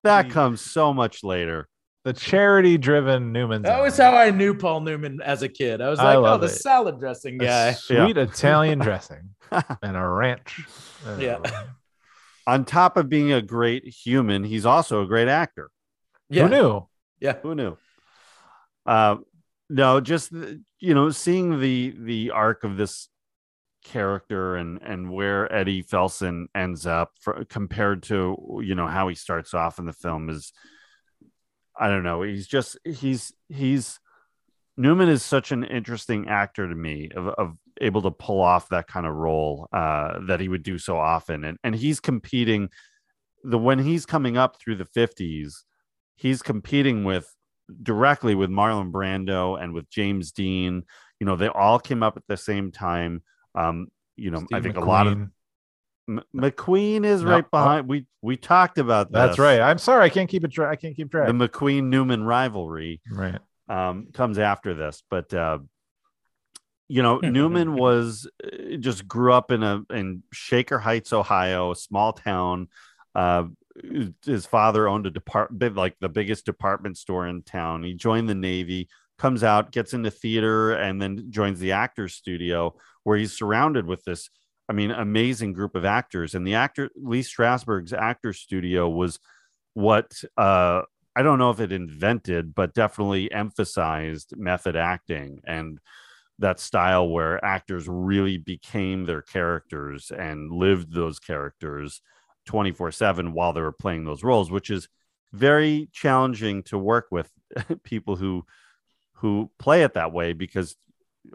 [0.03, 1.68] That comes so much later.
[2.06, 3.64] The charity driven Newman's.
[3.64, 5.82] That was how I knew Paul Newman as a kid.
[5.82, 6.49] I was I like, oh, the it.
[6.49, 7.72] salad dressing A guy.
[7.73, 10.64] sweet Italian dressing and a ranch.
[11.06, 11.40] Uh, Yeah.
[12.48, 15.72] On top of being a great human, he's also a great actor.
[16.30, 16.44] Yeah.
[16.44, 16.88] Who knew?
[17.19, 17.38] Yeah.
[17.41, 17.76] Who knew?
[18.86, 19.15] Uh,
[19.68, 23.10] no, just you know, seeing the the arc of this
[23.84, 29.15] character and and where Eddie Felson ends up for, compared to you know how he
[29.15, 30.53] starts off in the film is,
[31.77, 32.22] I don't know.
[32.22, 33.99] He's just he's he's
[34.77, 38.88] Newman is such an interesting actor to me of, of able to pull off that
[38.88, 42.69] kind of role uh, that he would do so often, and and he's competing
[43.43, 45.65] the when he's coming up through the fifties,
[46.15, 47.34] he's competing with
[47.81, 50.84] directly with Marlon Brando and with James Dean.
[51.19, 53.23] You know, they all came up at the same time.
[53.53, 55.31] Um, you know, I Steve think a lot of McQueen.
[56.07, 57.88] M- McQueen is No, right behind.
[57.88, 59.27] We we talked about that.
[59.27, 59.60] That's right.
[59.60, 60.52] I'm sorry, I can't keep it.
[60.52, 61.27] Tra- I can't keep track.
[61.27, 63.40] The McQueen Newman rivalry right.
[63.68, 65.60] um, comes after this, but uh,
[66.88, 71.76] you know, Newman was uh, just grew up in a in Shaker Heights, Ohio, a
[71.76, 72.68] small town.
[73.14, 73.45] Uh,
[74.26, 77.84] his father owned a department, like the biggest department store in town.
[77.84, 82.76] He joined the Navy, comes out, gets into theater, and then joins the Actors Studio,
[83.03, 84.30] where he's surrounded with this.
[84.68, 86.34] I mean, amazing group of actors.
[86.36, 89.20] And the actor Lee Strasberg's actor Studio was
[89.74, 90.82] what uh,
[91.16, 95.80] I don't know if it invented, but definitely emphasized method acting and
[96.40, 102.02] that style where actors really became their characters and lived those characters
[102.46, 104.90] 24 7 while they were playing those roles, which is
[105.32, 107.30] very challenging to work with
[107.84, 108.46] people who
[109.20, 110.76] who play it that way because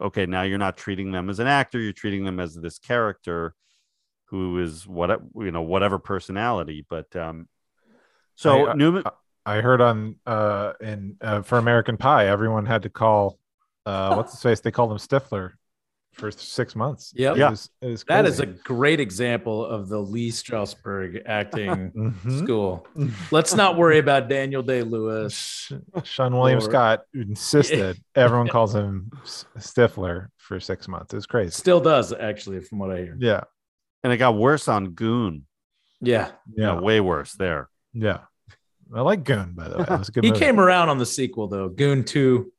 [0.00, 3.54] okay now you're not treating them as an actor you're treating them as this character
[4.26, 7.48] who is what you know whatever personality but um
[8.34, 9.04] so I- I- newman
[9.46, 13.38] I heard on uh in uh, for American Pie, everyone had to call
[13.86, 14.60] uh what's the face?
[14.60, 15.52] They called him Stifler
[16.12, 17.12] for six months.
[17.16, 17.36] Yep.
[17.36, 17.50] It Yeah.
[17.50, 22.42] was- it was That is a great example of the Lee Strasberg acting Mhm.
[22.42, 22.86] school.
[23.30, 25.72] Let's not worry about Daniel Day Lewis.
[26.04, 31.12] Sean William Or- Scott insisted everyone calls him S- Stifler for six months.
[31.14, 31.50] It was crazy.
[31.52, 33.16] Still does, actually, from what I hear.
[33.18, 33.42] Yeah.
[34.02, 35.46] and it got worse on goon
[36.00, 36.30] Yeah.
[36.54, 36.80] yeah Yeah.
[36.80, 38.20] way worse there Yeah.
[38.92, 39.84] I like Goon, by the way.
[39.84, 40.44] It was a good He movie.
[40.44, 41.68] came around on the sequel, though.
[41.68, 42.50] Goon 2.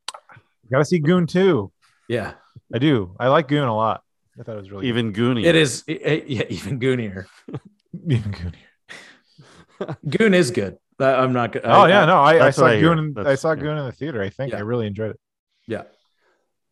[0.71, 1.69] Gotta see Goon 2.
[2.07, 2.35] Yeah.
[2.73, 3.15] I do.
[3.19, 4.03] I like Goon a lot.
[4.39, 7.25] I thought it was really even goony It is, it- it- yeah, even Goonier.
[8.09, 9.97] even goonier.
[10.09, 10.77] Goon is good.
[10.99, 11.63] I- I'm not good.
[11.65, 12.79] Oh yeah, no, I, I saw I.
[12.79, 12.97] Goon.
[13.17, 13.61] In, I saw yeah.
[13.61, 14.21] Goon in the theater.
[14.21, 14.59] I think Yeah.
[14.59, 15.19] I really enjoyed it.
[15.67, 15.83] Yeah.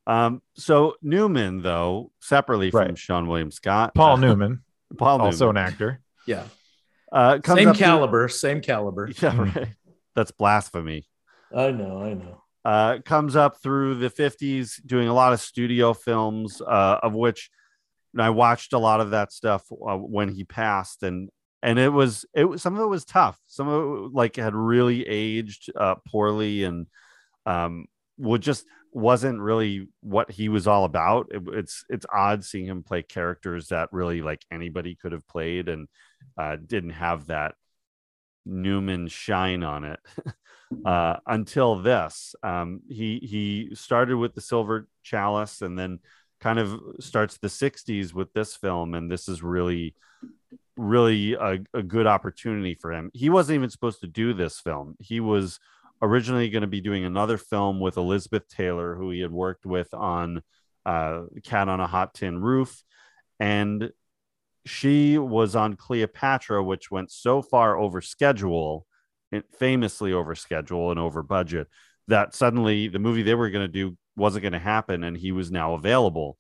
[0.08, 2.98] um so newman though separately from Right.
[2.98, 4.64] sean william scott Paul uh, Newman,
[4.98, 6.02] paul also newman an actor.
[6.26, 6.44] Yeah.
[7.12, 8.28] uh comes Same up through- caliber.
[8.30, 9.10] Same caliber.
[9.22, 9.68] yeah right
[10.16, 11.08] that's blasphemy
[11.56, 12.02] I know.
[12.04, 12.44] I know.
[12.66, 17.50] Uh, comes up through the 50s doing a lot of studio films uh, of which
[18.18, 21.04] i watched a lot of that stuff uh, when he passed.
[21.04, 21.30] And
[21.62, 23.38] and it was it was some of it was tough.
[23.48, 26.88] Some of it like had really aged uh, poorly and
[27.46, 27.86] um
[28.18, 31.28] would just wasn't really what he was all about.
[31.32, 35.70] It- it's it's odd seeing him play characters that really like anybody could have played
[35.70, 35.88] and
[36.38, 37.56] uh didn't have that
[38.46, 40.00] newman shine on it
[40.86, 42.36] uh, until this.
[42.44, 46.00] Um, he he started with the Silver Chalice and then
[46.40, 49.96] kind of starts the '60s with this film, and this is really
[50.78, 53.12] really a, a good opportunity for him.
[53.14, 54.96] He wasn't even supposed to do this film.
[55.00, 55.60] He was
[56.02, 59.94] originally going to be doing another film with Elizabeth Taylor, who he had worked with
[59.94, 60.42] on
[60.86, 62.82] uh, Cat on a Hot Tin Roof,
[63.40, 63.92] and
[64.66, 68.86] she was on Cleopatra, which went so far over schedule
[69.60, 71.68] famously over schedule and over budget
[72.08, 75.32] that suddenly the movie they were going to do wasn't going to happen and he
[75.32, 76.36] was now available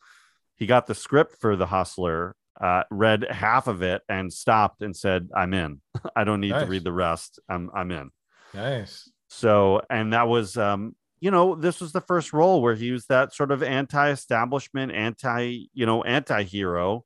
[0.59, 4.93] he got the script for The Hustler, uh, read half of it, and stopped and
[4.95, 5.79] said, "I'm in.
[6.15, 6.63] I don't need Nice.
[6.65, 7.39] to read the rest.
[7.47, 8.11] I'm I'm in."
[8.53, 9.09] Nice.
[9.29, 13.05] So, and that was, um, you know, this was the first role where he was
[13.05, 17.05] that sort of anti-establishment, anti, you know, anti-hero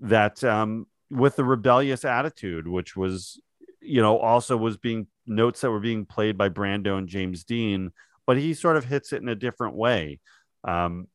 [0.00, 3.40] that um, with the rebellious attitude, which was,
[3.80, 7.92] you know, also was being notes that were being played by Brando and James Dean,
[8.26, 10.20] but he sort of hits it in a different way.
[10.64, 11.08] Um,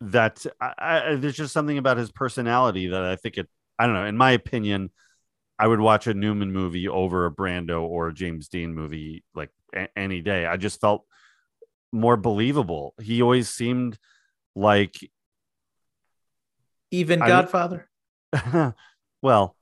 [0.00, 3.48] that I, I, there's just something about his personality that I think it,
[3.78, 4.90] I don't know, in my opinion,
[5.58, 9.50] I would watch a Newman movie over a Brando or a James Dean movie like
[9.74, 10.46] a- any day.
[10.46, 11.04] I just felt
[11.92, 12.94] more believable.
[13.00, 13.98] He always seemed
[14.54, 14.96] like,
[16.90, 17.88] Even I- Godfather.
[19.22, 19.56] well,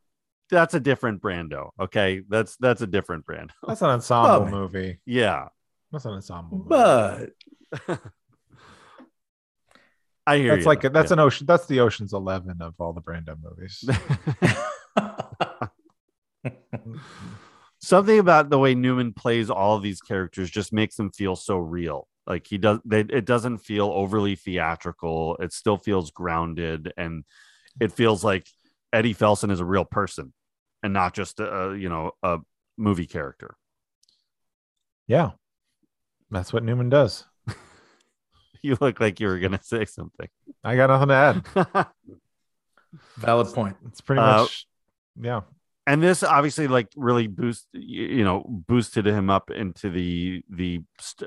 [0.51, 1.71] that's a different Brando.
[1.81, 3.51] Okay, that's that's a different Brando.
[3.67, 4.51] That's an ensemble man.
[4.51, 4.99] movie.
[5.05, 5.49] Yeah,
[5.93, 6.69] That's an ensemble movie.
[6.69, 7.31] But
[10.27, 10.89] I hear that's you, like though.
[10.91, 11.15] that's Yeah.
[11.15, 11.47] an ocean.
[11.47, 13.85] That's the Ocean's Eleven of all the Brando movies.
[17.81, 21.57] something about the way Newman plays all of these characters just makes them feel so
[21.59, 22.09] real.
[22.29, 25.37] Like he does, they, it doesn't feel overly theatrical.
[25.41, 27.25] It still feels grounded, and
[27.81, 28.47] it feels like
[28.93, 30.33] Eddie Felson is a real person
[30.83, 32.39] and not just a you know a
[32.77, 33.57] movie character.
[35.07, 35.31] yeah,
[36.31, 37.25] that's what Newman does.
[38.61, 40.29] You look like you were gonna say something.
[40.65, 41.15] I got nothing to
[41.77, 41.87] add.
[43.17, 43.77] valid point.
[43.87, 44.67] It's pretty Uh, much
[45.21, 45.41] yeah.
[45.89, 50.83] And this obviously like really boost you know boosted him up into the the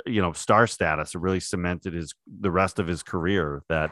[0.05, 1.15] you know star status.
[1.15, 3.91] It really cemented his the rest of his career that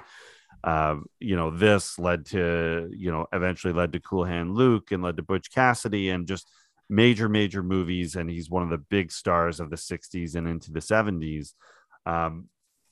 [0.64, 5.02] uh you know this led to you know eventually led to cool hand luke and
[5.02, 6.48] led to butch cassidy and just
[6.88, 8.16] major major movies.
[8.16, 11.54] And he's one of the big stars of the 60s and into the 70s
[12.06, 12.48] um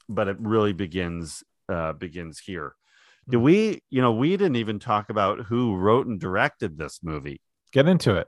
[0.10, 2.74] but it really begins uh begins here.
[3.30, 7.40] Do we you know we didn't even talk about who wrote and directed this movie
[7.72, 8.28] Get into it.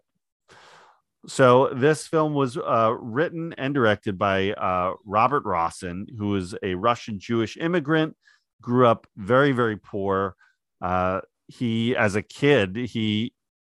[1.27, 6.75] so this film was uh, written and directed by uh, Robert Rossen, who is a
[6.75, 8.15] Russian Jewish immigrant,
[8.61, 10.35] grew up very very poor.
[10.81, 13.33] Uh, he, as a kid, he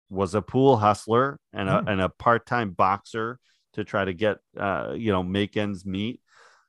[0.10, 1.88] was a pool hustler and a, Hmm.
[1.88, 3.40] and a part time boxer
[3.74, 6.20] to try to get uh, you know make ends meet.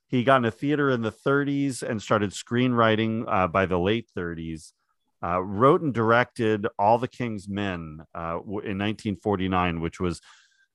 [0.07, 4.71] He got into theater in the 30s and started screenwriting uh, by the late 30s
[5.23, 10.19] uh, wrote and directed All the King's Men uh, w- in 1949, which was,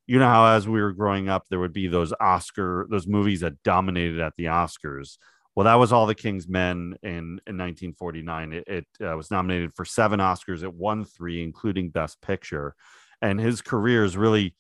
[0.06, 3.40] you know, how as we were growing up, there would be those Oscar, those movies
[3.40, 5.18] that dominated at the Oscars.
[5.54, 8.52] Well, that was All the King's Men in, in 1949.
[8.52, 10.62] It, it uh, was nominated for seven Oscars.
[10.62, 12.74] It won three, including Best Picture.
[13.20, 14.54] And his career is really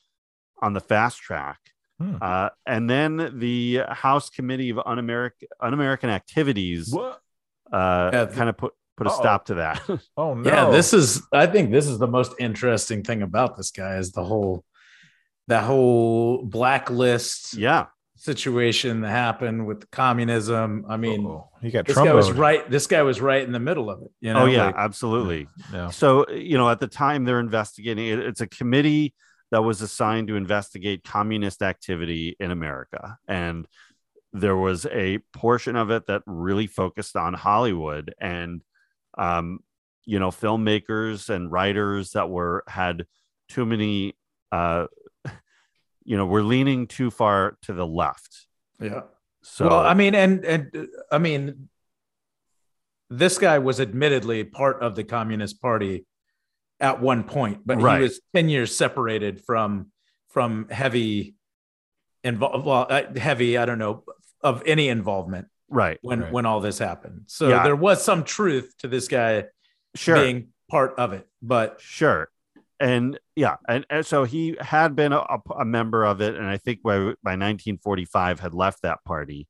[0.60, 1.58] on the fast track.
[2.00, 2.16] Hmm.
[2.20, 6.92] Uh, and then the House Committee of Un-American, Un-American Activities
[7.72, 9.20] uh, Yeah, the- kind of put put a Uh-oh.
[9.20, 9.80] stop to that.
[10.16, 10.50] Oh no!
[10.50, 14.12] Yeah, this is I think this is the most interesting thing about this guy is
[14.12, 14.64] the whole
[15.46, 20.84] that whole blacklist yeah, situation that happened with communism.
[20.88, 21.48] I mean, Uh-oh.
[21.62, 22.08] he got this Trump.
[22.08, 22.68] guy was right.
[22.68, 24.10] This guy was right in the middle of it.
[24.20, 25.46] You know, oh yeah, like, absolutely.
[25.72, 25.90] Yeah.
[25.90, 28.18] So you know, at the time they're investigating it.
[28.18, 29.14] It's a committee
[29.50, 33.66] that was assigned to investigate communist activity in America, and
[34.32, 38.62] there was a portion of it that really focused on Hollywood and,
[39.16, 39.60] um,
[40.04, 43.06] you know, filmmakers and writers that were had
[43.48, 44.16] too many,
[44.52, 44.86] uh,
[46.04, 48.46] you know, were leaning too far to the left.
[48.80, 49.02] yeah.
[49.42, 51.68] So well, I mean, and and I mean,
[53.08, 56.04] this guy was admittedly part of the Communist Party
[56.80, 57.96] at one point, but Right.
[57.98, 59.90] he was ten years separated from
[60.28, 61.34] from heavy
[62.24, 62.66] involved.
[62.66, 63.56] Well, uh, heavy.
[63.56, 64.04] I don't know
[64.42, 66.32] of any involvement right, when Right.
[66.32, 67.22] when all this happened.
[67.26, 67.62] So Yeah.
[67.64, 69.44] there was some truth to this guy
[69.94, 70.16] sure.
[70.16, 72.28] being part of it, but Sure.
[72.80, 75.24] And yeah, and, and so he had been a,
[75.56, 79.48] a- member of it, and I think by by 1945 had left that party.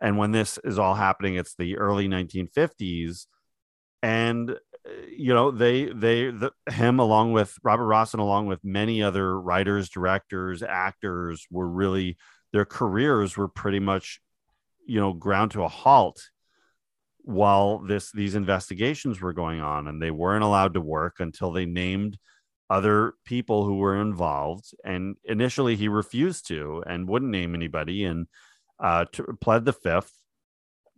[0.00, 3.26] And when this is all happening, it's the early 1950s,
[4.02, 4.56] and uh,
[5.14, 9.90] you know they they the, him along with Robert Rossen, along with many other writers,
[9.90, 12.16] directors, actors, were really
[12.54, 14.20] their careers were pretty much
[14.90, 16.20] you know ground to a halt
[17.18, 21.64] while this these investigations were going on and they weren't allowed to work until they
[21.64, 22.18] named
[22.68, 24.72] other people who were involved.
[24.84, 28.26] And initially he refused to and wouldn't name anybody and
[28.78, 30.12] uh to, pled the fifth.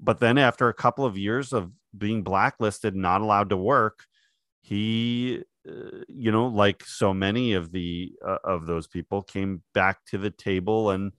[0.00, 4.04] But then after a couple of years of being blacklisted not allowed to work
[4.62, 9.98] he uh, you know like so many of the uh, of those people came back
[10.06, 11.12] to the table and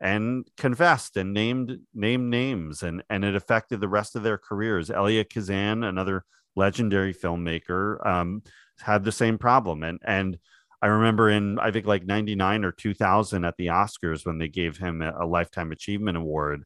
[0.00, 4.90] and confessed and named named names and and it affected the rest of their careers.
[4.90, 6.24] Elia Kazan, another
[6.56, 8.42] legendary filmmaker, um,
[8.80, 9.82] had the same problem.
[9.82, 10.38] And and
[10.82, 14.78] I remember in I think like 99 or 2000 at the Oscars when they gave
[14.78, 16.64] him a, a lifetime achievement award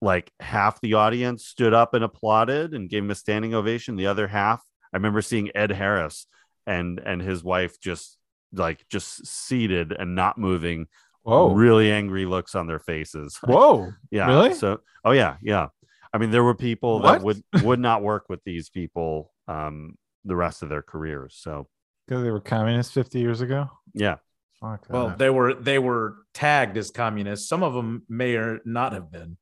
[0.00, 3.96] like half the audience stood up and applauded and gave him a standing ovation.
[3.96, 4.62] The other half
[4.92, 6.26] I remember seeing Ed Harris
[6.66, 8.18] and and his wife just
[8.52, 10.86] like just seated and not moving
[11.26, 11.52] Whoa.
[11.52, 13.92] really angry looks on their faces Whoa.
[14.10, 14.54] yeah Really?
[14.54, 15.68] so oh yeah yeah
[16.12, 17.12] I mean there were people What?
[17.18, 21.68] that would would not work with these people um the rest of their careers so
[22.06, 23.68] Because they were communists 50 years ago.
[23.94, 24.16] yeah
[24.60, 25.18] Fuck Well, that.
[25.18, 27.46] they were they were tagged as communists.
[27.48, 29.36] Some of them may or not have been.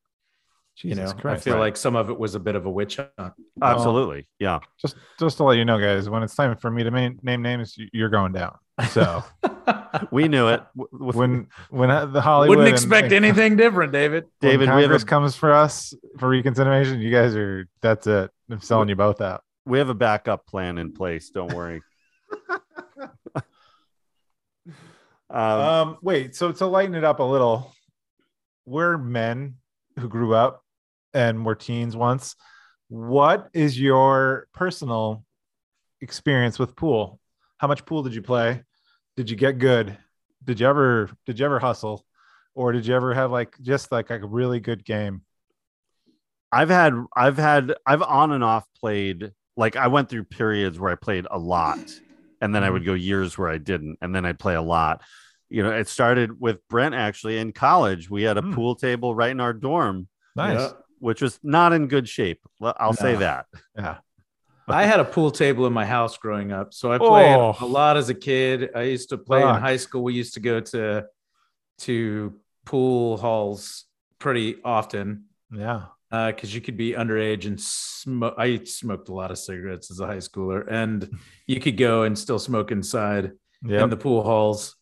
[0.77, 1.43] Jesus you know, Christ.
[1.43, 1.61] I feel Right.
[1.61, 3.33] like some of it was a bit of a witch hunt.
[3.63, 6.91] absolutely yeah just just to let you know, guys, when it's time for me to
[6.91, 8.57] ma- name names, you're going down.
[8.91, 9.23] So
[10.11, 14.25] we knew it with- when when the Hollywood Wouldn't expect and anything different, David.
[14.41, 18.31] when David, we Congress a- comes for us for reconsideration, you guys are that's it.
[18.51, 19.43] I'm selling you both out.
[19.67, 21.81] we have a backup plan in place don't worry
[25.31, 27.73] um, Um, wait, so to lighten it up a little,
[28.67, 29.57] we're men
[29.99, 30.64] who grew up
[31.15, 32.37] and were teens once.
[32.89, 35.25] What is your personal
[36.01, 37.21] experience with pool?
[37.59, 38.63] How much pool did you play?
[39.17, 39.97] Did you get good?
[40.45, 42.05] Did you ever did you ever hustle?
[42.55, 45.23] Or did you ever have like just like a really good game?
[46.53, 50.93] I've had I've had I've on and off played like I went through periods where
[50.93, 51.79] I played a lot
[52.41, 55.03] and then I would go years where I didn't and then I'd play a lot.
[55.49, 58.11] You know, it started with Brent actually in college.
[58.11, 58.53] We had a Hmm.
[58.55, 60.61] pool table right in our dorm, Nice.
[60.61, 60.71] Yeah.
[61.05, 62.41] Which was not in good shape.
[62.63, 63.45] I'll say that.
[63.77, 63.99] Yeah.
[64.69, 67.55] I had a pool table in my house growing up, so I played Oh.
[67.61, 68.71] a lot as a kid.
[68.75, 69.57] I used to play Fuck.
[69.57, 70.03] in high school.
[70.03, 71.05] We used to go to
[71.81, 72.33] to
[72.65, 73.85] pool halls
[74.19, 75.83] pretty often Yeah.
[76.11, 78.37] because you could be underage and smoke.
[78.39, 81.11] I smoked a lot of cigarettes as a high schooler, and
[81.47, 83.33] you could go and still smoke inside
[83.69, 84.77] in the pool halls.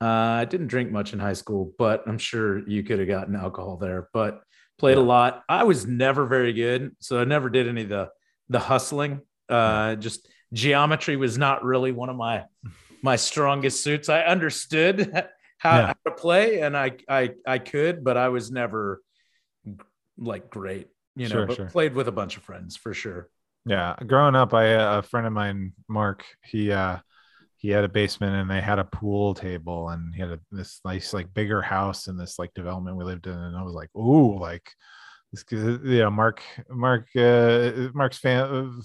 [0.00, 3.36] Uh, I didn't drink much in high school, but I'm sure you could have gotten
[3.36, 4.08] alcohol there.
[4.12, 4.42] But
[4.78, 5.42] played a lot.
[5.48, 8.10] I was never very good, so I never did any of the
[8.48, 9.20] the hustling.
[9.48, 12.44] Uh, just geometry was not really one of my
[13.02, 14.08] my strongest suits.
[14.08, 15.12] I understood
[15.58, 15.86] how, Yeah.
[15.88, 19.02] how to play, and I I I could, but I was never
[20.16, 20.88] like great.
[21.16, 21.66] You know, Sure, but sure.
[21.66, 23.28] played with a bunch of friends for sure.
[23.66, 26.98] Yeah, growing up, I a friend of mine, Mark, he uh
[27.58, 30.80] he had a basement and they had a pool table and he had a, this
[30.84, 33.32] nice like bigger house in this like development we lived in.
[33.32, 34.70] And I was like, ooh, like
[35.32, 36.40] this, you know, Mark,
[36.70, 38.80] Mark, uh, Mark's fam-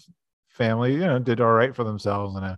[0.50, 2.36] family, you know, did all right for themselves.
[2.36, 2.56] And uh,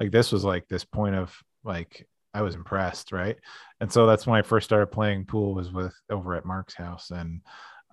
[0.00, 3.36] like this was like this point of like I was impressed, right?
[3.80, 7.10] And so that's when I first started playing pool was with over at Mark's house
[7.10, 7.42] and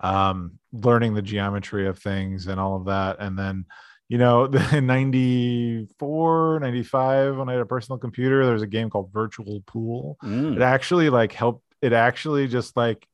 [0.00, 3.16] um learning the geometry of things and all of that.
[3.18, 3.64] And then
[4.08, 8.90] you know the 94 95 when i had a personal computer there was a game
[8.90, 10.16] called virtual pool.
[10.22, 10.56] Mm.
[10.56, 13.06] it actually like helped it actually just like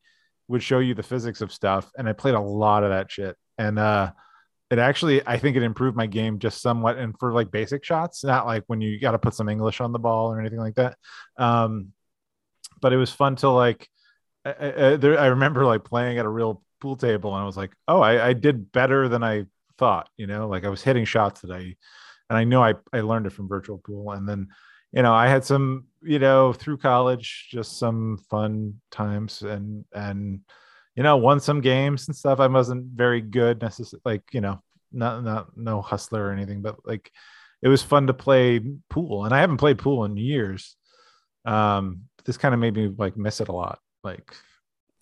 [0.48, 3.36] would show you the physics of stuff and i played a lot of that shit.
[3.58, 4.12] And uh
[4.70, 8.24] it actually i think it improved my game just somewhat and for like basic shots
[8.24, 10.74] not like when you got to put some english on the ball or anything like
[10.76, 10.96] that.
[11.36, 11.92] Um
[12.80, 13.88] but it was fun to like
[14.44, 17.56] I, I, there, I remember like playing at a real pool table and I was
[17.56, 19.44] like, oh, I, I did better than I
[19.78, 21.76] thought, you know, like I was hitting shots that I,
[22.30, 24.12] and I know I, I learned it from virtual pool.
[24.12, 24.48] And then,
[24.92, 30.40] you know, I had some, you know, through college, just some fun times and, and,
[30.96, 32.40] you know, won some games and stuff.
[32.40, 34.60] I wasn't very good necessarily, like, you know,
[34.92, 37.10] not, not, no hustler or anything, but like,
[37.62, 40.76] it was fun to play pool and I haven't played pool in years.
[41.44, 43.78] Um, this kind of made me like miss it a lot.
[44.04, 44.34] Like,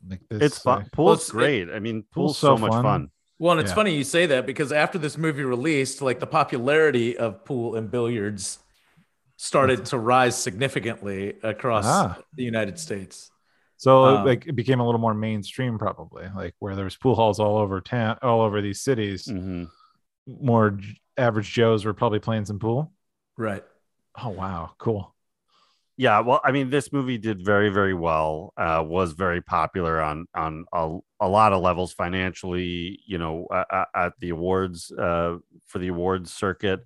[0.08, 0.82] like this, It's fun.
[0.82, 1.70] uh, Pool's it's- great.
[1.70, 2.82] I mean, Pool's pool's so, so much fun.
[2.82, 3.10] fun.
[3.40, 3.74] Well, and it's Yeah.
[3.74, 7.90] funny you say that because after this movie released, like the popularity of pool and
[7.90, 8.58] billiards
[9.36, 12.18] started to rise significantly across Ah.
[12.34, 13.30] the United States.
[13.78, 17.40] So Um, like it became a little more mainstream, probably like where there's pool halls
[17.40, 19.26] all over town, all over these cities.
[19.26, 19.70] Mhm.
[20.26, 20.78] More
[21.16, 22.92] average Joes were probably playing some pool.
[23.38, 23.64] Right.
[24.22, 25.14] Oh wow, cool.
[26.00, 28.54] Yeah, well, I mean, this movie did very, very well.
[28.56, 33.00] Uh, was very popular on on a, a lot of levels financially.
[33.04, 35.36] You know, uh, at the awards uh,
[35.66, 36.80] for the awards circuit,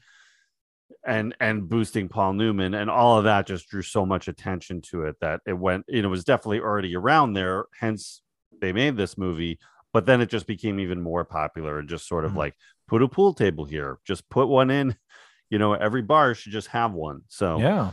[1.07, 5.05] and and boosting Paul Newman and all of that just drew so much attention to
[5.05, 5.85] it that it went.
[5.87, 7.67] You know, it was definitely already around there.
[7.79, 8.21] Hence,
[8.61, 9.61] they made this movie.
[9.93, 12.37] But then it just became even more popular and just sort of Mhm.
[12.39, 12.55] like
[12.89, 14.97] put a pool table here, just put one in.
[15.51, 17.21] You know, every bar should just have one.
[17.29, 17.93] So Yeah,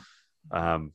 [0.50, 0.94] um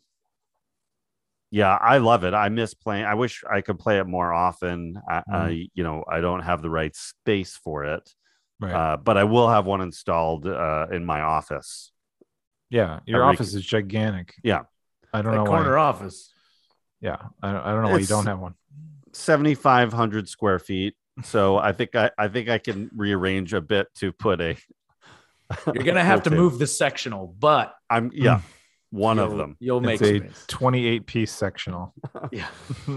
[1.51, 2.35] yeah, I love it.
[2.35, 3.05] I miss playing.
[3.05, 4.99] I wish I could play it more often.
[5.09, 5.35] I, Mm-hmm.
[5.35, 8.09] I you know, I don't have the right space for it,
[8.61, 8.73] Right.
[8.75, 11.93] uh, but I will have one installed uh, in my office.
[12.71, 13.01] yeah.
[13.07, 14.35] Your every- office is gigantic.
[14.43, 14.63] Yeah.
[15.13, 15.83] I don't That know corner why.
[15.85, 16.31] office.
[17.01, 17.17] Yeah.
[17.43, 18.55] I don't, I don't know why you don't have one.
[19.13, 20.95] 7,500 square feet.
[21.25, 24.57] So I think I, I think I can rearrange a bit to put a.
[25.73, 28.41] You're gonna have to move the sectional, but I'm yeah,
[28.97, 29.57] one of you'll- them.
[29.61, 31.95] You'll make It's a 28 piece sectional.
[32.33, 32.49] Yeah.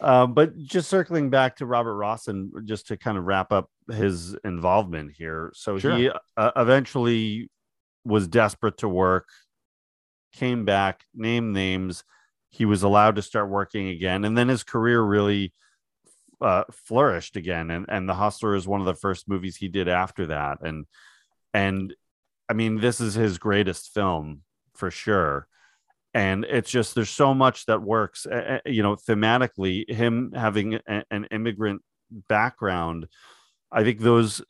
[0.00, 4.34] Um, but just circling back to Robert Rossen, just to kind of wrap up his
[4.44, 5.50] involvement here.
[5.54, 5.96] So Sure.
[5.96, 7.48] he uh, eventually
[8.04, 9.28] was desperate to work,
[10.34, 12.04] came back, named names.
[12.50, 15.54] He was allowed to start working again, and then his career really
[16.40, 17.70] uh, flourished again.
[17.70, 20.58] And and The Hustler is one of the first movies he did after that.
[20.60, 20.84] And
[21.54, 21.94] and
[22.48, 24.42] I mean, this is his greatest film
[24.74, 25.46] for sure.
[26.12, 30.74] And it's just there's so much that works uh, uh, you know thematically him having
[30.86, 31.82] a, an immigrant
[32.28, 33.08] background
[33.72, 34.40] i think those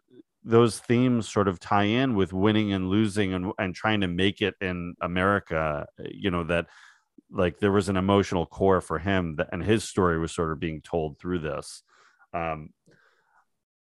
[0.43, 4.43] those themes sort of tie in with winning and losing and, and trying to make
[4.43, 6.67] it in america you know that
[7.31, 10.61] like there was an emotional core for him that, and his story was sort of
[10.61, 11.83] being told through this.
[12.33, 12.71] Um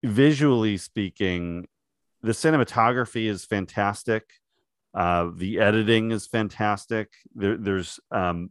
[0.03, 1.67] visually speaking
[2.23, 4.25] the cinematography is fantastic
[4.99, 7.13] uh, the editing is fantastic.
[7.33, 8.51] There, there's um,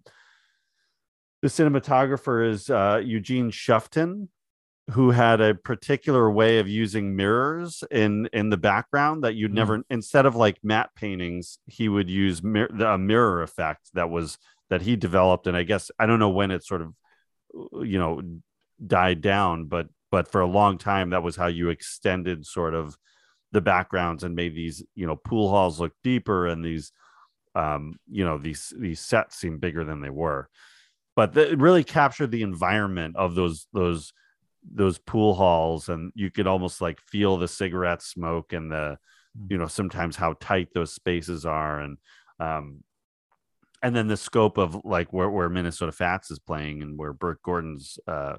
[1.42, 4.30] the cinematographer is uh, Eugene Shuftan,
[4.92, 9.84] who had a particular way of using mirrors in in the background that you'd never
[9.90, 14.38] instead of like matte paintings, he would use mir- the, a mirror effect that was
[14.70, 16.94] that he developed, and I guess I don't know when it sort of
[17.86, 18.22] you know
[18.86, 22.98] died down, but but for a long time that was how you extended sort of
[23.52, 26.92] the backgrounds and made these you know pool halls look deeper and these
[27.56, 30.50] um you know these these sets seem bigger than they were.
[31.16, 34.14] But the, it really captured the environment of those those
[34.70, 35.90] those pool halls.
[35.90, 38.98] And you could almost like feel the cigarette smoke and the
[39.50, 41.80] you know sometimes how tight those spaces are.
[41.80, 41.98] And
[42.40, 42.84] um
[43.82, 47.40] and then the scope of like where, where minnesota fats is playing and where bert
[47.44, 48.36] gordon's uh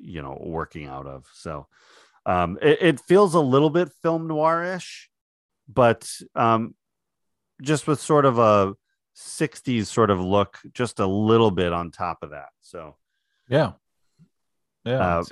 [0.00, 1.26] you know working out of.
[1.34, 1.66] So
[2.26, 5.06] um, it, it feels a little bit film noirish,
[5.68, 6.74] but um,
[7.62, 8.74] just with sort of a
[9.16, 12.48] 60s sort of look, just a little bit on top of that.
[12.60, 12.96] So,
[13.48, 13.72] Yeah.
[14.84, 15.18] Yeah.
[15.18, 15.30] Uh, it's,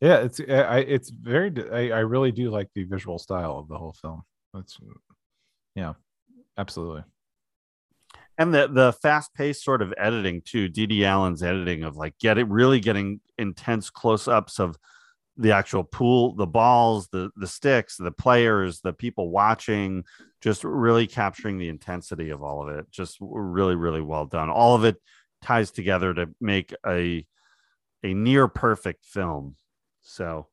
[0.00, 0.16] yeah.
[0.18, 1.52] It's, I, it's very,
[1.92, 4.22] I really do like the visual style of the whole film.
[4.54, 4.78] That's,
[5.76, 5.92] yeah,
[6.58, 7.04] absolutely.
[8.36, 12.38] and the the fast paced sort of editing too, Dede Allen's editing of like get
[12.38, 14.76] it really getting intense close ups of
[15.40, 20.04] the actual pool, the balls, the the sticks, the players, the people watching,
[20.40, 22.90] just really capturing the intensity of all of it.
[22.90, 24.50] Just really, really well done.
[24.50, 24.96] All of it
[25.42, 27.26] ties together to make a
[28.02, 29.56] a near perfect film.
[30.02, 30.46] So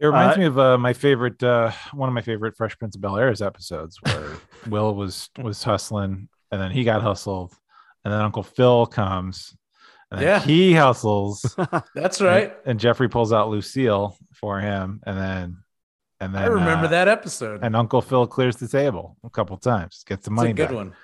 [0.00, 2.96] It reminds Uh, me of uh, my favorite, uh, one of my favorite Fresh Prince
[2.96, 4.36] of Bel Air's episodes where
[4.68, 7.54] Will was was hustling, and then he got hustled,
[8.04, 9.56] and then Uncle Phil comes,
[10.12, 10.38] and then Yeah.
[10.40, 11.56] he hustles,
[11.94, 12.54] That's right.
[12.64, 15.56] And, Jeffrey pulls out Lucille for him, and then,
[16.20, 17.60] and then I remember uh, that episode.
[17.64, 20.68] And Uncle Phil clears the table a couple times, gets the It's money a good
[20.68, 20.76] back.
[20.76, 20.94] one.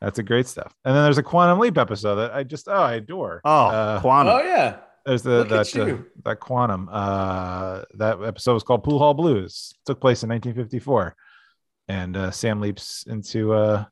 [0.00, 0.72] That's a great stuff.
[0.84, 3.40] And then there's a Quantum Leap episode that I just oh I adore.
[3.44, 4.34] oh Uh, Quantum.
[4.34, 4.76] Oh yeah.
[5.04, 6.88] There's the Look that uh, that quantum.
[6.92, 9.72] Uh, that episode was called Pool Hall Blues.
[9.86, 11.16] took place in 1954,
[11.88, 13.86] and uh, Sam leaps into uh,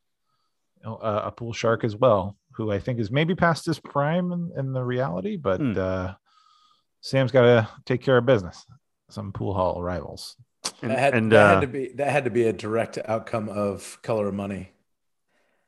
[0.85, 4.53] a, a pool shark as well, who I think is maybe past his prime in,
[4.57, 5.75] in the reality, but Hmm.
[5.77, 6.15] uh,
[7.03, 8.65] Sam's got to take care of business.
[9.11, 10.37] Some pool hall rivals.
[10.83, 12.99] and that had, and, that uh, had to be that had to be a direct
[13.05, 14.73] outcome of Color of Money.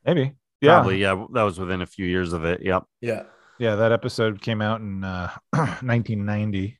[0.05, 0.33] Maybe.
[0.61, 0.75] Yeah.
[0.79, 2.61] probably yeah, that was within a few years of it.
[2.61, 2.83] Yep.
[2.99, 3.23] Yeah.
[3.59, 3.75] Yeah.
[3.75, 6.77] That episode came out in uh, 1990.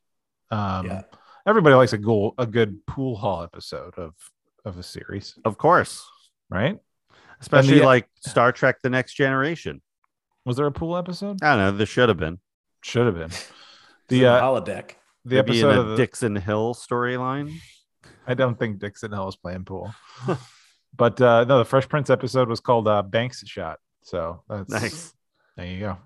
[0.52, 1.02] Um, Yeah.
[1.48, 4.14] Everybody likes a goal, a good pool hall episode of
[4.66, 6.06] of a series, Of course.
[6.50, 6.78] right?
[7.40, 9.82] Especially the- like Star Trek The Next Generation.
[10.50, 11.44] Was there a pool episode?
[11.44, 11.72] I don't know.
[11.78, 12.40] There should have been.
[12.82, 13.30] Should have been.
[14.08, 14.94] The The uh, holodeck.
[15.24, 17.56] the Maybe in episode a of the, Dixon Hill storyline.
[18.26, 19.94] I don't think Dixon Hill is playing pool,
[20.98, 23.78] but uh, no, the Fresh Prince episode was called uh, Banks Shot.
[24.02, 25.14] So that's Nice.
[25.56, 25.98] There you go.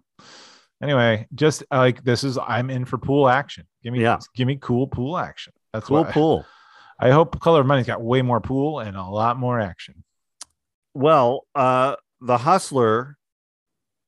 [0.81, 3.65] Anyway, just uh, like this is, I'm in for pool action.
[3.81, 4.19] Give me, Yeah.
[4.35, 5.53] give me cool pool action.
[5.71, 6.45] That's Cool what I- pool.
[6.99, 10.03] I hope Color of Money's got way more pool and a lot more action.
[10.93, 13.17] Well, uh, The Hustler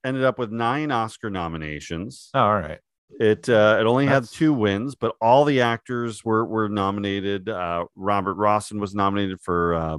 [0.06, 2.30] ended up with nine Oscar nominations.
[2.34, 2.80] Oh, all right.
[3.20, 7.50] It uh, it only That's- had two wins, but all the actors were were nominated.
[7.50, 9.98] Uh, Robert Rossen was nominated for uh,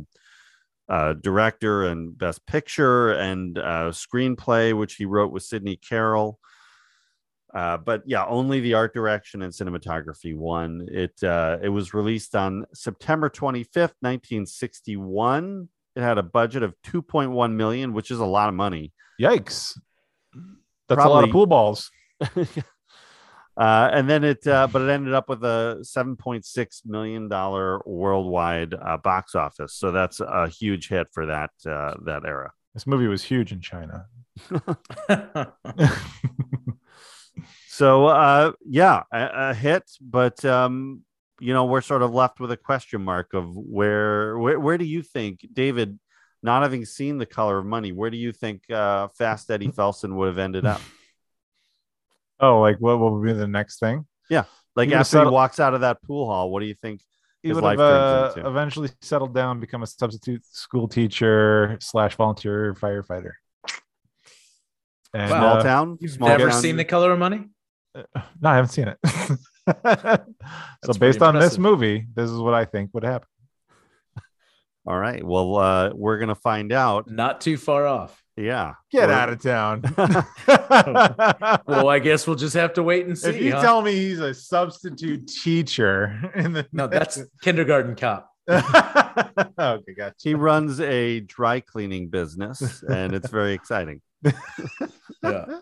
[0.88, 6.38] uh, director and best picture and uh, screenplay, which he wrote with Sidney Carroll.
[7.54, 10.86] Uh, but yeah, only the art direction and cinematography won.
[10.90, 15.68] It uh, it was released on September 25th, 1961.
[15.94, 18.92] It had a budget of 2.1 million, which is a lot of money.
[19.20, 19.78] Yikes!
[20.88, 21.90] That's a lot of pool balls.
[23.58, 28.74] Uh, and then it, uh, but it ended up with a 7.6 million dollar worldwide
[28.74, 29.72] uh, box office.
[29.72, 32.52] So that's a huge hit for that uh, that era.
[32.74, 34.04] This movie was huge in China.
[37.76, 41.02] So uh, yeah, a, a hit, but um,
[41.40, 44.86] you know we're sort of left with a question mark of where where where do
[44.86, 45.98] you think David,
[46.42, 50.14] not having seen the Color of Money, where do you think uh, Fast Eddie Felson
[50.14, 50.80] would have ended up?
[52.40, 54.06] oh, like what, what would be the next thing?
[54.28, 54.44] Yeah,
[54.74, 57.00] like He would've after he walks out of that pool hall, what do you think?
[57.42, 62.16] He His would life have uh, eventually settled down, become a substitute school teacher slash
[62.16, 63.32] volunteer firefighter.
[65.14, 65.98] And, Small uh, town.
[66.00, 67.44] You've small never town- seen The Color of Money?
[67.94, 68.98] No, I haven't seen it.
[70.84, 73.28] so based pretty on this movie, this is what I think would happen.
[74.86, 75.24] All right.
[75.24, 77.10] Well, uh, we're gonna find out.
[77.10, 78.22] Not too far off.
[78.36, 78.74] Yeah.
[78.92, 79.82] Get We're- out of town.
[81.66, 83.30] Well, I guess we'll just have to wait and see.
[83.30, 83.62] if you huh?
[83.62, 88.30] tell me he's a substitute teacher in the no, that's kindergarten cop.
[88.48, 90.14] okay, gotcha.
[90.22, 94.00] He runs a dry cleaning business, and it's very exciting.
[95.22, 95.60] Yeah.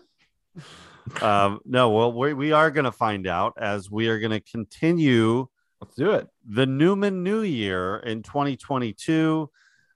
[1.21, 4.39] Um, no, well, we, we are going to find out as we are going to
[4.41, 5.47] continue
[5.81, 6.27] Let's do it.
[6.47, 9.49] the Newman New Year in 2022.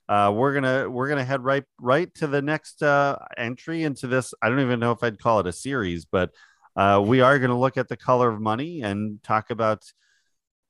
[0.08, 4.34] Uh, we're gonna we're gonna head right right to the next uh, entry into this.
[4.42, 6.32] I don't even know if I'd call it a series, but
[6.76, 9.84] uh, we are to look at the color of money and talk about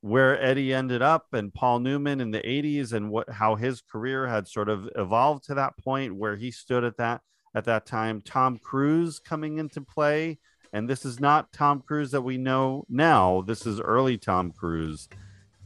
[0.01, 4.27] where Eddie ended up and Paul Newman in the 80s and what how his career
[4.27, 7.21] had sort of evolved to that point where he stood at that
[7.55, 8.21] at that time.
[8.21, 10.39] Tom Cruise coming into play,
[10.73, 13.41] and this is not Tom Cruise that we know now.
[13.45, 15.07] This is early Tom Cruise.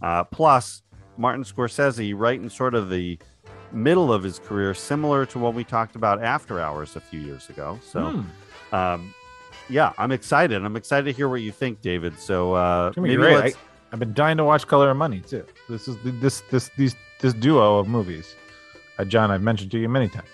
[0.02, 0.82] Uh, plus,
[1.18, 3.18] Martin Scorsese, right in sort of the
[3.72, 7.50] middle of his career, similar to what we talked about After Hours a few years
[7.50, 7.80] ago.
[7.84, 8.02] So,
[8.72, 8.76] Hmm.
[8.76, 9.14] um,
[9.70, 10.64] yeah, I'm excited.
[10.64, 12.20] I'm excited to hear what you think, David.
[12.20, 13.36] So, uh, It's gonna be maybe great.
[13.44, 13.60] let's- I,
[13.94, 15.46] I've been dying to watch Color of Money too.
[15.70, 18.36] This is the- this this these this duo of movies.
[19.00, 20.28] Uh, John, I've mentioned to you many times.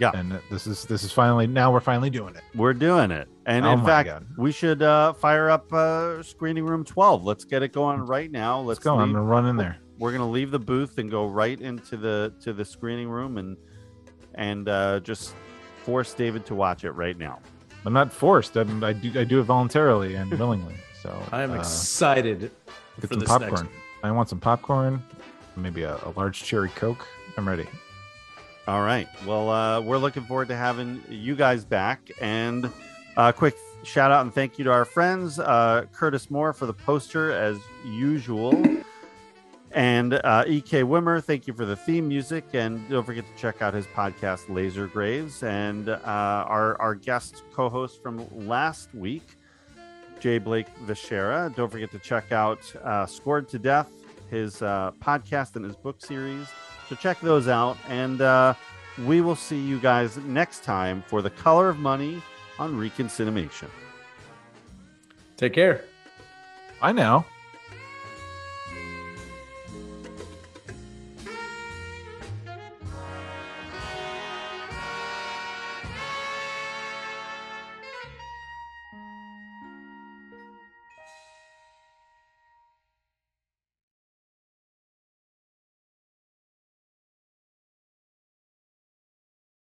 [0.00, 0.10] Yeah.
[0.14, 2.42] and this is this is finally now we're finally doing it.
[2.54, 3.28] we're doing it.
[3.46, 4.26] And Oh in fact, God.
[4.36, 7.24] we should uh, fire up uh, screening room 12.
[7.24, 8.58] Let's get it going right now.
[8.58, 8.98] Let's, Let's go.
[8.98, 9.78] I'm gonna run in there.
[9.98, 13.56] we're gonna leave the booth and go right into the to the screening room and
[14.34, 15.34] and uh, just
[15.84, 17.38] force David to watch it right now.
[17.86, 18.56] I'm not forced.
[18.56, 20.74] I'm, I do I do it voluntarily and willingly.
[21.02, 22.50] So I am uh, excited get
[23.02, 23.50] for some this popcorn.
[23.52, 23.66] next.
[24.02, 25.02] I want some popcorn,
[25.56, 27.06] maybe a, a large cherry coke.
[27.36, 27.66] I'm ready.
[28.66, 29.08] All right.
[29.26, 32.10] Well, uh, we're looking forward to having you guys back.
[32.20, 32.70] And
[33.16, 36.72] a quick shout out and thank you to our friends, uh, Curtis Moore for the
[36.72, 38.64] poster as usual.
[39.72, 42.44] And uh, EK Wimmer, thank you for the theme music.
[42.54, 45.42] And don't forget to check out his podcast, Laser Graves.
[45.42, 49.36] And uh, our, our guest co host from last week,
[50.20, 50.38] J.
[50.38, 51.54] Blake Fichera.
[51.54, 53.90] Don't forget to check out uh, Scored to Death,
[54.30, 56.46] his uh, podcast and his book series.
[56.88, 57.76] So check those out.
[57.88, 58.54] And uh,
[59.04, 62.22] we will see you guys next time for The Color of Money
[62.58, 63.68] on Reconcinimation.
[65.36, 65.84] Take care.
[66.80, 67.24] Bye know.